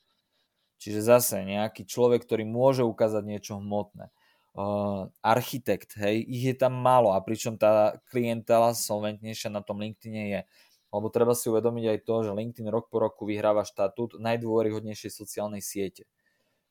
Čiže 0.77 1.01
zase 1.01 1.41
nejaký 1.41 1.87
človek, 1.87 2.27
ktorý 2.27 2.45
môže 2.45 2.85
ukázať 2.85 3.23
niečo 3.25 3.57
hmotné. 3.57 4.11
Uh, 4.55 5.11
architekt, 5.19 5.99
hej, 5.99 6.23
ich 6.23 6.47
je 6.47 6.55
tam 6.55 6.79
málo 6.79 7.11
a 7.11 7.19
pričom 7.19 7.59
tá 7.59 7.99
klientela 8.07 8.71
solventnejšia 8.71 9.51
na 9.51 9.59
tom 9.59 9.83
LinkedIne 9.83 10.31
je. 10.31 10.41
Lebo 10.95 11.11
treba 11.11 11.35
si 11.35 11.51
uvedomiť 11.51 11.85
aj 11.91 11.99
to, 12.07 12.15
že 12.23 12.31
LinkedIn 12.31 12.71
rok 12.71 12.87
po 12.87 13.03
roku 13.03 13.27
vyhráva 13.27 13.67
štatút 13.67 14.15
najdôveryhodnejšej 14.15 15.11
sociálnej 15.11 15.59
siete. 15.59 16.07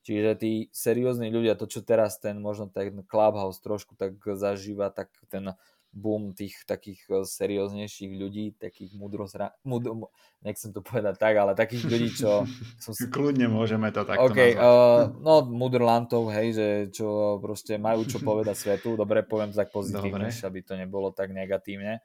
Čiže 0.05 0.37
tí 0.37 0.51
seriózni 0.69 1.33
ľudia, 1.33 1.57
to 1.57 1.65
čo 1.65 1.81
teraz 1.81 2.21
ten 2.21 2.37
možno 2.37 2.69
ten 2.69 3.01
Clubhouse 3.09 3.57
trošku 3.57 3.97
tak 3.97 4.21
zažíva, 4.21 4.93
tak 4.93 5.09
ten 5.33 5.57
boom 5.95 6.35
tých 6.35 6.67
takých 6.67 7.01
eh, 7.07 7.23
serióznejších 7.23 8.11
ľudí, 8.13 8.45
takých 8.59 8.93
mudrozra... 8.99 9.55
Mud... 9.63 10.11
nechcem 10.43 10.75
to 10.75 10.83
povedať 10.83 11.15
tak, 11.15 11.33
ale 11.39 11.55
takých 11.55 11.87
ľudí, 11.87 12.09
čo... 12.13 12.43
Som. 12.83 12.91
Kľudne 13.09 13.47
môžeme 13.47 13.89
to 13.95 14.03
takto 14.03 14.29
okay, 14.29 14.53
nazvať. 14.53 14.61
Uh, 14.61 15.01
no, 15.23 15.33
mudrlantov, 15.47 16.29
hej, 16.35 16.47
že 16.53 16.67
čo 16.91 17.39
proste 17.39 17.79
majú 17.79 18.03
čo 18.03 18.19
povedať 18.29 18.53
svetu, 18.59 18.99
dobre, 18.99 19.23
poviem 19.23 19.55
tak 19.55 19.71
pozitívne, 19.71 20.29
aby 20.29 20.59
to 20.61 20.75
nebolo 20.75 21.15
tak 21.15 21.31
negatívne. 21.31 22.03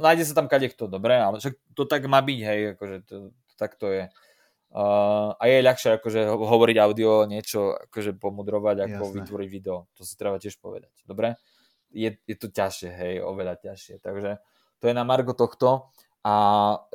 Nájde 0.00 0.24
sa 0.24 0.34
tam 0.34 0.48
kadekto, 0.48 0.88
dobre, 0.88 1.20
ale 1.20 1.38
však 1.38 1.54
to 1.76 1.84
tak 1.84 2.08
má 2.08 2.24
byť, 2.24 2.40
hej, 2.40 2.60
akože 2.74 2.96
to, 3.04 3.16
to 3.36 3.54
tak 3.60 3.76
to 3.76 3.92
je. 3.92 4.04
Uh, 4.70 5.34
a 5.34 5.50
je 5.50 5.66
ľahšie 5.66 5.98
akože 5.98 6.30
hovoriť 6.30 6.76
audio, 6.78 7.26
niečo 7.26 7.74
akože 7.90 8.14
pomudrovať, 8.14 8.86
ako 8.86 9.02
Jasné. 9.02 9.16
vytvoriť 9.18 9.48
video. 9.50 9.90
To 9.98 10.06
si 10.06 10.14
treba 10.14 10.38
tiež 10.38 10.62
povedať. 10.62 10.94
Dobre? 11.02 11.34
Je, 11.90 12.14
je 12.22 12.36
to 12.38 12.46
ťažšie, 12.54 12.90
hej, 12.94 13.14
oveľa 13.18 13.58
ťažšie. 13.58 13.98
Takže 13.98 14.38
to 14.78 14.84
je 14.86 14.94
na 14.94 15.02
margo 15.02 15.34
tohto. 15.34 15.90
A 16.22 16.34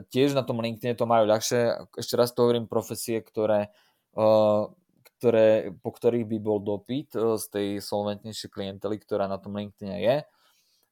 tiež 0.08 0.38
na 0.38 0.46
tom 0.48 0.62
LinkedIn 0.64 0.96
to 0.96 1.04
majú 1.04 1.28
ľahšie. 1.28 1.92
Ešte 2.00 2.16
raz 2.16 2.32
to 2.32 2.48
hovorím, 2.48 2.70
profesie, 2.70 3.20
ktoré, 3.20 3.74
uh, 4.16 4.72
ktoré, 5.20 5.74
po 5.84 5.92
ktorých 5.92 6.30
by 6.32 6.38
bol 6.40 6.64
dopyt 6.64 7.12
uh, 7.18 7.36
z 7.36 7.46
tej 7.52 7.68
solventnejšej 7.84 8.56
klientely, 8.56 9.02
ktorá 9.04 9.28
na 9.28 9.36
tom 9.36 9.58
LinkedIn 9.58 10.00
je. 10.00 10.18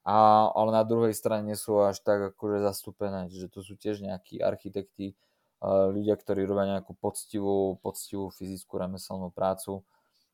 A, 0.04 0.16
ale 0.52 0.70
na 0.76 0.84
druhej 0.84 1.16
strane 1.16 1.48
nie 1.48 1.56
sú 1.56 1.80
až 1.80 2.04
tak 2.04 2.36
akože 2.36 2.60
zastúpené. 2.60 3.32
Čiže 3.32 3.48
to 3.48 3.64
sú 3.64 3.80
tiež 3.80 4.04
nejakí 4.04 4.44
architekti, 4.44 5.16
ľudia, 5.64 6.20
ktorí 6.20 6.44
robia 6.44 6.78
nejakú 6.78 6.92
poctivú, 7.00 7.80
poctivú 7.80 8.28
fyzickú 8.36 8.76
remeselnú 8.76 9.32
prácu. 9.32 9.88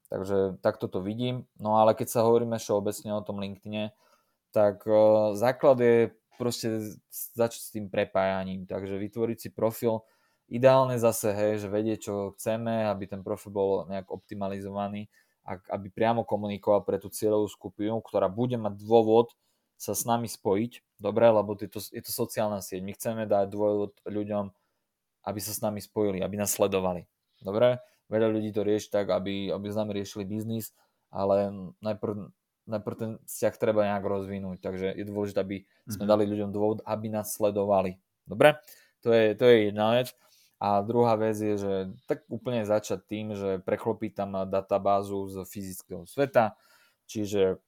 Takže 0.10 0.58
takto 0.66 0.90
to 0.90 1.06
vidím. 1.06 1.46
No 1.62 1.78
ale 1.78 1.94
keď 1.94 2.10
sa 2.10 2.26
hovoríme 2.26 2.58
všeobecne 2.58 3.14
o 3.14 3.22
tom 3.22 3.38
LinkedIne, 3.38 3.94
tak 4.50 4.82
základ 5.38 5.78
je 5.78 5.98
proste 6.42 6.98
začať 7.38 7.62
s 7.62 7.70
tým 7.70 7.94
prepájaním. 7.94 8.66
Takže 8.66 8.98
vytvoriť 8.98 9.38
si 9.38 9.50
profil 9.54 10.02
Ideálne 10.50 10.98
zase, 10.98 11.30
hej, 11.30 11.62
že 11.62 11.70
vedie, 11.70 11.94
čo 12.02 12.34
chceme, 12.34 12.90
aby 12.90 13.06
ten 13.06 13.22
profil 13.22 13.54
bol 13.54 13.86
nejak 13.86 14.10
optimalizovaný, 14.10 15.06
aby 15.46 15.94
priamo 15.94 16.26
komunikoval 16.26 16.82
pre 16.82 16.98
tú 16.98 17.14
cieľovú 17.14 17.46
skupinu, 17.46 18.02
ktorá 18.02 18.26
bude 18.34 18.58
mať 18.58 18.82
dôvod 18.82 19.38
sa 19.78 19.94
s 19.94 20.10
nami 20.10 20.26
spojiť, 20.26 20.98
dobre, 20.98 21.30
lebo 21.30 21.54
je 21.54 21.70
to, 21.70 21.80
je 21.80 22.02
to 22.02 22.12
sociálna 22.12 22.66
sieť. 22.66 22.82
My 22.82 22.92
chceme 22.98 23.24
dať 23.30 23.46
dôvod 23.48 23.94
ľuďom, 24.10 24.50
aby 25.26 25.40
sa 25.42 25.52
s 25.52 25.60
nami 25.60 25.84
spojili, 25.84 26.24
aby 26.24 26.36
nás 26.40 26.54
sledovali. 26.54 27.08
Dobre? 27.40 27.80
Veľa 28.10 28.28
ľudí 28.34 28.50
to 28.50 28.66
rieši 28.66 28.90
tak, 28.90 29.14
aby, 29.14 29.54
aby 29.54 29.66
s 29.70 29.78
nami 29.78 29.92
riešili 29.94 30.26
biznis, 30.26 30.74
ale 31.14 31.54
najprv, 31.82 32.34
najprv 32.66 32.96
ten 32.98 33.12
vzťah 33.26 33.56
treba 33.58 33.86
nejak 33.86 34.06
rozvinúť, 34.06 34.58
takže 34.62 34.88
je 34.98 35.06
dôležité, 35.06 35.40
aby 35.42 35.58
sme 35.86 36.06
mm-hmm. 36.06 36.10
dali 36.10 36.24
ľuďom 36.26 36.50
dôvod, 36.50 36.80
aby 36.86 37.08
nás 37.14 37.34
sledovali. 37.34 38.02
Dobre? 38.26 38.58
To 39.06 39.14
je, 39.14 39.38
to 39.38 39.46
je 39.46 39.56
jedna 39.70 39.96
vec. 39.96 40.14
A 40.60 40.84
druhá 40.84 41.16
vec 41.16 41.40
je, 41.40 41.56
že 41.56 41.74
tak 42.04 42.28
úplne 42.28 42.68
začať 42.68 43.00
tým, 43.08 43.32
že 43.32 43.64
preklopiť 43.64 44.12
tam 44.12 44.44
databázu 44.44 45.32
z 45.32 45.36
fyzického 45.48 46.04
sveta, 46.04 46.60
čiže, 47.08 47.64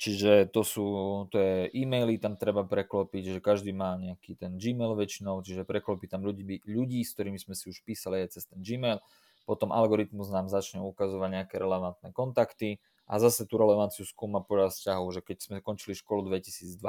čiže 0.00 0.48
to 0.48 0.64
sú, 0.64 0.86
to 1.28 1.36
je 1.36 1.68
e-maily, 1.76 2.16
tam 2.16 2.40
treba 2.40 2.64
preklopiť, 2.64 3.36
že 3.36 3.40
každý 3.44 3.76
má 3.76 4.00
nejaký 4.00 4.32
ten 4.40 4.56
Gmail 4.56 4.96
väčšinou, 4.96 5.44
čiže 5.44 5.68
preklopiť 5.68 6.08
tam 6.16 6.24
ľudí, 6.24 6.64
ľudí, 6.64 7.04
s 7.04 7.12
ktorými 7.12 7.36
sme 7.36 7.52
si 7.52 7.68
už 7.68 7.84
písali 7.84 8.24
aj 8.24 8.40
cez 8.40 8.48
ten 8.48 8.64
Gmail, 8.64 9.04
potom 9.44 9.76
algoritmus 9.76 10.32
nám 10.32 10.48
začne 10.48 10.80
ukazovať 10.80 11.28
nejaké 11.44 11.60
relevantné 11.60 12.16
kontakty 12.16 12.80
a 13.04 13.20
zase 13.20 13.44
tú 13.44 13.60
relevanciu 13.60 14.08
skúma 14.08 14.40
podľa 14.40 14.72
vzťahov, 14.72 15.12
že 15.12 15.20
keď 15.20 15.36
sme 15.44 15.56
končili 15.60 15.92
školu 15.92 16.32
2012, 16.32 16.80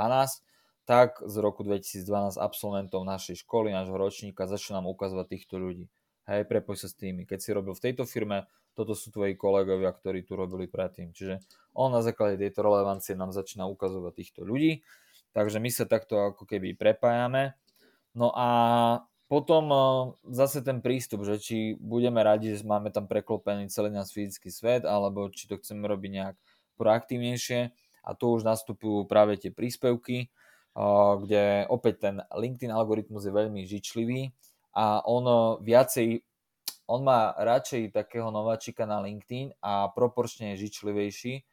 tak 0.88 1.20
z 1.20 1.36
roku 1.44 1.68
2012 1.68 2.40
absolventov 2.40 3.04
našej 3.04 3.44
školy, 3.44 3.76
nášho 3.76 3.98
ročníka, 3.98 4.48
začne 4.48 4.80
nám 4.80 4.88
ukazovať 4.88 5.26
týchto 5.36 5.60
ľudí. 5.60 5.86
Hej, 6.30 6.46
prepoj 6.48 6.78
sa 6.78 6.88
s 6.88 6.96
tými. 6.96 7.26
Keď 7.26 7.40
si 7.42 7.50
robil 7.52 7.74
v 7.74 7.84
tejto 7.92 8.06
firme, 8.06 8.46
toto 8.72 8.96
sú 8.96 9.12
tvoji 9.12 9.36
kolegovia, 9.36 9.92
ktorí 9.92 10.24
tu 10.24 10.40
robili 10.40 10.68
predtým. 10.68 11.12
Čiže 11.12 11.44
on 11.76 11.92
na 11.92 12.04
základe 12.04 12.40
tejto 12.40 12.64
relevancie 12.64 13.16
nám 13.16 13.36
začína 13.36 13.68
ukazovať 13.68 14.14
týchto 14.16 14.42
ľudí. 14.48 14.84
Takže 15.32 15.64
my 15.64 15.70
sa 15.72 15.88
takto 15.88 16.36
ako 16.36 16.44
keby 16.44 16.76
prepájame. 16.76 17.56
No 18.12 18.36
a 18.36 18.48
potom 19.32 19.64
eh, 19.72 19.84
zase 20.36 20.60
ten 20.60 20.84
prístup, 20.84 21.24
že 21.24 21.40
či 21.40 21.58
budeme 21.80 22.20
radi, 22.20 22.52
že 22.52 22.68
máme 22.68 22.92
tam 22.92 23.08
preklopený 23.08 23.72
celý 23.72 23.88
náš 23.92 24.12
fyzický 24.12 24.52
svet, 24.52 24.84
alebo 24.84 25.32
či 25.32 25.48
to 25.48 25.56
chceme 25.56 25.88
robiť 25.88 26.12
nejak 26.12 26.36
proaktívnejšie. 26.76 27.72
A 28.02 28.18
tu 28.18 28.34
už 28.34 28.44
nastupujú 28.44 29.06
práve 29.06 29.38
tie 29.38 29.54
príspevky, 29.54 30.34
kde 31.22 31.70
opäť 31.70 32.10
ten 32.10 32.16
LinkedIn 32.34 32.74
algoritmus 32.74 33.30
je 33.30 33.30
veľmi 33.30 33.62
žičlivý 33.70 34.34
a 34.74 35.06
on 35.06 35.60
viacej, 35.62 36.24
on 36.92 37.08
má 37.08 37.32
radšej 37.40 37.96
takého 37.96 38.28
nováčika 38.28 38.84
na 38.84 39.00
LinkedIn 39.00 39.56
a 39.64 39.88
proporčne 39.96 40.54
je 40.54 40.68
žičlivejší 40.68 41.48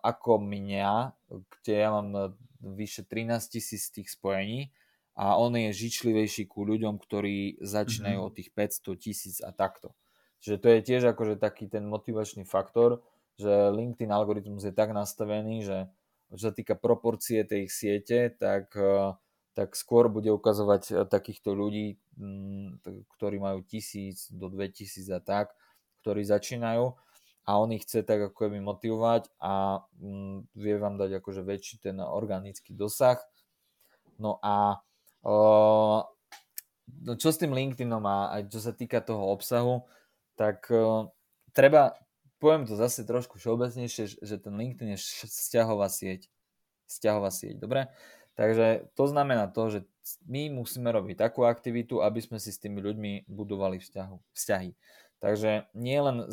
ako 0.00 0.40
mňa, 0.40 1.16
kde 1.28 1.74
ja 1.76 1.88
mám 1.92 2.36
vyše 2.60 3.04
13 3.04 3.52
tisíc 3.52 3.92
tých 3.92 4.08
spojení 4.12 4.72
a 5.16 5.36
on 5.36 5.56
je 5.56 5.72
žičlivejší 5.72 6.48
ku 6.48 6.64
ľuďom, 6.64 7.00
ktorí 7.00 7.60
začínajú 7.64 8.20
mm-hmm. 8.20 8.32
od 8.32 8.36
tých 8.36 8.50
500 8.52 9.04
tisíc 9.04 9.36
a 9.40 9.52
takto. 9.52 9.96
Čiže 10.44 10.56
to 10.60 10.66
je 10.68 10.80
tiež 10.84 11.02
akože 11.16 11.40
taký 11.40 11.72
ten 11.72 11.88
motivačný 11.88 12.44
faktor, 12.44 13.00
že 13.40 13.48
LinkedIn 13.48 14.12
algoritmus 14.12 14.68
je 14.68 14.76
tak 14.76 14.92
nastavený, 14.92 15.64
že 15.64 15.78
čo 16.32 16.36
sa 16.36 16.52
týka 16.52 16.76
proporcie 16.76 17.44
tej 17.48 17.70
siete, 17.72 18.34
tak, 18.36 18.76
eh, 18.76 19.16
tak 19.56 19.72
skôr 19.72 20.12
bude 20.12 20.28
ukazovať 20.28 20.82
eh, 20.92 20.94
takýchto 21.08 21.56
ľudí, 21.56 21.96
mm, 22.20 22.84
ktorí 23.16 23.40
majú 23.40 23.64
tisíc 23.64 24.28
do 24.28 24.52
2000 24.52 25.16
a 25.16 25.20
tak, 25.24 25.56
ktorí 26.04 26.28
začínajú 26.28 26.92
a 27.46 27.50
on 27.62 27.72
ich 27.72 27.88
chce 27.88 28.04
tak 28.04 28.20
ako 28.20 28.36
keby 28.36 28.60
motivovať 28.60 29.32
a 29.40 29.80
mm, 29.96 30.52
vie 30.58 30.74
vám 30.76 31.00
dať 31.00 31.22
akože 31.22 31.40
väčší 31.46 31.80
ten 31.80 32.02
organický 32.02 32.74
dosah. 32.76 33.22
No 34.18 34.42
a 34.42 34.82
uh, 35.22 36.02
čo 37.14 37.28
s 37.30 37.38
tým 37.38 37.54
LinkedInom 37.54 38.02
a 38.02 38.34
aj 38.34 38.50
čo 38.50 38.60
sa 38.60 38.74
týka 38.74 38.98
toho 38.98 39.30
obsahu, 39.30 39.86
tak 40.34 40.66
uh, 40.74 41.06
treba, 41.54 41.94
poviem 42.42 42.66
to 42.66 42.74
zase 42.74 43.06
trošku 43.06 43.38
všeobecnejšie, 43.38 44.26
že 44.26 44.36
ten 44.42 44.54
LinkedIn 44.58 44.98
je 44.98 45.00
vzťahová 45.30 45.86
sieť. 45.86 46.26
Vzťahová 46.90 47.30
sieť, 47.30 47.62
dobre? 47.62 47.86
Takže 48.36 48.92
to 48.92 49.04
znamená 49.08 49.48
to, 49.48 49.72
že 49.72 49.80
my 50.28 50.52
musíme 50.52 50.92
robiť 50.92 51.16
takú 51.16 51.48
aktivitu, 51.48 52.04
aby 52.04 52.20
sme 52.20 52.36
si 52.36 52.52
s 52.52 52.60
tými 52.60 52.84
ľuďmi 52.84 53.26
budovali 53.26 53.80
vzťahu, 53.80 54.16
vzťahy. 54.36 54.70
Takže 55.18 55.72
nie 55.72 55.98
len... 55.98 56.28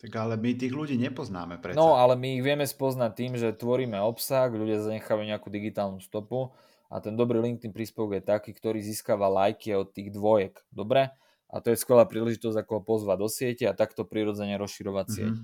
Tak 0.00 0.12
ale 0.18 0.34
my 0.34 0.50
tých 0.58 0.74
ľudí 0.74 0.98
nepoznáme 0.98 1.62
predsa. 1.62 1.78
No, 1.78 1.94
ale 1.94 2.18
my 2.18 2.40
ich 2.40 2.42
vieme 2.42 2.66
spoznať 2.66 3.10
tým, 3.14 3.32
že 3.38 3.54
tvoríme 3.54 4.00
obsah, 4.02 4.50
ľudia 4.50 4.82
zanechávajú 4.82 5.28
nejakú 5.30 5.46
digitálnu 5.52 6.02
stopu 6.02 6.50
a 6.90 6.98
ten 6.98 7.14
dobrý 7.14 7.38
LinkedIn 7.38 7.70
príspevok 7.70 8.18
je 8.18 8.24
taký, 8.26 8.50
ktorý 8.50 8.82
získava 8.82 9.30
lajky 9.30 9.76
od 9.78 9.94
tých 9.94 10.10
dvojek. 10.10 10.58
Dobre? 10.74 11.14
a 11.52 11.60
to 11.60 11.68
je 11.70 11.76
skvelá 11.76 12.08
príležitosť, 12.08 12.64
ako 12.64 12.80
ho 12.80 12.82
pozvať 12.82 13.16
do 13.20 13.28
siete 13.28 13.64
a 13.68 13.76
takto 13.76 14.08
prirodzene 14.08 14.56
rozširovať 14.56 15.06
mm-hmm. 15.06 15.16
sieť. 15.20 15.34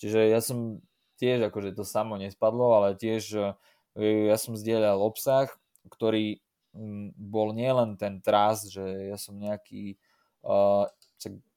Čiže 0.00 0.20
ja 0.32 0.40
som 0.40 0.80
tiež, 1.20 1.52
akože 1.52 1.76
to 1.76 1.84
samo 1.84 2.16
nespadlo, 2.16 2.80
ale 2.80 2.96
tiež 2.96 3.52
ja 3.98 4.36
som 4.38 4.58
zdieľal 4.58 5.00
obsah, 5.00 5.50
ktorý 5.90 6.38
bol 7.18 7.50
nielen 7.50 7.98
ten 7.98 8.22
trás, 8.22 8.62
že 8.70 9.10
ja 9.10 9.18
som 9.18 9.34
nejaký, 9.34 9.98
uh, 10.46 10.86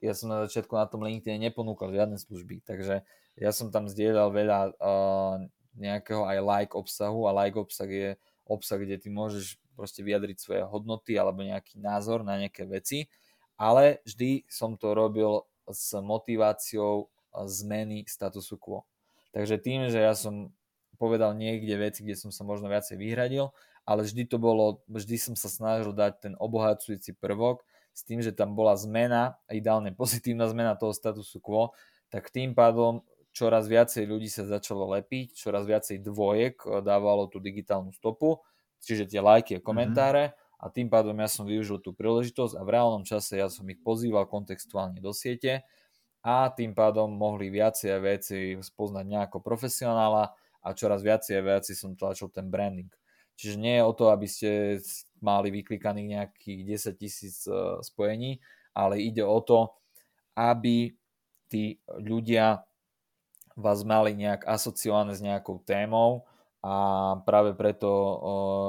ja 0.01 0.13
som 0.17 0.33
na 0.33 0.49
začiatku 0.49 0.73
na 0.73 0.89
tom 0.89 1.05
LinkedIn 1.05 1.37
neponúkal 1.37 1.93
žiadne 1.93 2.17
služby, 2.17 2.65
takže 2.65 3.05
ja 3.37 3.51
som 3.53 3.69
tam 3.69 3.85
zdieľal 3.85 4.33
veľa 4.33 4.59
uh, 4.77 5.37
nejakého 5.77 6.25
aj 6.25 6.37
like 6.41 6.73
obsahu 6.73 7.29
a 7.29 7.35
like 7.35 7.57
obsah 7.57 7.89
je 7.89 8.09
obsah, 8.49 8.81
kde 8.81 8.97
ty 8.97 9.13
môžeš 9.13 9.61
proste 9.73 10.01
vyjadriť 10.05 10.37
svoje 10.37 10.61
hodnoty 10.65 11.17
alebo 11.17 11.41
nejaký 11.41 11.81
názor 11.81 12.21
na 12.25 12.37
nejaké 12.37 12.65
veci 12.65 13.09
ale 13.57 14.01
vždy 14.05 14.49
som 14.49 14.75
to 14.77 14.91
robil 14.91 15.45
s 15.69 15.93
motiváciou 15.95 17.09
zmeny 17.33 18.05
statusu 18.05 18.57
quo. 18.57 18.85
Takže 19.33 19.57
tým, 19.57 19.89
že 19.89 20.03
ja 20.03 20.13
som 20.13 20.53
povedal 20.95 21.33
niekde 21.37 21.75
veci, 21.77 22.01
kde 22.05 22.17
som 22.17 22.29
sa 22.29 22.45
možno 22.47 22.69
viacej 22.69 22.95
vyhradil, 22.95 23.51
ale 23.83 24.07
vždy 24.07 24.29
to 24.29 24.37
bolo, 24.39 24.81
vždy 24.87 25.19
som 25.19 25.35
sa 25.35 25.51
snažil 25.51 25.91
dať 25.91 26.13
ten 26.29 26.33
obohacujúci 26.39 27.17
prvok 27.19 27.65
s 27.93 28.01
tým, 28.07 28.23
že 28.23 28.33
tam 28.33 28.57
bola 28.57 28.73
zmena, 28.79 29.37
ideálne 29.51 29.91
pozitívna 29.97 30.49
zmena 30.49 30.73
toho 30.79 30.95
statusu 30.95 31.37
quo, 31.43 31.75
tak 32.07 32.29
tým 32.29 32.53
pádom 32.53 33.03
čoraz 33.33 33.65
viacej 33.65 34.05
ľudí 34.05 34.29
sa 34.29 34.45
začalo 34.45 34.85
lepiť, 34.93 35.33
čoraz 35.33 35.65
viacej 35.65 36.05
dvojek 36.05 36.85
dávalo 36.85 37.25
tú 37.25 37.41
digitálnu 37.41 37.89
stopu, 37.93 38.41
čiže 38.77 39.09
tie 39.09 39.21
lajky 39.21 39.57
a 39.57 39.61
mhm. 39.61 39.65
komentáre 39.65 40.23
mm-hmm 40.31 40.41
a 40.63 40.71
tým 40.71 40.87
pádom 40.87 41.19
ja 41.19 41.27
som 41.27 41.43
využil 41.43 41.83
tú 41.83 41.91
príležitosť 41.91 42.55
a 42.55 42.63
v 42.63 42.71
reálnom 42.71 43.03
čase 43.03 43.35
ja 43.35 43.51
som 43.51 43.67
ich 43.67 43.83
pozýval 43.83 44.31
kontextuálne 44.31 45.03
do 45.03 45.11
siete 45.11 45.67
a 46.23 46.47
tým 46.55 46.71
pádom 46.71 47.11
mohli 47.11 47.51
viacej 47.51 47.91
veci 47.99 48.55
spoznať 48.55 49.03
nejako 49.03 49.43
profesionála 49.43 50.31
a 50.63 50.71
čoraz 50.71 51.03
viacej 51.03 51.43
veci 51.43 51.75
som 51.75 51.93
tlačil 51.99 52.31
ten 52.31 52.47
branding. 52.47 52.89
Čiže 53.35 53.57
nie 53.59 53.75
je 53.81 53.83
o 53.83 53.93
to, 53.93 54.13
aby 54.13 54.27
ste 54.29 54.79
mali 55.19 55.51
vyklikaných 55.51 56.07
nejakých 56.07 56.59
10 56.95 57.01
tisíc 57.01 57.35
e, 57.49 57.81
spojení, 57.81 58.39
ale 58.77 59.01
ide 59.01 59.25
o 59.25 59.39
to, 59.41 59.73
aby 60.37 60.93
tí 61.49 61.77
ľudia 62.01 62.65
vás 63.53 63.85
mali 63.85 64.17
nejak 64.17 64.49
asociované 64.49 65.13
s 65.13 65.21
nejakou 65.21 65.61
témou 65.61 66.25
a 66.63 66.73
práve 67.27 67.53
preto 67.53 67.89
o, 67.89 68.15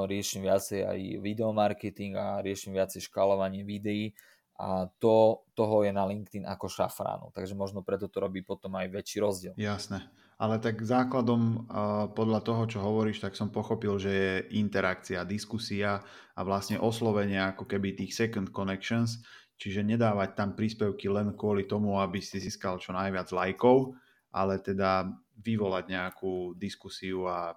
riešim 0.05 0.45
viacej 0.45 0.85
aj 0.85 0.99
videomarketing 1.23 2.13
a 2.19 2.43
riešim 2.45 2.75
viacej 2.75 3.01
škálovanie 3.09 3.65
videí 3.65 4.13
a 4.55 4.87
to, 5.01 5.47
toho 5.57 5.83
je 5.83 5.91
na 5.91 6.05
LinkedIn 6.07 6.47
ako 6.47 6.69
šafránu. 6.71 7.31
Takže 7.35 7.57
možno 7.57 7.83
preto 7.83 8.07
to 8.07 8.23
robí 8.23 8.39
potom 8.43 8.77
aj 8.77 8.87
väčší 8.87 9.17
rozdiel. 9.19 9.53
Jasné. 9.57 10.05
Ale 10.35 10.59
tak 10.59 10.83
základom 10.83 11.71
podľa 12.11 12.43
toho, 12.43 12.63
čo 12.67 12.83
hovoríš, 12.83 13.23
tak 13.23 13.39
som 13.39 13.55
pochopil, 13.55 13.95
že 13.95 14.11
je 14.11 14.33
interakcia, 14.59 15.23
diskusia 15.23 16.03
a 16.35 16.41
vlastne 16.43 16.75
oslovenie 16.75 17.39
ako 17.39 17.63
keby 17.63 17.95
tých 17.95 18.11
second 18.11 18.51
connections, 18.51 19.23
čiže 19.55 19.87
nedávať 19.87 20.35
tam 20.35 20.51
príspevky 20.51 21.07
len 21.07 21.31
kvôli 21.39 21.63
tomu, 21.63 21.95
aby 22.03 22.19
si 22.19 22.43
získal 22.43 22.83
čo 22.83 22.91
najviac 22.91 23.31
lajkov, 23.31 23.95
ale 24.35 24.59
teda 24.59 25.07
vyvolať 25.39 25.85
nejakú 25.87 26.55
diskusiu 26.59 27.31
a 27.31 27.55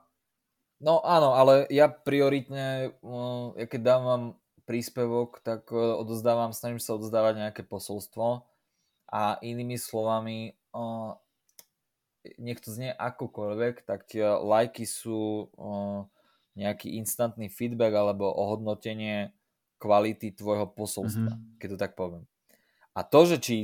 No 0.79 1.03
áno, 1.03 1.35
ale 1.35 1.67
ja 1.75 1.91
prioritne, 1.91 2.95
ja 3.59 3.67
keď 3.67 3.81
dávam 3.83 4.39
príspevok, 4.63 5.43
tak 5.43 5.67
e, 5.75 5.75
odozdávam, 5.75 6.55
snažím 6.55 6.79
sa 6.79 6.95
odozdávať 6.95 7.35
nejaké 7.35 7.63
posolstvo 7.67 8.47
a 9.11 9.43
inými 9.43 9.75
slovami, 9.75 10.55
nech 12.39 12.61
to 12.61 12.75
znie 12.75 12.91
akokoľvek, 12.93 13.87
tak 13.87 14.09
tie 14.11 14.27
lajky 14.27 14.85
sú 14.85 15.49
nejaký 16.59 16.99
instantný 16.99 17.47
feedback 17.49 17.95
alebo 17.95 18.27
ohodnotenie 18.27 19.31
kvality 19.79 20.35
tvojho 20.35 20.67
posolstva, 20.75 21.39
mm-hmm. 21.39 21.57
keď 21.63 21.69
to 21.71 21.79
tak 21.79 21.93
poviem. 21.95 22.27
A 22.99 23.07
to, 23.07 23.31
že 23.31 23.39
či 23.39 23.57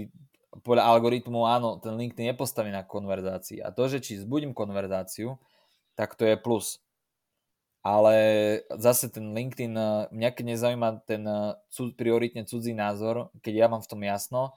podľa 0.63 0.87
algoritmu 0.87 1.43
áno, 1.43 1.83
ten 1.83 1.99
LinkedIn 1.99 2.31
nepostaví 2.31 2.71
na 2.71 2.87
konverzácii 2.87 3.59
a 3.59 3.75
to, 3.75 3.91
že 3.91 3.99
či 3.99 4.23
zbudím 4.23 4.55
konverzáciu, 4.55 5.35
tak 5.99 6.15
to 6.15 6.23
je 6.23 6.39
plus. 6.39 6.79
Ale 7.83 8.15
zase 8.79 9.11
ten 9.11 9.35
LinkedIn, 9.35 9.75
mňa 10.15 10.31
keď 10.31 10.45
nezaujíma 10.55 11.05
ten 11.05 11.27
cud, 11.69 11.99
prioritne 11.99 12.47
cudzí 12.47 12.73
názor, 12.73 13.35
keď 13.43 13.55
ja 13.55 13.67
mám 13.67 13.83
v 13.83 13.91
tom 13.91 14.01
jasno, 14.07 14.55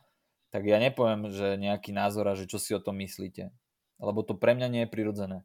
tak 0.54 0.64
ja 0.64 0.80
nepoviem, 0.80 1.28
že 1.34 1.60
nejaký 1.60 1.92
názor 1.92 2.30
a 2.30 2.38
že 2.38 2.48
čo 2.48 2.56
si 2.62 2.72
o 2.72 2.80
tom 2.80 3.02
myslíte. 3.02 3.52
Lebo 3.98 4.22
to 4.22 4.38
pre 4.38 4.54
mňa 4.54 4.68
nie 4.70 4.82
je 4.86 4.90
prirodzené. 4.90 5.38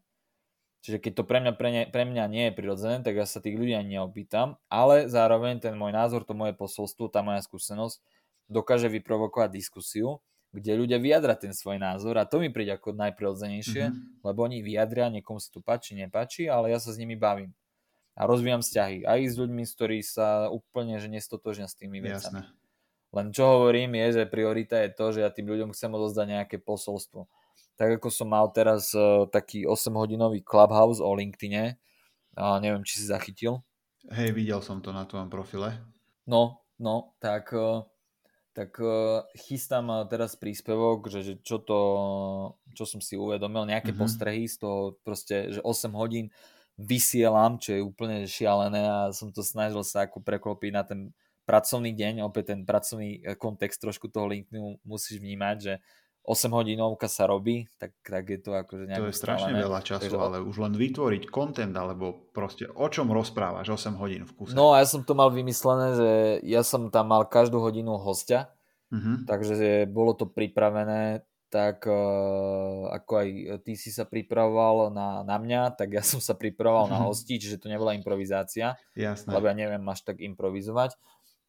Čiže 0.83 0.99
keď 0.99 1.13
to 1.15 1.25
pre 1.25 1.39
mňa, 1.39 1.53
pre, 1.55 1.71
ne, 1.71 1.83
pre 1.87 2.03
mňa 2.03 2.25
nie 2.27 2.45
je 2.51 2.57
prirodzené, 2.59 3.07
tak 3.07 3.15
ja 3.15 3.27
sa 3.27 3.39
tých 3.39 3.55
ľudí 3.55 3.71
ani 3.73 3.97
neopýtam, 3.97 4.59
ale 4.67 5.07
zároveň 5.07 5.63
ten 5.63 5.79
môj 5.79 5.95
názor, 5.95 6.27
to 6.27 6.35
moje 6.35 6.59
posolstvo, 6.59 7.07
tá 7.07 7.23
moja 7.23 7.39
skúsenosť 7.39 8.03
dokáže 8.51 8.91
vyprovokovať 8.91 9.55
diskusiu 9.55 10.19
kde 10.53 10.77
ľudia 10.77 11.01
vyjadra 11.01 11.33
ten 11.33 11.57
svoj 11.57 11.81
názor 11.81 12.21
a 12.21 12.29
to 12.29 12.37
mi 12.37 12.53
príde 12.53 12.77
ako 12.77 12.93
najprirodzenejšie, 12.93 13.89
mm-hmm. 13.89 14.21
lebo 14.21 14.45
oni 14.45 14.61
vyjadria, 14.61 15.09
niekomu 15.09 15.41
sa 15.41 15.49
to 15.49 15.65
páči, 15.65 15.97
nepáči, 15.97 16.45
ale 16.45 16.69
ja 16.69 16.79
sa 16.79 16.93
s 16.93 17.01
nimi 17.01 17.17
bavím. 17.17 17.57
A 18.13 18.29
rozvíjam 18.29 18.61
vzťahy 18.61 19.09
aj 19.09 19.21
s 19.33 19.35
ľuďmi, 19.41 19.65
s 19.65 19.73
ktorí 19.73 19.99
sa 20.05 20.53
úplne 20.53 21.01
že 21.01 21.09
nestotožnia 21.09 21.65
s 21.65 21.81
tými 21.81 22.05
vecami. 22.05 22.45
Jasné. 22.45 22.53
Len 23.13 23.27
čo 23.33 23.45
hovorím 23.49 23.97
je, 23.97 24.21
že 24.21 24.25
priorita 24.29 24.77
je 24.85 24.93
to, 24.93 25.17
že 25.17 25.25
ja 25.25 25.33
tým 25.33 25.49
ľuďom 25.49 25.73
chcem 25.73 25.89
odozdať 25.89 26.27
nejaké 26.29 26.57
posolstvo. 26.61 27.25
Tak 27.77 27.99
ako 28.01 28.09
som 28.13 28.29
mal 28.31 28.49
teraz 28.53 28.93
uh, 28.93 29.25
taký 29.29 29.65
8-hodinový 29.65 30.45
clubhouse 30.45 31.01
o 31.01 31.11
LinkedIne, 31.13 31.81
uh, 32.37 32.59
neviem, 32.61 32.85
či 32.85 33.01
si 33.01 33.07
zachytil. 33.09 33.65
Hej, 34.11 34.35
videl 34.35 34.61
som 34.61 34.83
to 34.83 34.91
na 34.91 35.07
tvojom 35.07 35.31
profile. 35.31 35.79
No, 36.27 36.63
no, 36.79 37.15
tak 37.19 37.51
uh, 37.55 37.87
tak 38.53 38.77
uh, 38.85 39.25
chystám 39.33 39.89
uh, 39.89 40.05
teraz 40.05 40.37
príspevok, 40.37 41.09
že, 41.09 41.25
že 41.25 41.35
čo 41.41 41.57
to, 41.57 41.81
čo 42.77 42.85
som 42.85 43.01
si 43.01 43.17
uvedomil, 43.17 43.65
nejaké 43.65 43.97
mm-hmm. 43.97 44.03
postrehy 44.05 44.45
z 44.45 44.61
toho 44.61 45.01
proste, 45.01 45.57
že 45.57 45.61
8 45.65 45.89
hodín 45.97 46.29
vysielam, 46.77 47.57
čo 47.57 47.77
je 47.77 47.81
úplne 47.81 48.29
šialené 48.29 48.85
a 48.85 48.99
som 49.13 49.33
to 49.33 49.41
snažil 49.41 49.81
sa 49.85 50.05
ako 50.05 50.21
preklopiť 50.21 50.71
na 50.73 50.85
ten 50.85 51.01
pracovný 51.45 51.93
deň, 51.93 52.25
opäť 52.25 52.55
ten 52.57 52.61
pracovný 52.65 53.21
e, 53.21 53.37
kontext 53.37 53.83
trošku 53.83 54.09
toho 54.09 54.31
LinkedInu 54.31 54.81
musíš 54.87 55.21
vnímať, 55.21 55.57
že 55.59 55.75
8 56.23 56.55
hodinovka 56.55 57.11
sa 57.11 57.27
robí, 57.27 57.67
tak, 57.83 57.99
tak 58.07 58.31
je 58.31 58.39
to 58.39 58.55
akože 58.55 58.87
nejak 58.87 59.03
To 59.03 59.11
je 59.11 59.19
strašne 59.19 59.53
veľa 59.59 59.81
času, 59.83 60.07
Takže, 60.07 60.23
ale 60.23 60.39
už 60.39 60.55
len 60.63 60.75
vytvoriť 60.79 61.27
content, 61.27 61.75
alebo 61.75 62.31
proste 62.31 62.71
o 62.71 62.87
čom 62.87 63.11
rozprávaš 63.11 63.75
8 63.75 63.99
hodín 63.99 64.23
v 64.23 64.33
kuse. 64.39 64.55
No 64.55 64.71
a 64.71 64.79
ja 64.79 64.87
som 64.87 65.03
to 65.03 65.19
mal 65.19 65.35
vymyslené, 65.35 65.99
že 65.99 66.11
ja 66.47 66.63
som 66.63 66.95
tam 66.95 67.11
mal 67.11 67.27
každú 67.27 67.59
hodinu 67.59 67.99
hostia, 67.99 68.55
uh-huh. 68.95 69.27
takže 69.27 69.91
bolo 69.91 70.15
to 70.15 70.31
pripravené 70.31 71.27
tak 71.53 71.85
uh, 71.85 72.89
ako 72.97 73.13
aj 73.13 73.29
ty 73.61 73.77
si 73.77 73.93
sa 73.93 74.09
pripravoval 74.09 74.89
na, 74.89 75.21
na 75.21 75.37
mňa, 75.37 75.77
tak 75.77 75.93
ja 75.93 76.01
som 76.17 76.23
sa 76.23 76.39
pripravoval 76.39 76.87
uh-huh. 76.87 77.03
na 77.03 77.07
hosti, 77.11 77.43
čiže 77.43 77.59
to 77.59 77.67
nebola 77.67 77.99
improvizácia, 77.99 78.79
Jasné. 78.95 79.29
lebo 79.35 79.51
ja 79.51 79.59
neviem 79.59 79.83
až 79.91 80.07
tak 80.07 80.23
improvizovať, 80.23 80.95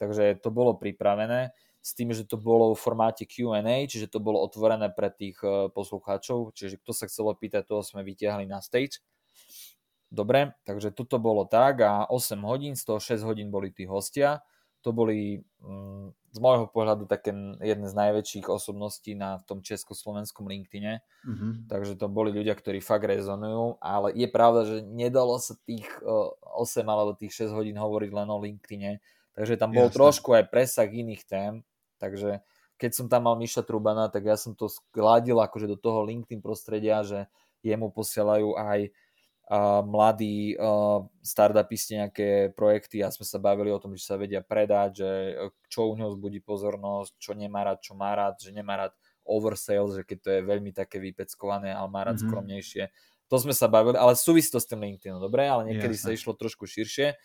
takže 0.01 0.41
to 0.41 0.49
bolo 0.49 0.75
pripravené 0.75 1.53
s 1.83 1.91
tým, 1.91 2.15
že 2.15 2.23
to 2.23 2.39
bolo 2.39 2.71
v 2.71 2.79
formáte 2.79 3.27
Q&A, 3.27 3.83
čiže 3.83 4.07
to 4.07 4.23
bolo 4.23 4.39
otvorené 4.39 4.87
pre 4.87 5.11
tých 5.11 5.35
e, 5.43 5.67
poslucháčov, 5.67 6.55
čiže 6.55 6.79
kto 6.79 6.95
sa 6.95 7.11
chcel 7.11 7.27
opýtať, 7.27 7.67
toho 7.67 7.83
sme 7.83 8.07
vytiahli 8.07 8.47
na 8.47 8.63
stage. 8.63 9.03
Dobre, 10.07 10.55
takže 10.63 10.95
toto 10.95 11.19
bolo 11.19 11.43
tak 11.43 11.83
a 11.83 12.07
8 12.07 12.39
hodín, 12.47 12.79
z 12.79 12.87
toho 12.87 13.03
6 13.03 13.27
hodín 13.27 13.51
boli 13.51 13.75
tí 13.75 13.83
hostia. 13.83 14.39
To 14.87 14.95
boli 14.95 15.43
mm, 15.59 16.07
z 16.31 16.37
môjho 16.39 16.71
pohľadu 16.71 17.03
také 17.03 17.35
jedné 17.59 17.87
z 17.91 17.95
najväčších 17.99 18.47
osobností 18.47 19.17
na 19.19 19.43
tom 19.43 19.59
československom 19.59 20.47
LinkedIne. 20.47 21.03
Mm-hmm. 21.27 21.67
Takže 21.67 21.99
to 21.99 22.07
boli 22.07 22.31
ľudia, 22.31 22.55
ktorí 22.55 22.79
fakt 22.79 23.03
rezonujú, 23.03 23.81
ale 23.83 24.15
je 24.15 24.27
pravda, 24.31 24.61
že 24.63 24.77
nedalo 24.87 25.35
sa 25.35 25.59
tých 25.67 25.89
8 25.99 26.39
e, 26.47 26.81
alebo 26.87 27.11
tých 27.11 27.43
6 27.43 27.51
hodín 27.51 27.75
hovoriť 27.75 28.11
len 28.13 28.27
o 28.31 28.37
LinkedIne, 28.39 29.03
takže 29.35 29.59
tam 29.59 29.75
bol 29.75 29.91
Jasne. 29.91 29.97
trošku 29.99 30.29
aj 30.31 30.47
presah 30.47 30.87
iných 30.87 31.23
tém, 31.27 31.53
Takže 32.03 32.43
keď 32.75 32.91
som 32.91 33.07
tam 33.07 33.31
mal 33.31 33.39
Miša 33.39 33.63
Trubana, 33.63 34.11
tak 34.11 34.27
ja 34.27 34.35
som 34.35 34.51
to 34.51 34.67
skladil 34.67 35.39
akože 35.39 35.71
do 35.71 35.79
toho 35.79 36.03
LinkedIn 36.03 36.43
prostredia, 36.43 36.99
že 37.07 37.31
jemu 37.63 37.87
posielajú 37.95 38.59
aj 38.59 38.91
uh, 38.91 39.79
mladí 39.87 40.59
uh, 40.59 41.07
startupisti 41.23 42.03
nejaké 42.03 42.51
projekty 42.51 42.99
a 42.99 43.07
sme 43.07 43.23
sa 43.23 43.39
bavili 43.39 43.71
o 43.71 43.79
tom, 43.79 43.95
že 43.95 44.03
sa 44.03 44.19
vedia 44.19 44.43
predať, 44.43 44.99
že 44.99 45.09
čo 45.71 45.87
u 45.87 45.95
neho 45.95 46.11
zbudí 46.11 46.43
pozornosť, 46.43 47.15
čo 47.15 47.31
nemá 47.39 47.63
rád, 47.63 47.79
čo 47.79 47.95
má 47.95 48.11
rád, 48.11 48.43
že 48.43 48.51
nemá 48.51 48.75
rád 48.75 48.93
oversales, 49.23 49.95
že 49.95 50.03
keď 50.03 50.17
to 50.19 50.29
je 50.35 50.41
veľmi 50.43 50.75
také 50.75 50.99
vypeckované, 50.99 51.71
ale 51.71 51.87
má 51.87 52.03
rád 52.03 52.19
mm-hmm. 52.19 52.27
skromnejšie. 52.27 52.83
To 53.31 53.39
sme 53.39 53.55
sa 53.55 53.71
bavili, 53.71 53.95
ale 53.95 54.19
súvisí 54.19 54.51
to 54.51 54.59
s 54.59 54.67
tým 54.67 54.83
LinkedInom, 54.83 55.23
dobre? 55.23 55.47
Ale 55.47 55.71
niekedy 55.71 55.95
Jasne. 55.95 56.11
sa 56.11 56.15
išlo 56.15 56.35
trošku 56.35 56.67
širšie. 56.67 57.15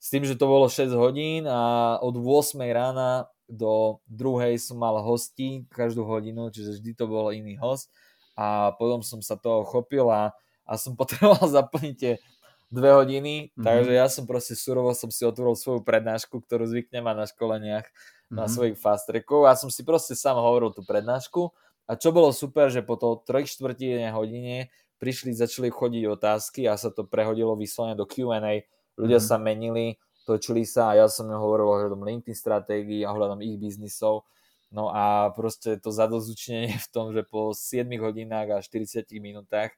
S 0.00 0.08
tým, 0.08 0.24
že 0.24 0.36
to 0.36 0.48
bolo 0.48 0.68
6 0.68 0.92
hodín 0.96 1.44
a 1.44 1.96
od 2.00 2.16
8 2.16 2.56
rána 2.72 3.28
do 3.50 3.98
druhej 4.06 4.56
som 4.62 4.78
mal 4.78 5.02
hostí 5.02 5.66
každú 5.74 6.06
hodinu, 6.06 6.48
čiže 6.54 6.78
vždy 6.78 6.90
to 6.94 7.04
bol 7.10 7.34
iný 7.34 7.58
host 7.58 7.90
a 8.38 8.72
potom 8.78 9.02
som 9.02 9.18
sa 9.20 9.34
toho 9.34 9.66
chopil 9.66 10.06
a, 10.08 10.30
a 10.64 10.72
som 10.78 10.94
potreboval 11.00 11.44
zaplniť 11.44 11.94
tie 11.98 12.22
dve 12.70 12.94
hodiny, 12.94 13.50
mm-hmm. 13.50 13.66
takže 13.66 13.92
ja 13.92 14.06
som 14.06 14.24
proste 14.30 14.54
surovo 14.54 14.94
som 14.94 15.10
si 15.10 15.26
otvoril 15.26 15.58
svoju 15.58 15.82
prednášku, 15.82 16.38
ktorú 16.46 16.70
zvyknem 16.70 17.02
mať 17.02 17.16
na 17.18 17.26
školeniach 17.26 17.86
mm-hmm. 17.90 18.38
na 18.38 18.46
svojich 18.46 18.78
fast 18.78 19.10
trackov 19.10 19.50
a 19.50 19.58
som 19.58 19.68
si 19.68 19.82
proste 19.82 20.14
sám 20.14 20.38
hovoril 20.38 20.70
tú 20.70 20.86
prednášku 20.86 21.50
a 21.90 21.98
čo 21.98 22.14
bolo 22.14 22.30
super, 22.30 22.70
že 22.70 22.86
po 22.86 22.94
to 22.94 23.18
3 23.26 23.50
čtvrtine 23.50 24.14
hodine 24.14 24.70
prišli, 25.02 25.34
začali 25.34 25.74
chodiť 25.74 26.06
otázky 26.06 26.70
a 26.70 26.78
sa 26.78 26.94
to 26.94 27.02
prehodilo 27.02 27.58
vyslovene 27.58 27.98
do 27.98 28.06
Q&A, 28.06 28.62
ľudia 28.94 29.18
mm-hmm. 29.18 29.34
sa 29.34 29.36
menili, 29.42 29.98
točili 30.30 30.62
sa 30.62 30.94
a 30.94 31.02
ja 31.02 31.06
som 31.10 31.26
im 31.26 31.34
hovoril 31.34 31.66
ohľadom 31.66 32.06
LinkedIn 32.06 32.38
stratégií 32.38 33.02
a 33.02 33.10
ohľadom 33.10 33.42
ich 33.42 33.58
biznisov. 33.58 34.22
No 34.70 34.94
a 34.94 35.34
proste 35.34 35.74
to 35.82 35.90
zadozučnenie 35.90 36.78
v 36.78 36.88
tom, 36.94 37.10
že 37.10 37.26
po 37.26 37.50
7 37.50 37.90
hodinách 37.98 38.48
a 38.54 38.62
40 38.62 39.10
minútach 39.18 39.74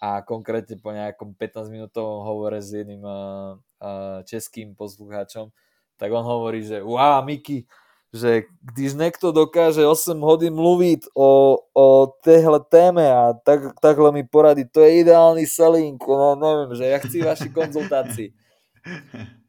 a 0.00 0.24
konkrétne 0.24 0.80
po 0.80 0.96
nejakom 0.96 1.36
15 1.36 1.68
minútovom 1.68 2.24
hovore 2.24 2.64
s 2.64 2.72
jedným 2.72 3.04
uh, 3.04 3.60
uh, 3.84 4.24
českým 4.24 4.72
poslucháčom, 4.72 5.52
tak 6.00 6.08
on 6.08 6.24
hovorí, 6.24 6.64
že 6.64 6.80
wow, 6.80 7.20
Miki, 7.20 7.68
že 8.08 8.48
když 8.64 8.96
niekto 8.96 9.28
dokáže 9.28 9.84
8 9.84 10.16
hodín 10.24 10.56
mluviť 10.56 11.12
o, 11.12 11.60
o 11.76 11.86
téhle 12.24 12.64
téme 12.72 13.12
a 13.12 13.36
tak, 13.44 13.76
takhle 13.76 14.08
mi 14.08 14.24
poradí, 14.24 14.64
to 14.64 14.80
je 14.80 15.04
ideálny 15.04 15.44
selling, 15.44 16.00
no 16.00 16.32
neviem, 16.32 16.72
že 16.80 16.84
ja 16.88 16.98
chci 16.98 17.20
vaši 17.20 17.48
konzultácii. 17.52 18.32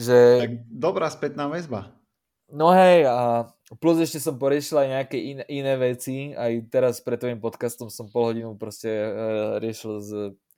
Že... 0.00 0.16
Tak 0.40 0.52
dobrá 0.68 1.06
spätná 1.12 1.48
väzba. 1.48 1.92
No 2.52 2.68
hej, 2.68 3.08
a 3.08 3.48
plus 3.80 3.96
ešte 4.04 4.20
som 4.20 4.36
poriešil 4.36 4.76
aj 4.84 4.88
nejaké 4.92 5.16
in, 5.16 5.40
iné 5.48 5.72
veci. 5.80 6.36
Aj 6.36 6.52
teraz 6.68 7.00
pred 7.00 7.16
tvojim 7.16 7.40
podcastom 7.40 7.88
som 7.88 8.12
pol 8.12 8.36
hodinu 8.36 8.52
proste 8.60 8.92
uh, 8.92 9.56
riešil 9.56 9.92
s 10.04 10.10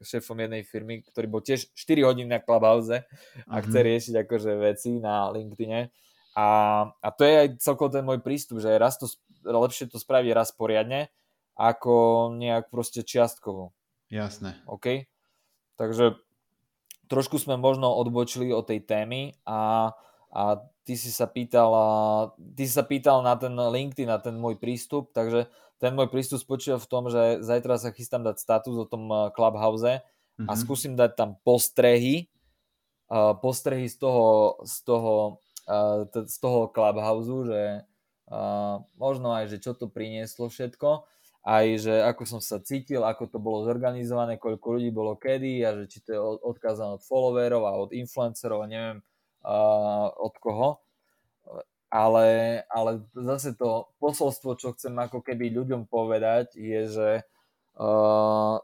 šéfom 0.02 0.34
jednej 0.34 0.66
firmy, 0.66 1.06
ktorý 1.06 1.26
bol 1.30 1.38
tiež 1.38 1.70
4 1.70 2.02
hodiny 2.02 2.28
na 2.34 2.42
Clubhouse 2.42 3.06
a 3.46 3.54
chce 3.62 3.78
riešiť 3.78 4.14
akože 4.26 4.50
veci 4.58 4.98
na 4.98 5.30
LinkedIne. 5.30 5.94
A, 6.34 6.46
a 6.90 7.08
to 7.14 7.22
je 7.22 7.34
aj 7.46 7.48
celkovo 7.62 7.94
ten 7.94 8.02
môj 8.02 8.18
prístup, 8.18 8.58
že 8.58 8.74
raz 8.74 8.98
to, 8.98 9.06
lepšie 9.46 9.86
to 9.86 10.02
spraviť 10.02 10.30
raz 10.34 10.50
poriadne, 10.50 11.14
ako 11.54 12.28
nejak 12.34 12.74
proste 12.74 13.06
čiastkovo. 13.06 13.70
Jasné. 14.10 14.58
OK? 14.66 15.06
Takže 15.78 16.18
trošku 17.08 17.40
sme 17.40 17.60
možno 17.60 17.92
odbočili 17.92 18.50
od 18.50 18.68
tej 18.68 18.84
témy 18.84 19.36
a, 19.44 19.92
a 20.32 20.42
ty 20.84 20.94
si 20.94 21.08
sa 21.08 21.24
pýtal, 21.24 21.72
ty 22.56 22.68
si 22.68 22.72
sa 22.72 22.84
pýtal 22.84 23.24
na 23.24 23.34
ten 23.36 23.52
LinkedIn, 23.56 24.08
na 24.08 24.20
ten 24.20 24.36
môj 24.36 24.60
prístup, 24.60 25.10
takže 25.16 25.48
ten 25.80 25.92
môj 25.92 26.08
prístup 26.08 26.40
spočíva 26.40 26.80
v 26.80 26.90
tom, 26.90 27.12
že 27.12 27.44
zajtra 27.44 27.76
sa 27.76 27.90
chystám 27.92 28.24
dať 28.24 28.36
status 28.40 28.76
o 28.76 28.86
tom 28.88 29.08
eh, 29.10 29.28
Clubhouse 29.36 29.84
mm-hmm. 29.84 30.48
a 30.48 30.52
mhm. 30.52 30.60
skúsim 30.60 30.92
dať 30.94 31.10
tam 31.16 31.30
postrehy, 31.42 32.28
uh, 33.10 33.36
postrehy 33.36 33.88
z 33.90 33.96
toho, 34.00 34.58
z 34.64 34.76
toho, 34.86 35.14
uh, 35.68 36.08
t- 36.08 36.28
z 36.28 36.36
toho 36.40 36.70
Clubhouse, 36.72 37.28
že 37.48 37.62
uh, 38.32 38.80
možno 38.96 39.34
aj, 39.34 39.52
že 39.52 39.58
čo 39.60 39.76
to 39.76 39.90
prinieslo 39.90 40.48
všetko 40.48 41.04
aj, 41.44 41.66
že 41.76 41.94
ako 42.00 42.22
som 42.24 42.40
sa 42.40 42.56
cítil, 42.56 43.04
ako 43.04 43.28
to 43.28 43.36
bolo 43.36 43.68
zorganizované, 43.68 44.40
koľko 44.40 44.80
ľudí 44.80 44.88
bolo 44.88 45.12
kedy 45.20 45.60
a 45.60 45.76
že 45.76 45.84
či 45.92 45.98
to 46.00 46.10
je 46.16 46.20
odkázané 46.40 46.96
od 46.96 47.04
followerov 47.04 47.68
a 47.68 47.76
od 47.76 47.92
influencerov 47.92 48.64
a 48.64 48.66
neviem 48.66 48.98
uh, 49.44 50.08
od 50.16 50.34
koho. 50.40 50.80
Ale, 51.92 52.58
ale 52.72 53.06
zase 53.12 53.54
to 53.54 53.92
posolstvo, 54.02 54.56
čo 54.58 54.72
chcem 54.74 54.96
ako 54.98 55.20
keby 55.20 55.52
ľuďom 55.52 55.86
povedať, 55.86 56.56
je, 56.56 56.80
že, 56.90 57.10
uh, 57.78 58.56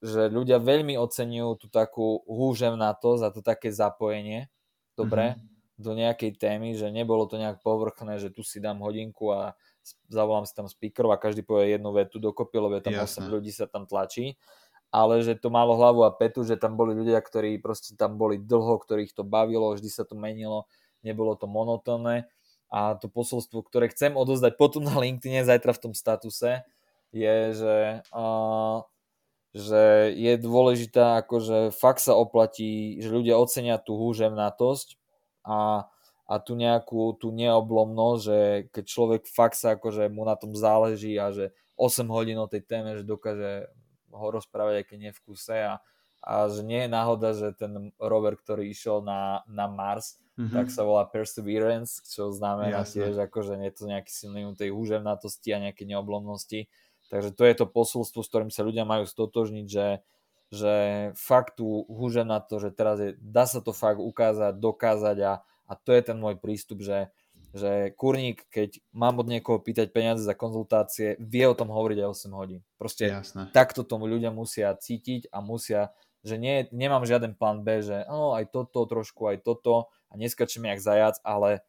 že 0.00 0.32
ľudia 0.32 0.58
veľmi 0.58 0.96
ocenujú 0.98 1.62
tú 1.62 1.66
takú 1.68 2.24
húžev 2.26 2.74
na 2.80 2.96
to, 2.96 3.20
za 3.20 3.28
to 3.30 3.44
také 3.44 3.70
zapojenie, 3.70 4.48
dobre, 4.96 5.36
mm-hmm. 5.36 5.78
do 5.78 5.92
nejakej 5.94 6.32
témy, 6.40 6.74
že 6.74 6.88
nebolo 6.90 7.28
to 7.28 7.38
nejak 7.38 7.62
povrchné, 7.62 8.18
že 8.18 8.34
tu 8.34 8.42
si 8.42 8.58
dám 8.58 8.82
hodinku 8.82 9.30
a 9.30 9.54
zavolám 10.08 10.46
si 10.46 10.54
tam 10.54 10.70
speakerov 10.70 11.14
a 11.14 11.20
každý 11.20 11.42
povie 11.42 11.76
jednu 11.76 11.90
vetu 11.92 12.22
dokopy, 12.22 12.56
lebo 12.58 12.78
tam 12.80 12.94
Jasne. 12.94 13.26
8 13.26 13.34
ľudí 13.34 13.50
sa 13.50 13.66
tam 13.66 13.84
tlačí 13.84 14.38
ale 14.92 15.24
že 15.24 15.40
to 15.40 15.48
malo 15.48 15.72
hlavu 15.80 16.04
a 16.04 16.12
petu, 16.12 16.44
že 16.44 16.60
tam 16.60 16.76
boli 16.76 16.92
ľudia, 16.92 17.16
ktorí 17.16 17.56
proste 17.64 17.96
tam 17.96 18.20
boli 18.20 18.36
dlho, 18.36 18.76
ktorých 18.76 19.16
to 19.16 19.24
bavilo, 19.24 19.72
vždy 19.72 19.88
sa 19.88 20.04
to 20.04 20.12
menilo, 20.12 20.68
nebolo 21.00 21.32
to 21.32 21.48
monotónne 21.48 22.28
a 22.68 23.00
to 23.00 23.08
posolstvo, 23.08 23.64
ktoré 23.64 23.88
chcem 23.88 24.12
odozdať 24.12 24.60
potom 24.60 24.84
na 24.84 24.92
LinkedIn 24.92 25.48
zajtra 25.48 25.72
v 25.72 25.82
tom 25.88 25.92
statuse 25.96 26.60
je, 27.12 27.36
že, 27.56 27.76
uh, 28.12 28.84
že 29.56 30.12
je 30.12 30.32
dôležitá, 30.36 31.24
akože 31.24 31.72
fakt 31.72 32.04
sa 32.04 32.12
oplatí, 32.12 33.00
že 33.00 33.08
ľudia 33.08 33.40
ocenia 33.40 33.80
tú 33.80 33.96
húževnatosť 33.96 35.00
a, 35.48 35.88
a 36.32 36.40
tú 36.40 36.56
nejakú 36.56 37.20
tú 37.20 37.28
neoblomnosť, 37.28 38.20
že 38.24 38.38
keď 38.72 38.84
človek 38.88 39.22
fakt 39.28 39.60
sa 39.60 39.76
akože 39.76 40.08
mu 40.08 40.24
na 40.24 40.32
tom 40.32 40.56
záleží 40.56 41.20
a 41.20 41.28
že 41.28 41.52
8 41.76 42.08
hodín 42.08 42.40
o 42.40 42.48
tej 42.48 42.64
téme, 42.64 42.96
že 42.96 43.04
dokáže 43.04 43.68
ho 44.08 44.26
rozprávať, 44.32 44.80
aj 44.80 44.84
keď 44.88 44.98
nie 44.98 45.12
v 45.12 45.20
kuse 45.28 45.56
a, 45.60 45.84
a 46.24 46.32
že 46.48 46.64
nie 46.64 46.88
je 46.88 46.88
náhoda, 46.88 47.36
že 47.36 47.52
ten 47.52 47.92
rover, 48.00 48.40
ktorý 48.40 48.64
išiel 48.72 49.04
na, 49.04 49.44
na 49.44 49.68
Mars, 49.68 50.16
mm-hmm. 50.40 50.56
tak 50.56 50.72
sa 50.72 50.88
volá 50.88 51.04
Perseverance, 51.04 52.00
čo 52.08 52.32
znamená 52.32 52.88
Jasne. 52.88 53.12
tiež 53.12 53.14
ako, 53.28 53.38
že 53.44 53.54
nie 53.60 53.68
je 53.68 53.76
to 53.76 53.84
nejaký 53.92 54.12
silný 54.12 54.40
tej 54.56 54.72
húževnatosti 54.72 55.52
a 55.52 55.62
nejaké 55.68 55.84
neoblomnosti. 55.84 56.72
Takže 57.12 57.36
to 57.36 57.44
je 57.44 57.54
to 57.60 57.66
posolstvo, 57.68 58.24
s 58.24 58.30
ktorým 58.32 58.48
sa 58.48 58.64
ľudia 58.64 58.88
majú 58.88 59.04
stotožniť, 59.04 59.66
že, 59.68 60.00
že 60.48 60.74
fakt 61.12 61.60
tú 61.60 61.84
húževnatosť, 61.92 62.62
že 62.64 62.70
teraz 62.72 62.96
je, 63.04 63.10
dá 63.20 63.44
sa 63.44 63.60
to 63.60 63.76
fakt 63.76 64.00
ukázať, 64.00 64.56
dokázať 64.56 65.18
a, 65.20 65.32
a 65.72 65.80
to 65.80 65.96
je 65.96 66.02
ten 66.04 66.20
môj 66.20 66.36
prístup, 66.36 66.84
že 66.84 67.08
že 67.52 67.92
kurník, 68.00 68.48
keď 68.48 68.80
mám 68.96 69.20
od 69.20 69.28
niekoho 69.28 69.60
pýtať 69.60 69.92
peniaze 69.92 70.24
za 70.24 70.32
konzultácie, 70.32 71.20
vie 71.20 71.44
o 71.44 71.52
tom 71.52 71.68
hovoriť 71.68 72.00
aj 72.00 72.08
8 72.32 72.32
hodín. 72.32 72.60
Proste 72.80 73.12
Jasné. 73.12 73.52
takto 73.52 73.84
tomu 73.84 74.08
ľudia 74.08 74.32
musia 74.32 74.72
cítiť 74.72 75.28
a 75.28 75.44
musia, 75.44 75.92
že 76.24 76.40
nie, 76.40 76.64
nemám 76.72 77.04
žiaden 77.04 77.36
plán 77.36 77.60
B, 77.60 77.84
že 77.84 78.08
oh, 78.08 78.32
aj 78.32 78.48
toto 78.48 78.88
trošku, 78.88 79.28
aj 79.28 79.44
toto 79.44 79.92
a 80.08 80.16
neskačem 80.16 80.64
jak 80.64 80.80
zajac, 80.80 81.20
ale 81.20 81.60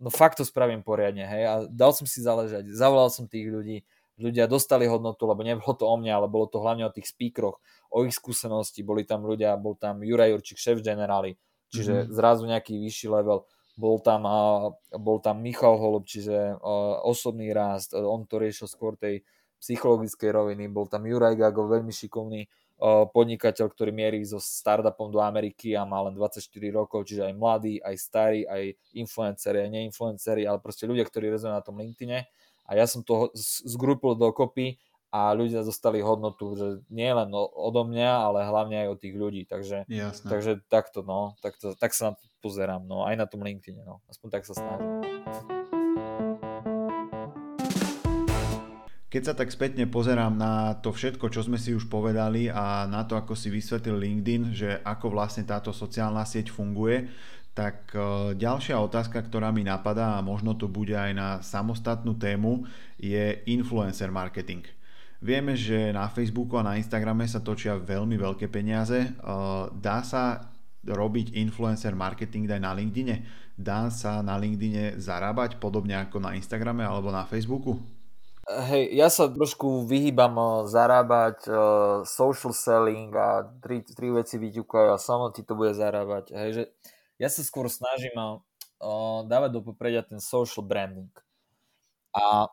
no 0.00 0.08
fakt 0.08 0.40
to 0.40 0.48
spravím 0.48 0.80
poriadne, 0.80 1.28
hej, 1.28 1.44
a 1.44 1.54
dal 1.68 1.92
som 1.92 2.08
si 2.08 2.24
záležať, 2.24 2.72
zavolal 2.72 3.12
som 3.12 3.28
tých 3.28 3.52
ľudí, 3.52 3.84
ľudia 4.16 4.48
dostali 4.48 4.88
hodnotu, 4.88 5.28
lebo 5.28 5.44
nebolo 5.44 5.76
to 5.76 5.84
o 5.84 5.96
mne, 6.00 6.24
ale 6.24 6.26
bolo 6.26 6.48
to 6.48 6.56
hlavne 6.56 6.88
o 6.88 6.94
tých 6.94 7.12
speakeroch, 7.12 7.60
o 7.92 7.98
ich 8.08 8.16
skúsenosti, 8.16 8.80
boli 8.80 9.04
tam 9.04 9.28
ľudia, 9.28 9.60
bol 9.60 9.76
tam 9.76 10.00
Juraj 10.00 10.32
Jurčík, 10.32 10.56
šéf 10.56 10.80
generály, 10.80 11.36
čiže 11.72 12.04
mm-hmm. 12.04 12.12
zrazu 12.12 12.44
nejaký 12.44 12.76
vyšší 12.76 13.08
level 13.08 13.48
bol 13.72 13.96
tam, 14.04 14.28
bol 15.00 15.18
tam 15.24 15.40
Michal 15.40 15.80
Holub, 15.80 16.04
čiže 16.04 16.60
osobný 17.08 17.56
rást, 17.56 17.96
on 17.96 18.28
to 18.28 18.36
riešil 18.36 18.68
skôr 18.68 19.00
tej 19.00 19.24
psychologickej 19.64 20.28
roviny, 20.28 20.68
bol 20.68 20.84
tam 20.84 21.08
Juraj 21.08 21.40
Gago, 21.40 21.64
veľmi 21.64 21.88
šikovný 21.88 22.44
podnikateľ, 23.14 23.66
ktorý 23.70 23.94
mierí 23.94 24.20
so 24.26 24.42
startupom 24.42 25.14
do 25.14 25.22
Ameriky 25.22 25.72
a 25.78 25.86
má 25.86 26.02
len 26.02 26.18
24 26.18 26.42
rokov, 26.74 27.06
čiže 27.06 27.30
aj 27.30 27.34
mladí, 27.38 27.78
aj 27.78 27.94
starí, 27.94 28.42
aj 28.42 28.74
influenceri, 28.98 29.62
aj 29.62 29.70
neinfluenceri, 29.70 30.42
ale 30.44 30.58
proste 30.58 30.84
ľudia, 30.90 31.06
ktorí 31.06 31.30
rezonujú 31.30 31.56
na 31.56 31.62
tom 31.62 31.78
LinkedIne. 31.78 32.26
A 32.66 32.70
ja 32.74 32.90
som 32.90 33.06
to 33.06 33.30
zgrupil 33.64 34.18
dokopy 34.18 34.82
a 35.12 35.36
ľudia 35.36 35.60
dostali 35.60 36.00
hodnotu, 36.00 36.56
že 36.56 36.80
nie 36.88 37.12
len 37.12 37.28
odo 37.36 37.84
mňa, 37.84 38.32
ale 38.32 38.48
hlavne 38.48 38.80
aj 38.80 38.88
od 38.96 38.98
tých 38.98 39.14
ľudí. 39.14 39.42
Takže, 39.44 39.84
Jasné. 39.84 40.24
takže 40.24 40.52
takto, 40.72 41.04
no, 41.04 41.36
takto, 41.44 41.76
tak 41.76 41.92
sa 41.92 42.10
na 42.10 42.12
to 42.16 42.24
pozerám, 42.40 42.80
no, 42.88 43.04
aj 43.04 43.20
na 43.20 43.28
tom 43.28 43.44
LinkedIn, 43.44 43.84
no, 43.84 44.00
aspoň 44.08 44.28
tak 44.32 44.48
sa 44.48 44.56
snažím. 44.56 44.88
Keď 49.12 49.22
sa 49.28 49.36
tak 49.36 49.52
spätne 49.52 49.84
pozerám 49.84 50.32
na 50.32 50.80
to 50.80 50.88
všetko, 50.88 51.28
čo 51.28 51.44
sme 51.44 51.60
si 51.60 51.76
už 51.76 51.92
povedali 51.92 52.48
a 52.48 52.88
na 52.88 53.04
to, 53.04 53.12
ako 53.12 53.36
si 53.36 53.52
vysvetlil 53.52 54.00
LinkedIn, 54.00 54.56
že 54.56 54.80
ako 54.80 55.12
vlastne 55.12 55.44
táto 55.44 55.68
sociálna 55.68 56.24
sieť 56.24 56.48
funguje, 56.48 57.12
tak 57.52 57.92
e, 57.92 58.32
ďalšia 58.32 58.80
otázka, 58.80 59.20
ktorá 59.28 59.52
mi 59.52 59.68
napadá 59.68 60.16
a 60.16 60.24
možno 60.24 60.56
to 60.56 60.64
bude 60.64 60.96
aj 60.96 61.12
na 61.12 61.28
samostatnú 61.44 62.16
tému, 62.16 62.64
je 62.96 63.44
influencer 63.44 64.08
marketing. 64.08 64.64
Vieme, 65.22 65.54
že 65.54 65.94
na 65.94 66.10
Facebooku 66.10 66.58
a 66.58 66.66
na 66.66 66.74
Instagrame 66.74 67.30
sa 67.30 67.38
točia 67.38 67.78
veľmi 67.78 68.18
veľké 68.18 68.50
peniaze. 68.50 69.14
Dá 69.78 70.02
sa 70.02 70.50
robiť 70.82 71.38
influencer 71.38 71.94
marketing 71.94 72.50
aj 72.50 72.58
na 72.58 72.74
LinkedIne? 72.74 73.22
Dá 73.54 73.86
sa 73.86 74.18
na 74.18 74.34
LinkedIne 74.34 74.98
zarábať 74.98 75.62
podobne 75.62 75.94
ako 75.94 76.18
na 76.18 76.34
Instagrame 76.34 76.82
alebo 76.82 77.14
na 77.14 77.22
Facebooku? 77.22 77.78
Hej, 78.42 78.90
ja 78.98 79.06
sa 79.06 79.30
trošku 79.30 79.86
vyhýbam 79.86 80.66
zarábať 80.66 81.46
uh, 81.46 82.02
social 82.02 82.50
selling 82.50 83.14
a 83.14 83.46
tri, 83.62 83.86
tri 83.86 84.10
veci 84.10 84.34
vyťukajú 84.42 84.88
a 84.90 84.98
samo 84.98 85.30
ti 85.30 85.46
to 85.46 85.54
bude 85.54 85.70
zarábať. 85.78 86.34
Hej, 86.34 86.50
že 86.50 86.62
ja 87.22 87.30
sa 87.30 87.46
skôr 87.46 87.70
snažím 87.70 88.18
uh, 88.18 89.22
dávať 89.30 89.54
do 89.54 89.62
popredia 89.62 90.02
ten 90.02 90.18
social 90.18 90.66
branding. 90.66 91.14
A 92.10 92.50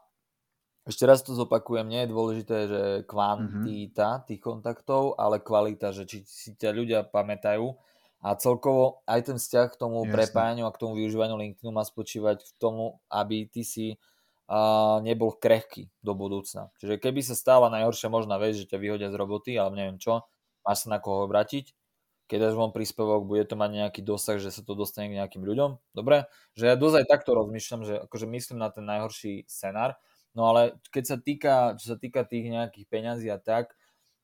ešte 0.88 1.04
raz 1.04 1.20
to 1.22 1.36
zopakujem, 1.36 1.88
nie 1.88 2.06
je 2.06 2.14
dôležité, 2.14 2.58
že 2.68 2.82
kvantita 3.06 4.10
mm-hmm. 4.20 4.28
tých 4.30 4.42
kontaktov, 4.42 5.20
ale 5.20 5.44
kvalita, 5.44 5.92
že 5.92 6.08
či 6.08 6.24
si 6.24 6.56
ťa 6.56 6.70
ľudia 6.72 7.00
pamätajú 7.06 7.76
a 8.20 8.36
celkovo 8.36 9.04
aj 9.08 9.32
ten 9.32 9.38
vzťah 9.40 9.68
k 9.72 9.80
tomu 9.80 10.04
Jasne. 10.04 10.12
prepájaniu 10.12 10.66
a 10.68 10.76
k 10.76 10.82
tomu 10.82 11.00
využívaniu 11.00 11.40
LinkedInu 11.40 11.72
má 11.72 11.88
spočívať 11.88 12.44
v 12.44 12.52
tomu, 12.60 12.86
aby 13.08 13.48
ty 13.48 13.64
si 13.64 13.96
uh, 13.96 15.00
nebol 15.00 15.40
krehký 15.40 15.88
do 16.04 16.12
budúcna. 16.18 16.68
Čiže 16.84 17.00
keby 17.00 17.24
sa 17.24 17.36
stala 17.38 17.72
najhoršia 17.72 18.12
možná 18.12 18.36
vec, 18.36 18.60
že 18.60 18.68
ťa 18.68 18.76
vyhodia 18.76 19.08
z 19.08 19.16
roboty, 19.16 19.56
alebo 19.56 19.80
neviem 19.80 20.00
čo, 20.02 20.28
máš 20.68 20.84
sa 20.84 20.96
na 20.96 21.00
koho 21.00 21.24
obratiť, 21.30 21.72
keď 22.30 22.38
dáš 22.46 22.56
von 22.60 22.70
príspevok, 22.70 23.26
bude 23.26 23.42
to 23.50 23.58
mať 23.58 23.72
nejaký 23.74 24.02
dosah, 24.06 24.38
že 24.38 24.54
sa 24.54 24.62
to 24.62 24.78
dostane 24.78 25.10
k 25.10 25.18
nejakým 25.18 25.42
ľuďom. 25.42 25.82
Dobre? 25.98 26.30
Že 26.54 26.64
ja 26.70 26.76
dosť 26.78 26.96
aj 27.02 27.06
takto 27.10 27.34
rozmýšľam, 27.34 27.82
že 27.88 27.96
akože 28.06 28.26
myslím 28.30 28.62
na 28.62 28.70
ten 28.70 28.86
najhorší 28.86 29.50
scenár, 29.50 29.98
No 30.40 30.56
ale 30.56 30.80
keď 30.96 31.04
sa 31.04 31.18
týka, 31.20 31.76
čo 31.76 31.92
sa 31.92 31.98
týka 32.00 32.24
tých 32.24 32.48
nejakých 32.48 32.88
peňazí 32.88 33.28
a 33.28 33.36
tak, 33.36 33.76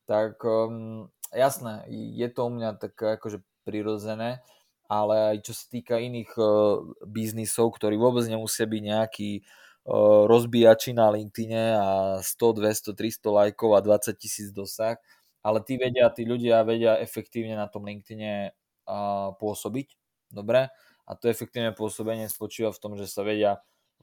tak 0.08 0.40
um, 0.48 1.12
jasné, 1.36 1.84
je 1.92 2.28
to 2.32 2.48
u 2.48 2.52
mňa 2.56 2.80
tak 2.80 2.96
akože 2.96 3.44
prirodzené, 3.68 4.40
ale 4.88 5.36
aj 5.36 5.38
čo 5.44 5.52
sa 5.52 5.68
týka 5.68 6.00
iných 6.00 6.32
uh, 6.40 6.80
biznisov, 7.04 7.76
ktorí 7.76 8.00
vôbec 8.00 8.24
nemusia 8.32 8.64
byť 8.64 8.82
nejaký 8.96 9.32
uh, 9.44 10.24
rozbíjači 10.24 10.96
na 10.96 11.12
LinkedIne 11.12 11.76
a 11.76 11.90
100, 12.24 12.64
200, 12.64 12.96
300 12.96 13.20
lajkov 13.52 13.76
a 13.76 13.84
20 13.84 14.16
tisíc 14.16 14.56
dosah, 14.56 14.96
ale 15.44 15.60
tí 15.68 15.76
vedia, 15.76 16.08
tí 16.16 16.24
ľudia 16.24 16.64
vedia 16.64 16.96
efektívne 16.96 17.60
na 17.60 17.68
tom 17.68 17.84
LinkedIne 17.84 18.56
uh, 18.88 19.36
pôsobiť, 19.36 20.00
dobre? 20.32 20.72
A 21.06 21.12
to 21.20 21.28
efektívne 21.28 21.76
pôsobenie 21.76 22.32
spočíva 22.32 22.72
v 22.72 22.80
tom, 22.80 22.96
že 22.96 23.04
sa 23.04 23.28
vedia 23.28 23.60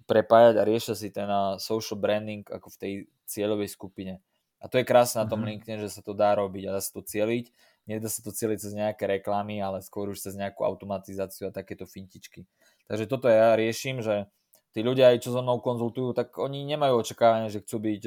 prepájať 0.06 0.54
a 0.58 0.66
riešia 0.66 0.94
si 0.98 1.08
ten 1.14 1.28
social 1.62 1.98
branding 1.98 2.42
ako 2.46 2.68
v 2.74 2.76
tej 2.78 2.92
cieľovej 3.26 3.72
skupine. 3.72 4.22
A 4.62 4.70
to 4.70 4.78
je 4.78 4.86
krásne 4.86 5.22
na 5.22 5.26
tom 5.26 5.42
mm-hmm. 5.42 5.58
LinkedIn, 5.58 5.78
že 5.82 5.90
sa 5.90 6.02
to 6.06 6.14
dá 6.14 6.38
robiť 6.38 6.70
a 6.70 6.74
dá 6.78 6.80
sa 6.80 6.94
to 6.94 7.02
cieliť. 7.02 7.50
Nedá 7.90 8.06
sa 8.06 8.22
to 8.22 8.30
cieliť 8.30 8.58
cez 8.62 8.72
nejaké 8.78 9.10
reklamy, 9.10 9.58
ale 9.58 9.82
skôr 9.82 10.06
už 10.06 10.22
cez 10.22 10.38
nejakú 10.38 10.62
automatizáciu 10.62 11.50
a 11.50 11.54
takéto 11.54 11.82
fintičky. 11.82 12.46
Takže 12.86 13.10
toto 13.10 13.26
ja 13.26 13.58
riešim, 13.58 13.98
že 13.98 14.30
tí 14.70 14.86
ľudia 14.86 15.10
aj 15.10 15.26
čo 15.26 15.34
so 15.34 15.42
mnou 15.42 15.58
konzultujú, 15.58 16.14
tak 16.14 16.38
oni 16.38 16.62
nemajú 16.62 17.02
očakávanie, 17.02 17.50
že 17.50 17.58
chcú 17.58 17.82
byť 17.82 18.02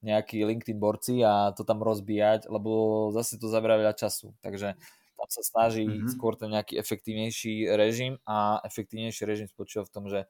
nejakí 0.00 0.40
LinkedIn 0.40 0.80
borci 0.80 1.20
a 1.20 1.52
to 1.52 1.60
tam 1.68 1.84
rozbíjať, 1.84 2.48
lebo 2.48 3.12
zase 3.12 3.36
to 3.36 3.52
zabera 3.52 3.76
veľa 3.76 3.92
času. 3.92 4.32
Takže 4.40 4.80
tam 5.16 5.28
sa 5.28 5.42
snaží 5.44 5.84
mm-hmm. 5.84 6.12
skôr 6.16 6.32
ten 6.40 6.56
nejaký 6.56 6.80
efektívnejší 6.80 7.68
režim 7.76 8.16
a 8.24 8.64
efektívnejší 8.64 9.28
režim 9.28 9.48
spočíva 9.48 9.84
v 9.84 9.92
tom, 9.92 10.08
že 10.08 10.24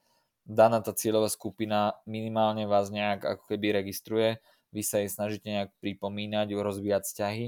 daná 0.46 0.78
tá 0.78 0.94
cieľová 0.94 1.26
skupina 1.26 1.98
minimálne 2.06 2.70
vás 2.70 2.88
nejak 2.94 3.26
ako 3.26 3.44
keby 3.50 3.82
registruje, 3.82 4.38
vy 4.70 4.82
sa 4.86 5.02
jej 5.02 5.10
snažíte 5.10 5.50
nejak 5.50 5.70
pripomínať, 5.82 6.54
rozvíjať 6.54 7.02
vzťahy 7.02 7.46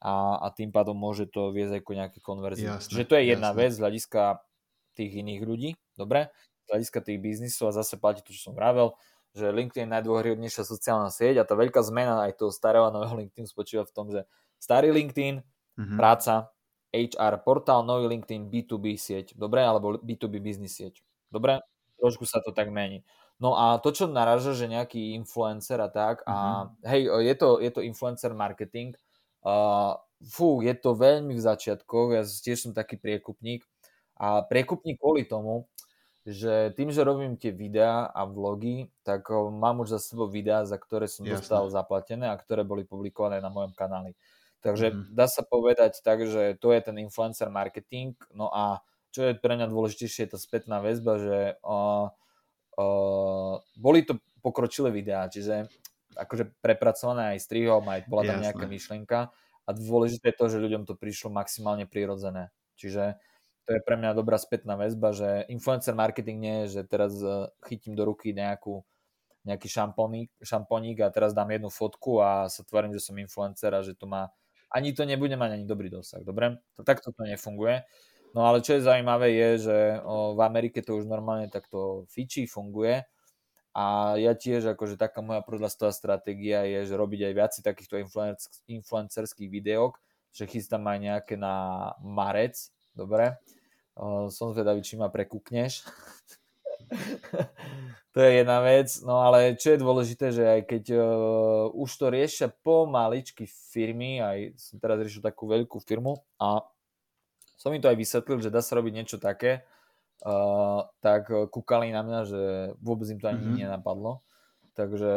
a, 0.00 0.40
a 0.40 0.46
tým 0.54 0.72
pádom 0.72 0.96
môže 0.96 1.28
to 1.28 1.52
viesť 1.52 1.84
ako 1.84 1.90
nejaké 1.92 2.18
konverzie. 2.24 2.72
Jasne, 2.72 2.88
Čiže 2.88 3.04
to 3.04 3.14
je 3.20 3.24
jedna 3.36 3.50
jasne. 3.52 3.60
vec 3.60 3.70
z 3.76 3.80
hľadiska 3.84 4.22
tých 4.96 5.12
iných 5.20 5.42
ľudí, 5.44 5.70
dobre? 5.94 6.32
Z 6.66 6.66
hľadiska 6.72 6.98
tých 7.04 7.18
biznisov 7.20 7.70
a 7.70 7.76
zase 7.76 8.00
platí 8.00 8.24
to, 8.24 8.32
čo 8.32 8.50
som 8.50 8.54
vravel, 8.56 8.96
že 9.36 9.52
LinkedIn 9.52 9.86
je 9.86 9.94
najdôhryhodnejšia 10.00 10.64
sociálna 10.64 11.12
sieť 11.12 11.42
a 11.42 11.46
tá 11.46 11.52
veľká 11.52 11.84
zmena 11.84 12.24
aj 12.26 12.40
toho 12.40 12.50
starého 12.54 12.88
a 12.88 12.94
nového 12.94 13.26
LinkedIn 13.26 13.46
spočíva 13.46 13.84
v 13.84 13.92
tom, 13.92 14.08
že 14.08 14.24
starý 14.56 14.90
LinkedIn, 14.94 15.44
mm-hmm. 15.44 15.98
práca, 16.00 16.50
HR 16.88 17.44
portál, 17.44 17.84
nový 17.84 18.08
LinkedIn, 18.08 18.48
B2B 18.48 18.96
sieť, 18.96 19.36
dobre? 19.36 19.60
Alebo 19.60 20.00
B2B 20.00 20.40
business 20.40 20.80
sieť, 20.80 21.04
dobre? 21.28 21.60
Trošku 21.98 22.24
sa 22.24 22.38
to 22.40 22.54
tak 22.54 22.70
mení. 22.70 23.02
No 23.38 23.54
a 23.54 23.78
to, 23.78 23.94
čo 23.94 24.10
naraža, 24.10 24.54
že 24.54 24.66
nejaký 24.66 25.14
influencer 25.14 25.78
a 25.78 25.90
tak, 25.90 26.22
mm-hmm. 26.22 26.32
a 26.32 26.36
mhm. 26.38 26.66
hej, 26.90 27.02
je 27.22 27.34
to, 27.38 27.48
je 27.62 27.70
to 27.70 27.80
influencer 27.86 28.32
marketing, 28.34 28.94
uh, 29.46 29.94
fú, 30.26 30.62
je 30.62 30.74
to 30.74 30.98
veľmi 30.98 31.34
v 31.38 31.42
začiatkoch, 31.42 32.18
ja 32.18 32.22
tiež 32.26 32.58
som 32.68 32.72
taký 32.74 32.98
priekupník 32.98 33.62
A 34.18 34.42
prekupník 34.42 34.98
kvôli 34.98 35.22
tomu, 35.22 35.70
že 36.26 36.74
tým, 36.74 36.90
že 36.90 37.06
robím 37.06 37.38
tie 37.38 37.54
videá 37.54 38.10
a 38.10 38.26
vlogy, 38.26 38.90
tak 39.06 39.30
mám 39.32 39.80
už 39.86 39.96
za 39.96 40.00
sebou 40.02 40.28
videá, 40.28 40.66
za 40.66 40.76
ktoré 40.76 41.06
som 41.08 41.24
Jasne. 41.24 41.40
dostal 41.40 41.62
zaplatené 41.70 42.28
a 42.28 42.36
ktoré 42.36 42.66
boli 42.66 42.82
publikované 42.84 43.38
na 43.40 43.48
mojom 43.48 43.72
kanáli. 43.72 44.12
Takže 44.58 44.90
mm. 44.90 45.02
dá 45.14 45.30
sa 45.30 45.46
povedať 45.46 46.02
tak, 46.02 46.26
že 46.26 46.58
to 46.58 46.74
je 46.74 46.80
ten 46.82 46.98
influencer 46.98 47.46
marketing. 47.48 48.18
No 48.34 48.50
a 48.50 48.82
čo 49.12 49.20
je 49.28 49.32
pre 49.36 49.56
mňa 49.56 49.72
dôležitejšie, 49.72 50.28
je 50.28 50.32
tá 50.34 50.38
spätná 50.38 50.78
väzba, 50.84 51.18
že 51.18 51.38
uh, 51.64 52.12
uh, 52.76 53.54
boli 53.76 54.04
to 54.04 54.20
pokročilé 54.40 54.92
videá, 54.92 55.26
čiže 55.26 55.66
akože 56.18 56.58
prepracované 56.58 57.36
aj 57.36 57.44
strihom, 57.46 57.84
aj 57.86 58.10
bola 58.10 58.26
tam 58.26 58.42
Jasne. 58.42 58.46
nejaká 58.50 58.64
myšlienka 58.66 59.18
a 59.64 59.70
dôležité 59.70 60.34
je 60.34 60.38
to, 60.38 60.46
že 60.50 60.62
ľuďom 60.64 60.82
to 60.88 60.98
prišlo 60.98 61.30
maximálne 61.30 61.86
prirodzené. 61.86 62.50
Čiže 62.74 63.20
to 63.68 63.76
je 63.76 63.84
pre 63.84 64.00
mňa 64.00 64.16
dobrá 64.16 64.40
spätná 64.40 64.80
väzba, 64.80 65.12
že 65.12 65.44
influencer 65.52 65.92
marketing 65.92 66.38
nie 66.40 66.56
je, 66.64 66.80
že 66.80 66.88
teraz 66.88 67.12
e, 67.20 67.52
chytím 67.68 67.92
do 67.92 68.08
ruky 68.08 68.32
nejakú, 68.32 68.80
nejaký 69.44 69.68
šamponík, 69.68 70.32
šamponík 70.40 71.04
a 71.04 71.12
teraz 71.12 71.36
dám 71.36 71.52
jednu 71.52 71.68
fotku 71.68 72.24
a 72.24 72.48
sa 72.48 72.64
tvarím, 72.64 72.96
že 72.96 73.04
som 73.04 73.20
influencer 73.20 73.76
a 73.76 73.84
že 73.84 73.92
to 73.92 74.08
má 74.08 74.32
ani 74.68 74.92
to 74.92 75.04
nebude 75.08 75.32
mať 75.32 75.50
ani 75.56 75.64
dobrý 75.64 75.88
dosah, 75.88 76.20
dobre? 76.20 76.60
To, 76.76 76.84
takto 76.84 77.08
to 77.12 77.24
nefunguje. 77.24 77.84
No 78.36 78.44
ale 78.44 78.60
čo 78.60 78.76
je 78.76 78.84
zaujímavé 78.84 79.32
je, 79.32 79.70
že 79.70 79.78
v 80.06 80.40
Amerike 80.44 80.84
to 80.84 81.00
už 81.00 81.08
normálne 81.08 81.48
takto 81.48 82.04
fičí, 82.12 82.44
funguje 82.44 83.04
a 83.78 84.16
ja 84.18 84.34
tiež, 84.34 84.74
akože 84.74 84.98
taká 84.98 85.22
moja 85.22 85.38
prúdlastová 85.44 85.94
stratégia 85.94 86.66
je, 86.66 86.88
že 86.88 86.98
robiť 86.98 87.30
aj 87.30 87.34
viac 87.36 87.52
takýchto 87.54 87.96
influencerských 88.66 89.50
videok, 89.52 90.02
že 90.34 90.50
chystám 90.50 90.82
aj 90.90 90.98
nejaké 90.98 91.34
na 91.38 91.88
marec, 92.02 92.58
dobre? 92.96 93.38
som 94.30 94.54
zvedavý, 94.54 94.82
či 94.82 94.94
ma 94.94 95.10
prekúkneš. 95.10 95.82
to 98.14 98.18
je 98.22 98.30
jedna 98.40 98.62
vec, 98.62 98.88
no 99.02 99.18
ale 99.20 99.58
čo 99.58 99.74
je 99.74 99.82
dôležité, 99.82 100.30
že 100.30 100.44
aj 100.46 100.60
keď 100.70 100.84
uh, 100.94 101.02
už 101.74 101.90
to 101.98 102.06
riešia 102.08 102.48
pomaličky 102.62 103.44
firmy, 103.46 104.22
aj 104.22 104.54
som 104.54 104.78
teraz 104.78 105.02
riešil 105.02 105.22
takú 105.22 105.50
veľkú 105.50 105.82
firmu 105.82 106.22
a 106.38 106.62
som 107.58 107.74
im 107.74 107.82
to 107.82 107.90
aj 107.90 107.98
vysvetlil, 107.98 108.38
že 108.38 108.54
dá 108.54 108.62
sa 108.62 108.78
robiť 108.78 108.92
niečo 108.94 109.18
také, 109.18 109.66
uh, 110.22 110.86
tak 111.02 111.26
kúkali 111.50 111.90
na 111.90 112.06
mňa, 112.06 112.20
že 112.24 112.42
vôbec 112.78 113.10
im 113.10 113.18
to 113.18 113.26
ani 113.26 113.42
mm-hmm. 113.42 113.58
nenapadlo. 113.66 114.22
Takže 114.78 115.10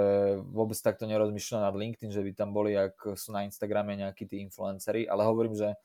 vôbec 0.50 0.74
takto 0.82 1.06
nerozmýšľam 1.06 1.70
nad 1.70 1.76
LinkedIn, 1.78 2.10
že 2.10 2.26
by 2.26 2.34
tam 2.34 2.50
boli, 2.50 2.74
ak 2.74 3.14
sú 3.14 3.30
na 3.30 3.46
Instagrame 3.46 3.94
nejakí 3.94 4.26
tí 4.26 4.42
influenceri, 4.42 5.06
ale 5.06 5.22
hovorím, 5.22 5.54
že 5.54 5.78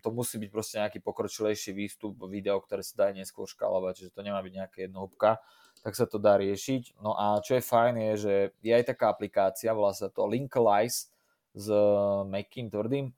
to 0.00 0.08
musí 0.08 0.40
byť 0.40 0.50
proste 0.54 0.80
nejaký 0.80 1.04
pokročilejší 1.04 1.76
výstup, 1.76 2.16
video, 2.30 2.56
ktoré 2.64 2.80
sa 2.80 3.04
dá 3.04 3.06
neskôr 3.12 3.44
škálovať, 3.44 4.00
čiže 4.00 4.14
to 4.14 4.24
nemá 4.24 4.40
byť 4.40 4.52
nejaká 4.56 4.78
jednohúbka, 4.88 5.42
tak 5.84 5.92
sa 5.98 6.08
to 6.08 6.16
dá 6.16 6.40
riešiť. 6.40 6.96
No 7.04 7.12
a 7.12 7.42
čo 7.44 7.58
je 7.58 7.68
fajn 7.68 7.94
je, 7.98 8.12
že 8.16 8.34
je 8.64 8.72
aj 8.72 8.94
taká 8.94 9.12
aplikácia, 9.12 9.76
volá 9.76 9.92
sa 9.92 10.08
to 10.08 10.24
Linkalize 10.24 11.12
s 11.52 11.66
mekým 12.24 12.70
tvrdým, 12.70 13.12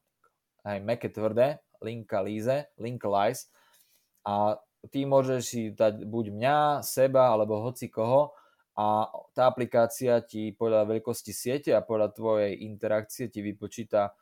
aj 0.67 0.79
meké 0.83 1.13
tvrdé, 1.13 1.63
Linkalize, 1.83 2.73
Linkalize 2.79 3.51
a 4.27 4.59
ty 4.91 5.05
môžeš 5.05 5.41
si 5.43 5.61
dať 5.75 6.07
buď 6.07 6.25
mňa, 6.33 6.59
seba 6.83 7.35
alebo 7.35 7.63
hoci 7.63 7.91
koho 7.91 8.33
a 8.77 9.09
tá 9.33 9.49
aplikácia 9.49 10.21
ti 10.21 10.53
podľa 10.53 10.85
veľkosti 10.85 11.33
siete 11.33 11.71
a 11.73 11.81
podľa 11.81 12.13
tvojej 12.13 12.53
interakcie 12.61 13.33
ti 13.33 13.41
vypočíta 13.41 14.13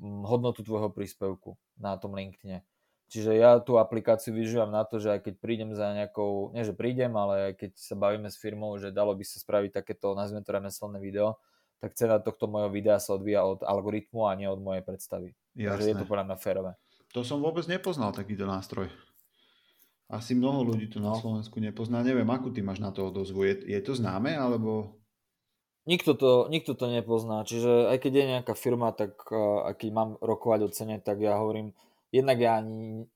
hodnotu 0.00 0.66
tvojho 0.66 0.90
príspevku 0.90 1.54
na 1.78 1.94
tom 2.00 2.16
LinkedIne. 2.16 2.66
Čiže 3.10 3.34
ja 3.34 3.58
tú 3.58 3.74
aplikáciu 3.74 4.30
využívam 4.30 4.70
na 4.70 4.86
to, 4.86 5.02
že 5.02 5.18
aj 5.18 5.20
keď 5.26 5.34
prídem 5.42 5.70
za 5.74 5.90
nejakou, 5.90 6.54
nie 6.54 6.62
že 6.62 6.70
prídem, 6.70 7.10
ale 7.18 7.50
aj 7.50 7.54
keď 7.58 7.70
sa 7.74 7.98
bavíme 7.98 8.30
s 8.30 8.38
firmou, 8.38 8.78
že 8.78 8.94
dalo 8.94 9.18
by 9.18 9.26
sa 9.26 9.42
spraviť 9.42 9.82
takéto, 9.82 10.14
nazvime 10.14 10.46
to 10.46 10.54
remeselné 10.54 11.02
video, 11.02 11.34
tak 11.82 11.98
cena 11.98 12.22
tohto 12.22 12.46
mojho 12.46 12.70
videa 12.70 13.02
sa 13.02 13.18
odvíja 13.18 13.42
od 13.42 13.66
algoritmu 13.66 14.30
a 14.30 14.38
nie 14.38 14.46
od 14.46 14.62
mojej 14.62 14.86
predstavy. 14.86 15.34
Jasné. 15.58 15.70
Takže 15.74 15.86
je 15.90 15.96
to 15.98 16.06
podľa 16.06 16.24
mňa 16.30 16.36
férové. 16.38 16.72
To 17.14 17.26
som 17.26 17.42
vôbec 17.42 17.66
nepoznal 17.66 18.14
takýto 18.14 18.46
nástroj. 18.46 18.90
Asi 20.10 20.34
mnoho 20.34 20.74
ľudí 20.74 20.90
to 20.90 20.98
na. 20.98 21.14
Slovensku 21.14 21.62
nepozná. 21.62 22.02
Neviem, 22.02 22.26
akú 22.30 22.50
ty 22.50 22.62
máš 22.62 22.82
na 22.82 22.90
to 22.90 23.10
odozvu. 23.10 23.46
Je, 23.46 23.78
je 23.78 23.80
to 23.82 23.94
známe, 23.94 24.34
alebo 24.34 25.00
Nikto 25.88 26.12
to, 26.12 26.46
nikto 26.52 26.76
to 26.76 26.92
nepozná, 26.92 27.40
čiže 27.42 27.88
aj 27.88 28.04
keď 28.04 28.12
je 28.12 28.30
nejaká 28.36 28.52
firma, 28.52 28.92
tak 28.92 29.16
uh, 29.32 29.64
keď 29.72 29.88
mám 29.90 30.10
rokovať 30.20 30.60
o 30.62 30.70
cene, 30.70 30.96
tak 31.00 31.24
ja 31.24 31.40
hovorím, 31.40 31.72
jednak 32.12 32.36
ja 32.36 32.60
ani 32.60 33.08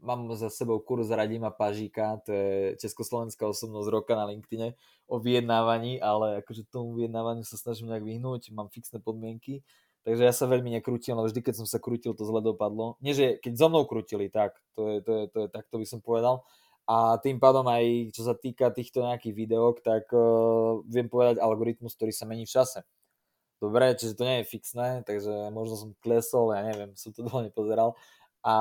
mám 0.00 0.32
za 0.36 0.48
sebou 0.52 0.80
kurz 0.80 1.08
Radima 1.12 1.52
Pažíka, 1.52 2.20
to 2.24 2.32
je 2.32 2.52
československá 2.80 3.44
osobnosť 3.48 3.88
roka 3.92 4.12
na 4.16 4.28
LinkedIne 4.28 4.76
o 5.08 5.20
vyjednávaní, 5.20 6.00
ale 6.00 6.40
akože 6.40 6.68
tomu 6.72 6.96
vyjednávaniu 6.96 7.44
sa 7.44 7.60
snažím 7.60 7.92
nejak 7.92 8.04
vyhnúť, 8.04 8.52
mám 8.52 8.72
fixné 8.72 9.00
podmienky, 9.00 9.60
takže 10.02 10.22
ja 10.22 10.34
sa 10.34 10.50
veľmi 10.50 10.74
nekrútil, 10.78 11.14
ale 11.14 11.30
vždy, 11.30 11.40
keď 11.42 11.54
som 11.62 11.66
sa 11.66 11.78
krútil, 11.78 12.14
to 12.14 12.26
zle 12.26 12.42
dopadlo. 12.42 12.98
Nie, 13.02 13.14
že 13.14 13.38
keď 13.38 13.52
so 13.58 13.66
mnou 13.70 13.86
krútili, 13.86 14.30
tak, 14.30 14.58
to 14.74 14.88
je, 14.88 14.96
to 15.02 15.12
je, 15.14 15.24
to 15.30 15.38
je, 15.44 15.46
tak 15.50 15.64
to 15.70 15.76
by 15.78 15.86
som 15.86 16.02
povedal, 16.02 16.42
a 16.82 17.14
tým 17.22 17.38
pádom 17.38 17.62
aj 17.70 18.10
čo 18.10 18.26
sa 18.26 18.34
týka 18.34 18.74
týchto 18.74 19.06
nejakých 19.06 19.34
videok, 19.38 19.86
tak 19.86 20.10
uh, 20.10 20.82
viem 20.90 21.06
povedať 21.06 21.38
algoritmus, 21.38 21.94
ktorý 21.94 22.10
sa 22.10 22.26
mení 22.26 22.42
v 22.42 22.54
čase. 22.58 22.82
Dobre, 23.62 23.94
čiže 23.94 24.18
to 24.18 24.26
nie 24.26 24.42
je 24.42 24.50
fixné, 24.50 24.88
takže 25.06 25.54
možno 25.54 25.78
som 25.78 25.90
klesol, 26.02 26.50
ja 26.50 26.66
neviem, 26.66 26.98
som 26.98 27.14
to 27.14 27.22
dlho 27.22 27.46
nepozeral, 27.46 27.94
a, 28.42 28.54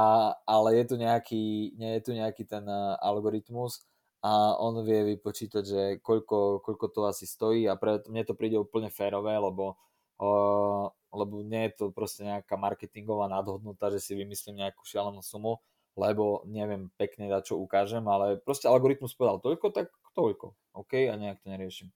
ale 0.45 0.77
je 0.77 0.93
tu 0.93 0.95
nejaký, 1.01 1.73
nie 1.73 1.97
je 1.97 2.01
tu 2.05 2.11
nejaký 2.13 2.45
ten 2.45 2.61
uh, 2.69 2.93
algoritmus 3.01 3.81
a 4.21 4.53
on 4.61 4.77
vie 4.85 5.17
vypočítať, 5.17 5.63
že 5.65 5.81
koľko, 6.05 6.61
koľko 6.61 6.85
to 6.93 7.01
asi 7.09 7.25
stojí 7.25 7.65
a 7.65 7.73
pre, 7.73 8.05
mne 8.05 8.21
to 8.21 8.37
príde 8.37 8.61
úplne 8.61 8.93
férové, 8.93 9.33
lebo, 9.33 9.81
uh, 10.21 10.93
lebo 11.11 11.43
nie 11.43 11.69
je 11.69 11.71
to 11.77 11.85
proste 11.91 12.23
nejaká 12.23 12.55
marketingová 12.55 13.27
nadhodnota, 13.27 13.91
že 13.91 13.99
si 13.99 14.13
vymyslím 14.15 14.63
nejakú 14.63 14.83
šialenú 14.87 15.19
sumu, 15.19 15.59
lebo 15.99 16.43
neviem 16.47 16.87
pekne 16.95 17.27
dať, 17.27 17.51
čo 17.51 17.59
ukážem, 17.59 18.03
ale 18.07 18.39
proste 18.39 18.71
algoritmus 18.71 19.15
povedal 19.15 19.43
toľko, 19.43 19.67
tak 19.75 19.91
toľko. 20.15 20.55
OK, 20.75 21.11
a 21.11 21.13
nejak 21.19 21.43
to 21.43 21.51
neriešim. 21.51 21.89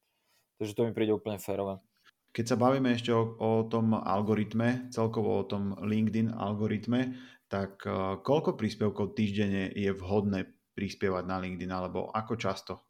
Takže 0.60 0.76
to 0.76 0.86
mi 0.88 0.92
príde 0.92 1.16
úplne 1.16 1.40
férové. 1.40 1.80
Keď 2.36 2.46
sa 2.52 2.60
bavíme 2.60 2.92
ešte 2.92 3.16
o, 3.16 3.32
o 3.40 3.52
tom 3.64 3.96
algoritme, 3.96 4.92
celkovo 4.92 5.40
o 5.40 5.48
tom 5.48 5.80
LinkedIn 5.80 6.36
algoritme, 6.36 7.16
tak 7.48 7.80
uh, 7.88 8.20
koľko 8.20 8.60
príspevkov 8.60 9.16
týždenne 9.16 9.72
je 9.72 9.96
vhodné 9.96 10.52
prispievať 10.76 11.24
na 11.24 11.40
LinkedIn, 11.40 11.72
alebo 11.72 12.12
ako 12.12 12.36
často? 12.36 12.84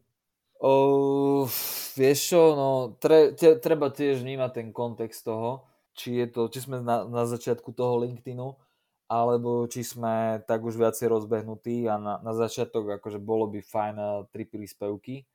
Uh, 0.57 1.45
vieš 1.93 2.33
čo, 2.33 2.41
no, 2.57 2.69
tre, 2.97 3.37
te, 3.37 3.61
treba 3.61 3.93
tiež 3.93 4.25
vnímať 4.25 4.51
ten 4.55 4.67
kontext 4.73 5.21
toho, 5.27 5.69
či, 5.95 6.21
je 6.21 6.27
to, 6.27 6.51
či 6.51 6.67
sme 6.67 6.83
na, 6.83 7.07
na 7.07 7.23
začiatku 7.23 7.71
toho 7.71 8.03
LinkedInu, 8.03 8.53
alebo 9.07 9.69
či 9.69 9.85
sme 9.85 10.41
tak 10.49 10.65
už 10.65 10.75
viacej 10.75 11.07
rozbehnutí 11.09 11.85
a 11.87 11.95
na, 11.95 12.13
na 12.19 12.33
začiatok 12.33 12.99
akože 12.99 13.21
bolo 13.21 13.47
by 13.49 13.61
fajn 13.61 13.95
eh, 13.97 14.09
tri 14.33 14.43
príspevky 14.43 15.25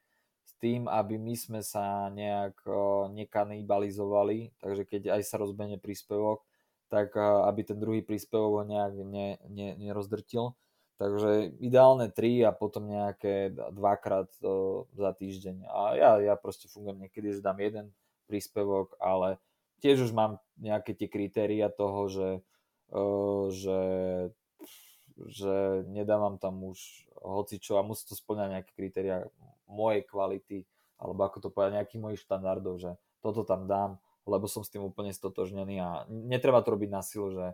s 0.44 0.52
tým, 0.58 0.90
aby 0.90 1.14
my 1.16 1.34
sme 1.38 1.60
sa 1.62 2.10
nejak 2.10 2.66
uh, 2.66 3.06
nekanibalizovali, 3.12 4.58
takže 4.58 4.82
keď 4.82 5.02
aj 5.14 5.22
sa 5.22 5.38
rozbehne 5.38 5.78
príspevok, 5.78 6.42
tak 6.90 7.14
uh, 7.14 7.46
aby 7.46 7.60
ten 7.62 7.78
druhý 7.78 8.02
príspevok 8.02 8.50
ho 8.58 8.64
nejak 8.66 8.92
ne, 9.06 9.38
ne, 9.46 9.78
nerozdrtil. 9.78 10.56
Takže 10.98 11.56
ideálne 11.64 12.12
tri 12.12 12.44
a 12.44 12.52
potom 12.52 12.84
nejaké 12.84 13.56
dvakrát 13.72 14.28
za 14.92 15.10
týždeň. 15.16 15.64
A 15.64 15.80
ja, 15.96 16.10
ja 16.20 16.34
proste 16.36 16.68
fungujem 16.68 17.08
niekedy, 17.08 17.32
že 17.32 17.40
dám 17.40 17.56
jeden 17.56 17.88
príspevok, 18.28 19.00
ale 19.00 19.40
tiež 19.80 20.06
už 20.08 20.12
mám 20.12 20.38
nejaké 20.60 20.92
tie 20.92 21.08
kritéria 21.08 21.72
toho, 21.72 22.06
že 22.12 22.28
že, 23.54 23.80
že 25.30 25.54
nedávam 25.86 26.42
tam 26.42 26.58
už 26.66 27.06
hocičo 27.22 27.78
a 27.78 27.86
musí 27.86 28.02
to 28.08 28.18
splňať 28.18 28.48
nejaké 28.50 28.72
kritéria 28.74 29.16
mojej 29.70 30.02
kvality, 30.02 30.58
alebo 30.98 31.20
ako 31.22 31.38
to 31.38 31.48
povedať, 31.54 31.78
nejakých 31.78 32.02
mojich 32.02 32.20
štandardov, 32.26 32.74
že 32.82 32.90
toto 33.22 33.46
tam 33.46 33.70
dám, 33.70 34.02
lebo 34.26 34.50
som 34.50 34.66
s 34.66 34.72
tým 34.72 34.82
úplne 34.82 35.14
stotožnený 35.14 35.76
a 35.78 35.88
netreba 36.10 36.64
to 36.66 36.74
robiť 36.74 36.90
na 36.90 37.02
silu, 37.04 37.30
že 37.30 37.46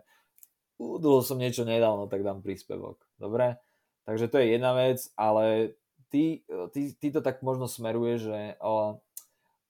dlho 0.77 1.21
som 1.21 1.37
niečo 1.37 1.65
nedal, 1.65 1.97
no 1.97 2.09
tak 2.09 2.25
dám 2.25 2.41
príspevok. 2.41 3.01
Dobre? 3.21 3.61
Takže 4.09 4.31
to 4.31 4.39
je 4.41 4.55
jedna 4.55 4.71
vec, 4.73 5.03
ale 5.19 5.75
ty, 6.09 6.47
ty, 6.71 6.81
ty 6.95 7.07
to 7.11 7.19
tak 7.19 7.43
možno 7.43 7.67
smeruje, 7.67 8.13
že 8.17 8.37
o, 8.63 8.97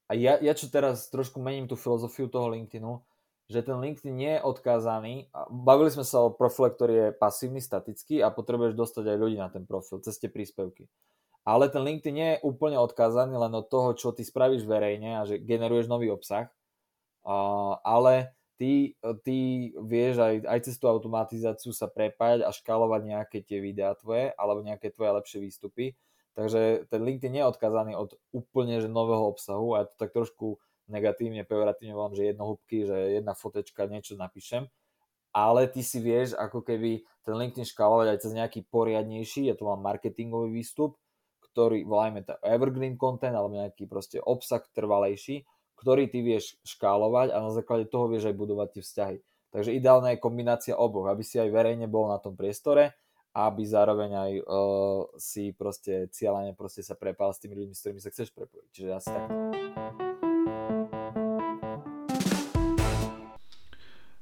a 0.08 0.16
ja, 0.16 0.40
ja 0.40 0.54
čo 0.56 0.72
teraz 0.72 1.12
trošku 1.12 1.44
mením 1.44 1.68
tú 1.68 1.76
filozofiu 1.76 2.32
toho 2.32 2.48
LinkedInu, 2.48 3.04
že 3.48 3.64
ten 3.64 3.80
LinkedIn 3.80 4.16
nie 4.16 4.34
je 4.40 4.44
odkázaný. 4.44 5.14
Bavili 5.48 5.88
sme 5.92 6.04
sa 6.04 6.24
o 6.24 6.36
profile, 6.36 6.72
ktorý 6.72 6.94
je 6.96 7.08
pasívny, 7.16 7.64
statický 7.64 8.20
a 8.20 8.32
potrebuješ 8.32 8.76
dostať 8.76 9.04
aj 9.08 9.18
ľudí 9.20 9.38
na 9.40 9.48
ten 9.48 9.64
profil 9.64 10.04
cez 10.04 10.20
tie 10.20 10.28
príspevky. 10.28 10.88
Ale 11.48 11.72
ten 11.72 11.80
LinkedIn 11.80 12.16
nie 12.16 12.30
je 12.36 12.44
úplne 12.44 12.76
odkázaný 12.76 13.40
len 13.40 13.56
od 13.56 13.72
toho, 13.72 13.96
čo 13.96 14.12
ty 14.12 14.28
spravíš 14.28 14.68
verejne 14.68 15.20
a 15.20 15.24
že 15.24 15.40
generuješ 15.40 15.88
nový 15.88 16.12
obsah, 16.12 16.52
ale 17.84 18.36
ty, 18.60 19.00
ty 19.24 19.38
vieš 19.80 20.20
aj, 20.20 20.36
aj 20.44 20.60
cez 20.68 20.76
tú 20.76 20.92
automatizáciu 20.92 21.72
sa 21.72 21.88
prepájať 21.88 22.44
a 22.44 22.52
škálovať 22.52 23.02
nejaké 23.08 23.38
tie 23.48 23.64
videá 23.64 23.96
tvoje 23.96 24.36
alebo 24.36 24.60
nejaké 24.60 24.92
tvoje 24.92 25.24
lepšie 25.24 25.40
výstupy. 25.40 25.96
Takže 26.38 26.86
ten 26.94 27.02
LinkedIn 27.02 27.42
je 27.42 27.50
odkazaný 27.50 27.98
od 27.98 28.14
úplne 28.30 28.78
že 28.78 28.86
nového 28.86 29.26
obsahu 29.26 29.74
a 29.74 29.82
ja 29.82 29.86
to 29.90 29.98
tak 29.98 30.14
trošku 30.14 30.62
negatívne, 30.86 31.42
pejoratívne 31.42 31.98
volám, 31.98 32.14
že 32.14 32.30
jednohúbky, 32.30 32.86
že 32.86 33.18
jedna 33.18 33.34
fotečka, 33.34 33.90
niečo 33.90 34.14
napíšem, 34.22 34.70
ale 35.34 35.66
ty 35.66 35.82
si 35.82 35.98
vieš 35.98 36.38
ako 36.38 36.62
keby 36.62 37.02
ten 37.26 37.34
LinkedIn 37.34 37.66
škálovať 37.66 38.08
aj 38.14 38.20
cez 38.22 38.32
nejaký 38.38 38.70
poriadnejší, 38.70 39.50
ja 39.50 39.58
to 39.58 39.66
mám 39.66 39.82
marketingový 39.82 40.54
výstup, 40.62 41.02
ktorý, 41.42 41.90
volajme 41.90 42.22
to 42.22 42.38
evergreen 42.46 43.02
content, 43.02 43.34
alebo 43.34 43.58
nejaký 43.58 43.90
proste 43.90 44.22
obsah 44.22 44.62
trvalejší, 44.78 45.42
ktorý 45.74 46.06
ty 46.06 46.22
vieš 46.22 46.54
škálovať 46.62 47.34
a 47.34 47.42
na 47.42 47.50
základe 47.50 47.90
toho 47.90 48.14
vieš 48.14 48.30
aj 48.30 48.38
budovať 48.38 48.68
tie 48.78 48.84
vzťahy. 48.86 49.18
Takže 49.58 49.74
ideálna 49.74 50.14
je 50.14 50.22
kombinácia 50.22 50.78
oboch, 50.78 51.10
aby 51.10 51.26
si 51.26 51.42
aj 51.42 51.50
verejne 51.50 51.90
bol 51.90 52.14
na 52.14 52.22
tom 52.22 52.38
priestore 52.38 52.94
aby 53.38 53.62
zároveň 53.62 54.12
aj 54.18 54.32
uh, 54.42 55.06
si 55.22 55.54
proste 55.54 56.10
cieľane 56.10 56.58
proste 56.58 56.82
sa 56.82 56.98
prepal 56.98 57.30
s 57.30 57.38
tými 57.38 57.54
ľuďmi, 57.54 57.74
s 57.78 57.82
ktorými 57.86 58.02
sa 58.02 58.10
chceš 58.10 58.34
prepojiť. 58.34 58.70
Čiže 58.74 58.90
asi 58.98 59.10
tak. 59.14 59.30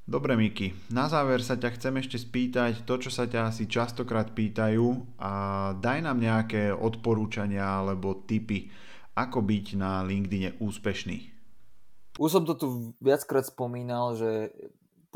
Dobre, 0.06 0.38
Miki, 0.38 0.70
na 0.94 1.10
záver 1.10 1.42
sa 1.42 1.58
ťa 1.58 1.80
chcem 1.80 1.98
ešte 1.98 2.14
spýtať 2.20 2.86
to, 2.86 2.94
čo 2.94 3.10
sa 3.10 3.26
ťa 3.26 3.50
asi 3.50 3.66
častokrát 3.66 4.30
pýtajú 4.38 5.18
a 5.18 5.32
daj 5.82 5.98
nám 5.98 6.22
nejaké 6.22 6.70
odporúčania 6.70 7.82
alebo 7.82 8.22
tipy, 8.22 8.70
ako 9.18 9.42
byť 9.42 9.66
na 9.74 10.06
LinkedIne 10.06 10.62
úspešný. 10.62 11.34
Už 12.22 12.30
som 12.32 12.46
to 12.46 12.54
tu 12.56 12.66
viackrát 13.02 13.44
spomínal, 13.44 14.14
že 14.14 14.54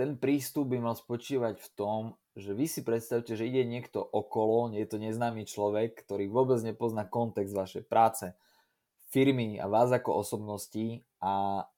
ten 0.01 0.17
prístup 0.17 0.73
by 0.73 0.81
mal 0.81 0.97
spočívať 0.97 1.61
v 1.61 1.69
tom, 1.77 2.01
že 2.33 2.57
vy 2.57 2.65
si 2.65 2.81
predstavte, 2.81 3.37
že 3.37 3.45
ide 3.45 3.69
niekto 3.69 4.01
okolo, 4.01 4.73
je 4.73 4.89
to 4.89 4.97
neznámy 4.97 5.45
človek, 5.45 5.93
ktorý 6.09 6.33
vôbec 6.33 6.57
nepozná 6.65 7.05
kontext 7.05 7.53
vašej 7.53 7.85
práce, 7.85 8.33
firmy 9.13 9.61
a 9.61 9.69
vás 9.69 9.93
ako 9.93 10.25
osobností 10.25 11.05
a 11.21 11.69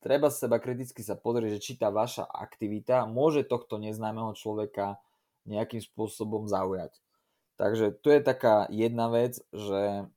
treba 0.00 0.32
seba 0.32 0.56
kriticky 0.56 1.04
sa 1.04 1.12
pozrieť, 1.12 1.60
že 1.60 1.60
či 1.60 1.72
tá 1.76 1.92
vaša 1.92 2.24
aktivita 2.24 3.04
môže 3.04 3.44
tohto 3.44 3.76
neznámeho 3.76 4.32
človeka 4.32 4.96
nejakým 5.44 5.84
spôsobom 5.84 6.48
zaujať. 6.48 6.96
Takže 7.60 8.00
to 8.00 8.08
je 8.08 8.20
taká 8.24 8.64
jedna 8.72 9.12
vec, 9.12 9.44
že 9.52 10.08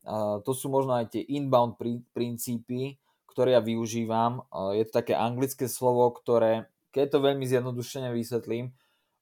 to 0.48 0.52
sú 0.56 0.72
možno 0.72 1.04
aj 1.04 1.20
tie 1.20 1.24
inbound 1.36 1.76
princípy, 2.16 2.96
ktoré 3.28 3.60
ja 3.60 3.62
využívam. 3.66 4.48
Je 4.72 4.88
to 4.88 5.04
také 5.04 5.20
anglické 5.20 5.68
slovo, 5.68 6.16
ktoré, 6.16 6.71
keď 6.92 7.18
to 7.18 7.20
veľmi 7.24 7.46
zjednodušene 7.48 8.12
vysvetlím, 8.12 8.76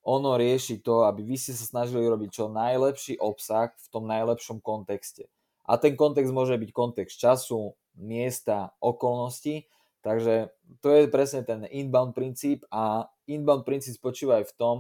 ono 0.03 0.39
rieši 0.39 0.81
to, 0.81 1.05
aby 1.05 1.21
vy 1.21 1.37
ste 1.37 1.53
sa 1.53 1.65
snažili 1.67 2.07
robiť 2.07 2.29
čo 2.33 2.45
najlepší 2.49 3.21
obsah 3.21 3.69
v 3.75 3.87
tom 3.93 4.09
najlepšom 4.09 4.63
kontexte. 4.63 5.29
A 5.69 5.77
ten 5.77 5.93
kontext 5.93 6.33
môže 6.33 6.57
byť 6.57 6.69
kontext 6.73 7.21
času, 7.21 7.77
miesta, 7.93 8.73
okolností, 8.81 9.69
takže 10.01 10.49
to 10.81 10.87
je 10.89 11.11
presne 11.11 11.45
ten 11.45 11.67
inbound 11.69 12.17
princíp 12.17 12.65
a 12.73 13.05
inbound 13.29 13.67
princíp 13.67 13.99
spočíva 13.99 14.41
aj 14.41 14.49
v 14.49 14.57
tom, 14.57 14.75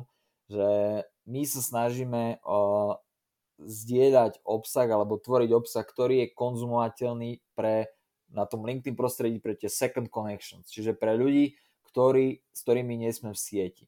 že 0.49 0.69
my 1.29 1.45
sa 1.45 1.61
snažíme 1.61 2.41
uh, 2.41 2.97
zdieľať 3.61 4.41
obsah 4.47 4.89
alebo 4.89 5.21
tvoriť 5.21 5.51
obsah, 5.53 5.85
ktorý 5.85 6.25
je 6.25 6.33
konzumovateľný 6.33 7.43
pre 7.53 7.91
na 8.29 8.45
tom 8.45 8.65
LinkedIn 8.65 8.93
prostredí 8.93 9.41
pre 9.41 9.57
tie 9.57 9.69
second 9.69 10.05
connections, 10.09 10.69
čiže 10.69 10.93
pre 10.93 11.17
ľudí, 11.17 11.57
ktorí, 11.89 12.45
s 12.53 12.59
ktorými 12.61 12.95
nie 12.95 13.11
sme 13.11 13.33
v 13.33 13.39
sieti. 13.39 13.85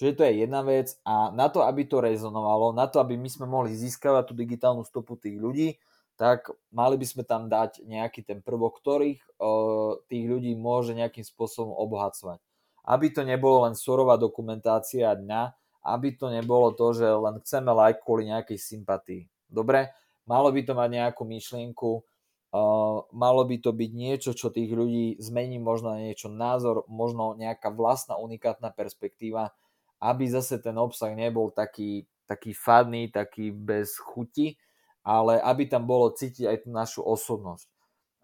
Čiže 0.00 0.16
to 0.16 0.22
je 0.24 0.32
jedna 0.48 0.64
vec 0.64 0.96
a 1.04 1.28
na 1.28 1.52
to, 1.52 1.60
aby 1.60 1.84
to 1.84 2.00
rezonovalo, 2.00 2.72
na 2.72 2.88
to, 2.88 3.04
aby 3.04 3.20
my 3.20 3.28
sme 3.28 3.44
mohli 3.44 3.76
získavať 3.76 4.32
tú 4.32 4.34
digitálnu 4.36 4.80
stopu 4.80 5.20
tých 5.20 5.36
ľudí, 5.36 5.76
tak 6.16 6.52
mali 6.72 7.00
by 7.00 7.06
sme 7.08 7.22
tam 7.24 7.48
dať 7.48 7.84
nejaký 7.84 8.24
ten 8.24 8.40
prvok, 8.40 8.80
ktorých 8.80 9.20
uh, 9.40 10.00
tých 10.08 10.24
ľudí 10.24 10.52
môže 10.56 10.92
nejakým 10.92 11.24
spôsobom 11.24 11.72
obohacovať. 11.72 12.40
Aby 12.84 13.12
to 13.12 13.24
nebolo 13.24 13.68
len 13.68 13.76
surová 13.76 14.16
dokumentácia 14.16 15.08
dňa, 15.16 15.52
aby 15.84 16.16
to 16.16 16.28
nebolo 16.28 16.72
to, 16.76 16.92
že 16.92 17.08
len 17.08 17.40
chceme 17.40 17.72
like 17.72 18.04
kvôli 18.04 18.28
nejakej 18.28 18.60
sympatii. 18.60 19.28
Dobre? 19.48 19.92
Malo 20.28 20.52
by 20.52 20.60
to 20.60 20.72
mať 20.76 20.88
nejakú 20.96 21.24
myšlienku, 21.24 22.04
Uh, 22.50 23.06
malo 23.14 23.46
by 23.46 23.62
to 23.62 23.70
byť 23.70 23.90
niečo, 23.94 24.30
čo 24.34 24.50
tých 24.50 24.74
ľudí 24.74 25.22
zmení 25.22 25.62
možno 25.62 25.94
niečo 25.94 26.26
názor, 26.26 26.82
možno 26.90 27.38
nejaká 27.38 27.70
vlastná 27.70 28.18
unikátna 28.18 28.74
perspektíva, 28.74 29.54
aby 30.02 30.26
zase 30.26 30.58
ten 30.58 30.74
obsah 30.74 31.14
nebol 31.14 31.54
taký, 31.54 32.10
taký 32.26 32.50
fadný, 32.50 33.06
taký 33.06 33.54
bez 33.54 33.94
chuti, 34.02 34.58
ale 35.06 35.38
aby 35.38 35.70
tam 35.70 35.86
bolo 35.86 36.10
cítiť 36.10 36.50
aj 36.50 36.56
tú 36.66 36.68
našu 36.74 37.00
osobnosť. 37.06 37.70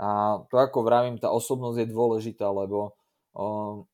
A 0.03 0.43
to 0.51 0.59
ako 0.59 0.83
vravím, 0.83 1.22
tá 1.22 1.31
osobnosť 1.31 1.87
je 1.87 1.95
dôležitá, 1.95 2.51
lebo 2.51 2.99
uh, 3.39 3.87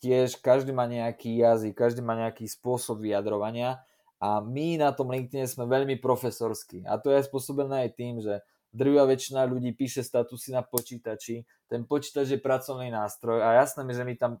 tiež 0.00 0.40
každý 0.40 0.72
má 0.72 0.88
nejaký 0.88 1.44
jazyk, 1.44 1.76
každý 1.76 2.00
má 2.00 2.16
nejaký 2.16 2.48
spôsob 2.48 3.04
vyjadrovania 3.04 3.84
a 4.16 4.40
my 4.40 4.80
na 4.80 4.96
tom 4.96 5.12
LinkedIn 5.12 5.44
sme 5.44 5.68
veľmi 5.68 6.00
profesorskí. 6.00 6.88
A 6.88 6.96
to 6.96 7.12
je 7.12 7.20
spôsobené 7.20 7.84
aj 7.84 7.90
tým, 8.00 8.24
že 8.24 8.40
drvia 8.74 9.06
väčšina 9.06 9.46
ľudí 9.46 9.70
píše 9.72 10.02
statusy 10.02 10.50
na 10.50 10.66
počítači, 10.66 11.46
ten 11.70 11.86
počítač 11.86 12.34
je 12.34 12.40
pracovný 12.42 12.90
nástroj 12.90 13.40
a 13.40 13.62
jasné 13.62 13.86
mi, 13.86 13.94
že 13.94 14.02
my 14.02 14.14
tam, 14.18 14.32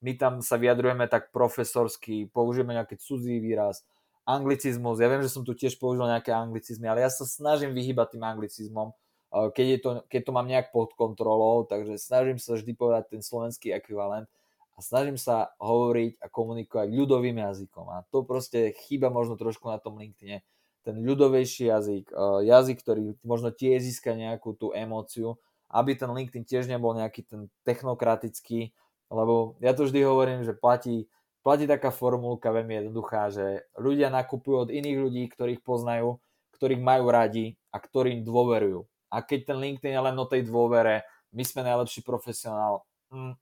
my 0.00 0.12
tam 0.16 0.32
sa 0.40 0.56
vyjadrujeme 0.56 1.04
tak 1.12 1.28
profesorsky, 1.28 2.32
použijeme 2.32 2.72
nejaký 2.72 2.96
cudzí 2.96 3.36
výraz, 3.36 3.84
anglicizmus, 4.24 4.96
ja 4.96 5.12
viem, 5.12 5.20
že 5.20 5.30
som 5.30 5.44
tu 5.44 5.52
tiež 5.52 5.76
použil 5.76 6.08
nejaké 6.08 6.32
anglicizmy, 6.32 6.88
ale 6.88 7.04
ja 7.04 7.10
sa 7.12 7.28
snažím 7.28 7.76
vyhybať 7.76 8.16
tým 8.16 8.24
anglicizmom, 8.24 8.96
keď, 9.32 9.66
je 9.66 9.78
to, 9.80 9.90
keď 10.08 10.20
to 10.24 10.32
mám 10.32 10.48
nejak 10.48 10.72
pod 10.72 10.92
kontrolou, 10.96 11.64
takže 11.68 12.00
snažím 12.00 12.36
sa 12.40 12.56
vždy 12.56 12.72
povedať 12.76 13.16
ten 13.16 13.22
slovenský 13.24 13.72
ekvivalent 13.72 14.28
a 14.76 14.78
snažím 14.80 15.16
sa 15.20 15.52
hovoriť 15.60 16.20
a 16.20 16.26
komunikovať 16.32 16.88
ľudovým 16.92 17.40
jazykom. 17.40 17.86
A 17.92 18.04
to 18.08 18.24
proste 18.24 18.76
chýba 18.88 19.08
možno 19.12 19.36
trošku 19.36 19.68
na 19.68 19.80
tom 19.80 19.96
LinkedIne 20.00 20.44
ten 20.82 20.98
ľudovejší 20.98 21.70
jazyk, 21.70 22.04
eh, 22.10 22.40
jazyk, 22.46 22.76
ktorý 22.82 23.02
možno 23.22 23.54
tiež 23.54 23.82
získa 23.82 24.14
nejakú 24.14 24.54
tú 24.58 24.74
emóciu, 24.74 25.38
aby 25.72 25.96
ten 25.96 26.12
LinkedIn 26.12 26.44
tiež 26.44 26.68
nebol 26.68 26.92
nejaký 26.92 27.24
ten 27.24 27.48
technokratický, 27.64 28.76
lebo 29.08 29.56
ja 29.64 29.72
to 29.72 29.88
vždy 29.88 30.04
hovorím, 30.04 30.44
že 30.44 30.52
platí, 30.52 31.08
platí 31.40 31.64
taká 31.64 31.88
formulka 31.88 32.52
veľmi 32.52 32.84
jednoduchá, 32.84 33.32
že 33.32 33.64
ľudia 33.80 34.12
nakupujú 34.12 34.68
od 34.68 34.70
iných 34.70 34.98
ľudí, 35.00 35.22
ktorých 35.32 35.64
poznajú, 35.64 36.20
ktorých 36.60 36.82
majú 36.84 37.08
radi 37.08 37.56
a 37.72 37.80
ktorým 37.80 38.20
dôverujú. 38.22 38.84
A 39.12 39.24
keď 39.24 39.52
ten 39.52 39.58
LinkedIn 39.60 39.96
je 39.96 40.02
len 40.12 40.16
o 40.16 40.28
tej 40.28 40.48
dôvere, 40.48 41.04
my 41.32 41.44
sme 41.44 41.64
najlepší 41.64 42.04
profesionál, 42.04 42.84
hm, 43.12 43.36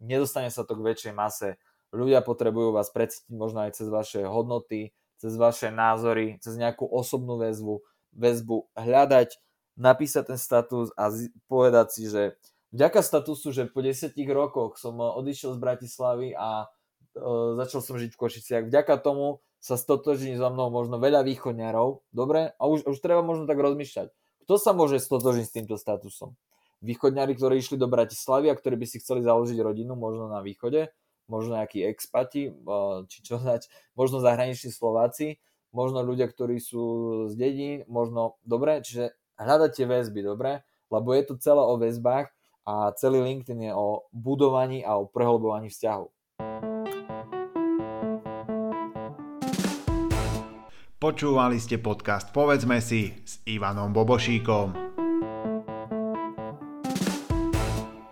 nedostane 0.00 0.48
sa 0.52 0.64
to 0.64 0.76
k 0.76 0.84
väčšej 0.84 1.12
mase. 1.16 1.56
Ľudia 1.92 2.24
potrebujú 2.24 2.72
vás 2.72 2.88
precítiť 2.88 3.32
možno 3.32 3.68
aj 3.68 3.76
cez 3.76 3.88
vaše 3.92 4.24
hodnoty, 4.24 4.96
cez 5.22 5.38
vaše 5.38 5.70
názory, 5.70 6.42
cez 6.42 6.58
nejakú 6.58 6.82
osobnú 6.82 7.38
väzbu, 7.38 7.78
väzbu 8.10 8.74
hľadať, 8.74 9.38
napísať 9.78 10.34
ten 10.34 10.38
status 10.42 10.90
a 10.98 11.14
povedať 11.46 11.86
si, 11.94 12.10
že 12.10 12.34
vďaka 12.74 13.06
statusu, 13.06 13.54
že 13.54 13.70
po 13.70 13.86
10 13.86 14.18
rokoch 14.34 14.82
som 14.82 14.98
odišiel 14.98 15.54
z 15.54 15.62
Bratislavy 15.62 16.28
a 16.34 16.66
uh, 16.66 17.54
začal 17.62 17.80
som 17.86 17.94
žiť 18.02 18.10
v 18.10 18.20
Košiciach, 18.20 18.64
vďaka 18.66 18.98
tomu 18.98 19.38
sa 19.62 19.78
stotožní 19.78 20.34
so 20.34 20.50
mnou 20.50 20.74
možno 20.74 20.98
veľa 20.98 21.22
východňarov, 21.22 22.02
dobre? 22.10 22.50
A 22.58 22.66
už, 22.66 22.82
už 22.82 22.98
treba 22.98 23.22
možno 23.22 23.46
tak 23.46 23.62
rozmýšľať. 23.62 24.10
Kto 24.42 24.58
sa 24.58 24.74
môže 24.74 24.98
stotožniť 24.98 25.46
s 25.46 25.54
týmto 25.54 25.78
statusom? 25.78 26.34
Východňari, 26.82 27.38
ktorí 27.38 27.62
išli 27.62 27.78
do 27.78 27.86
Bratislavy 27.86 28.50
a 28.50 28.58
ktorí 28.58 28.74
by 28.74 28.86
si 28.90 28.98
chceli 28.98 29.22
založiť 29.22 29.54
rodinu 29.62 29.94
možno 29.94 30.26
na 30.26 30.42
východe, 30.42 30.90
možno 31.32 31.56
nejakí 31.56 31.80
expati, 31.88 32.52
či 33.08 33.18
čo 33.24 33.40
dať, 33.40 33.72
možno 33.96 34.20
zahraniční 34.20 34.68
Slováci, 34.68 35.40
možno 35.72 36.04
ľudia, 36.04 36.28
ktorí 36.28 36.60
sú 36.60 36.84
z 37.32 37.34
dedí, 37.40 37.70
možno, 37.88 38.36
dobre, 38.44 38.84
čiže 38.84 39.16
hľadať 39.40 39.70
tie 39.72 39.86
väzby, 39.88 40.20
dobre, 40.20 40.60
lebo 40.92 41.16
je 41.16 41.22
to 41.24 41.40
celé 41.40 41.64
o 41.64 41.80
väzbách 41.80 42.28
a 42.68 42.92
celý 43.00 43.24
LinkedIn 43.24 43.64
je 43.64 43.72
o 43.72 44.04
budovaní 44.12 44.84
a 44.84 45.00
o 45.00 45.08
prehlbovaní 45.08 45.72
vzťahov. 45.72 46.12
Počúvali 51.02 51.58
ste 51.58 51.82
podcast 51.82 52.30
Povedzme 52.30 52.78
si 52.78 53.10
s 53.26 53.42
Ivanom 53.42 53.90
Bobošíkom. 53.90 54.91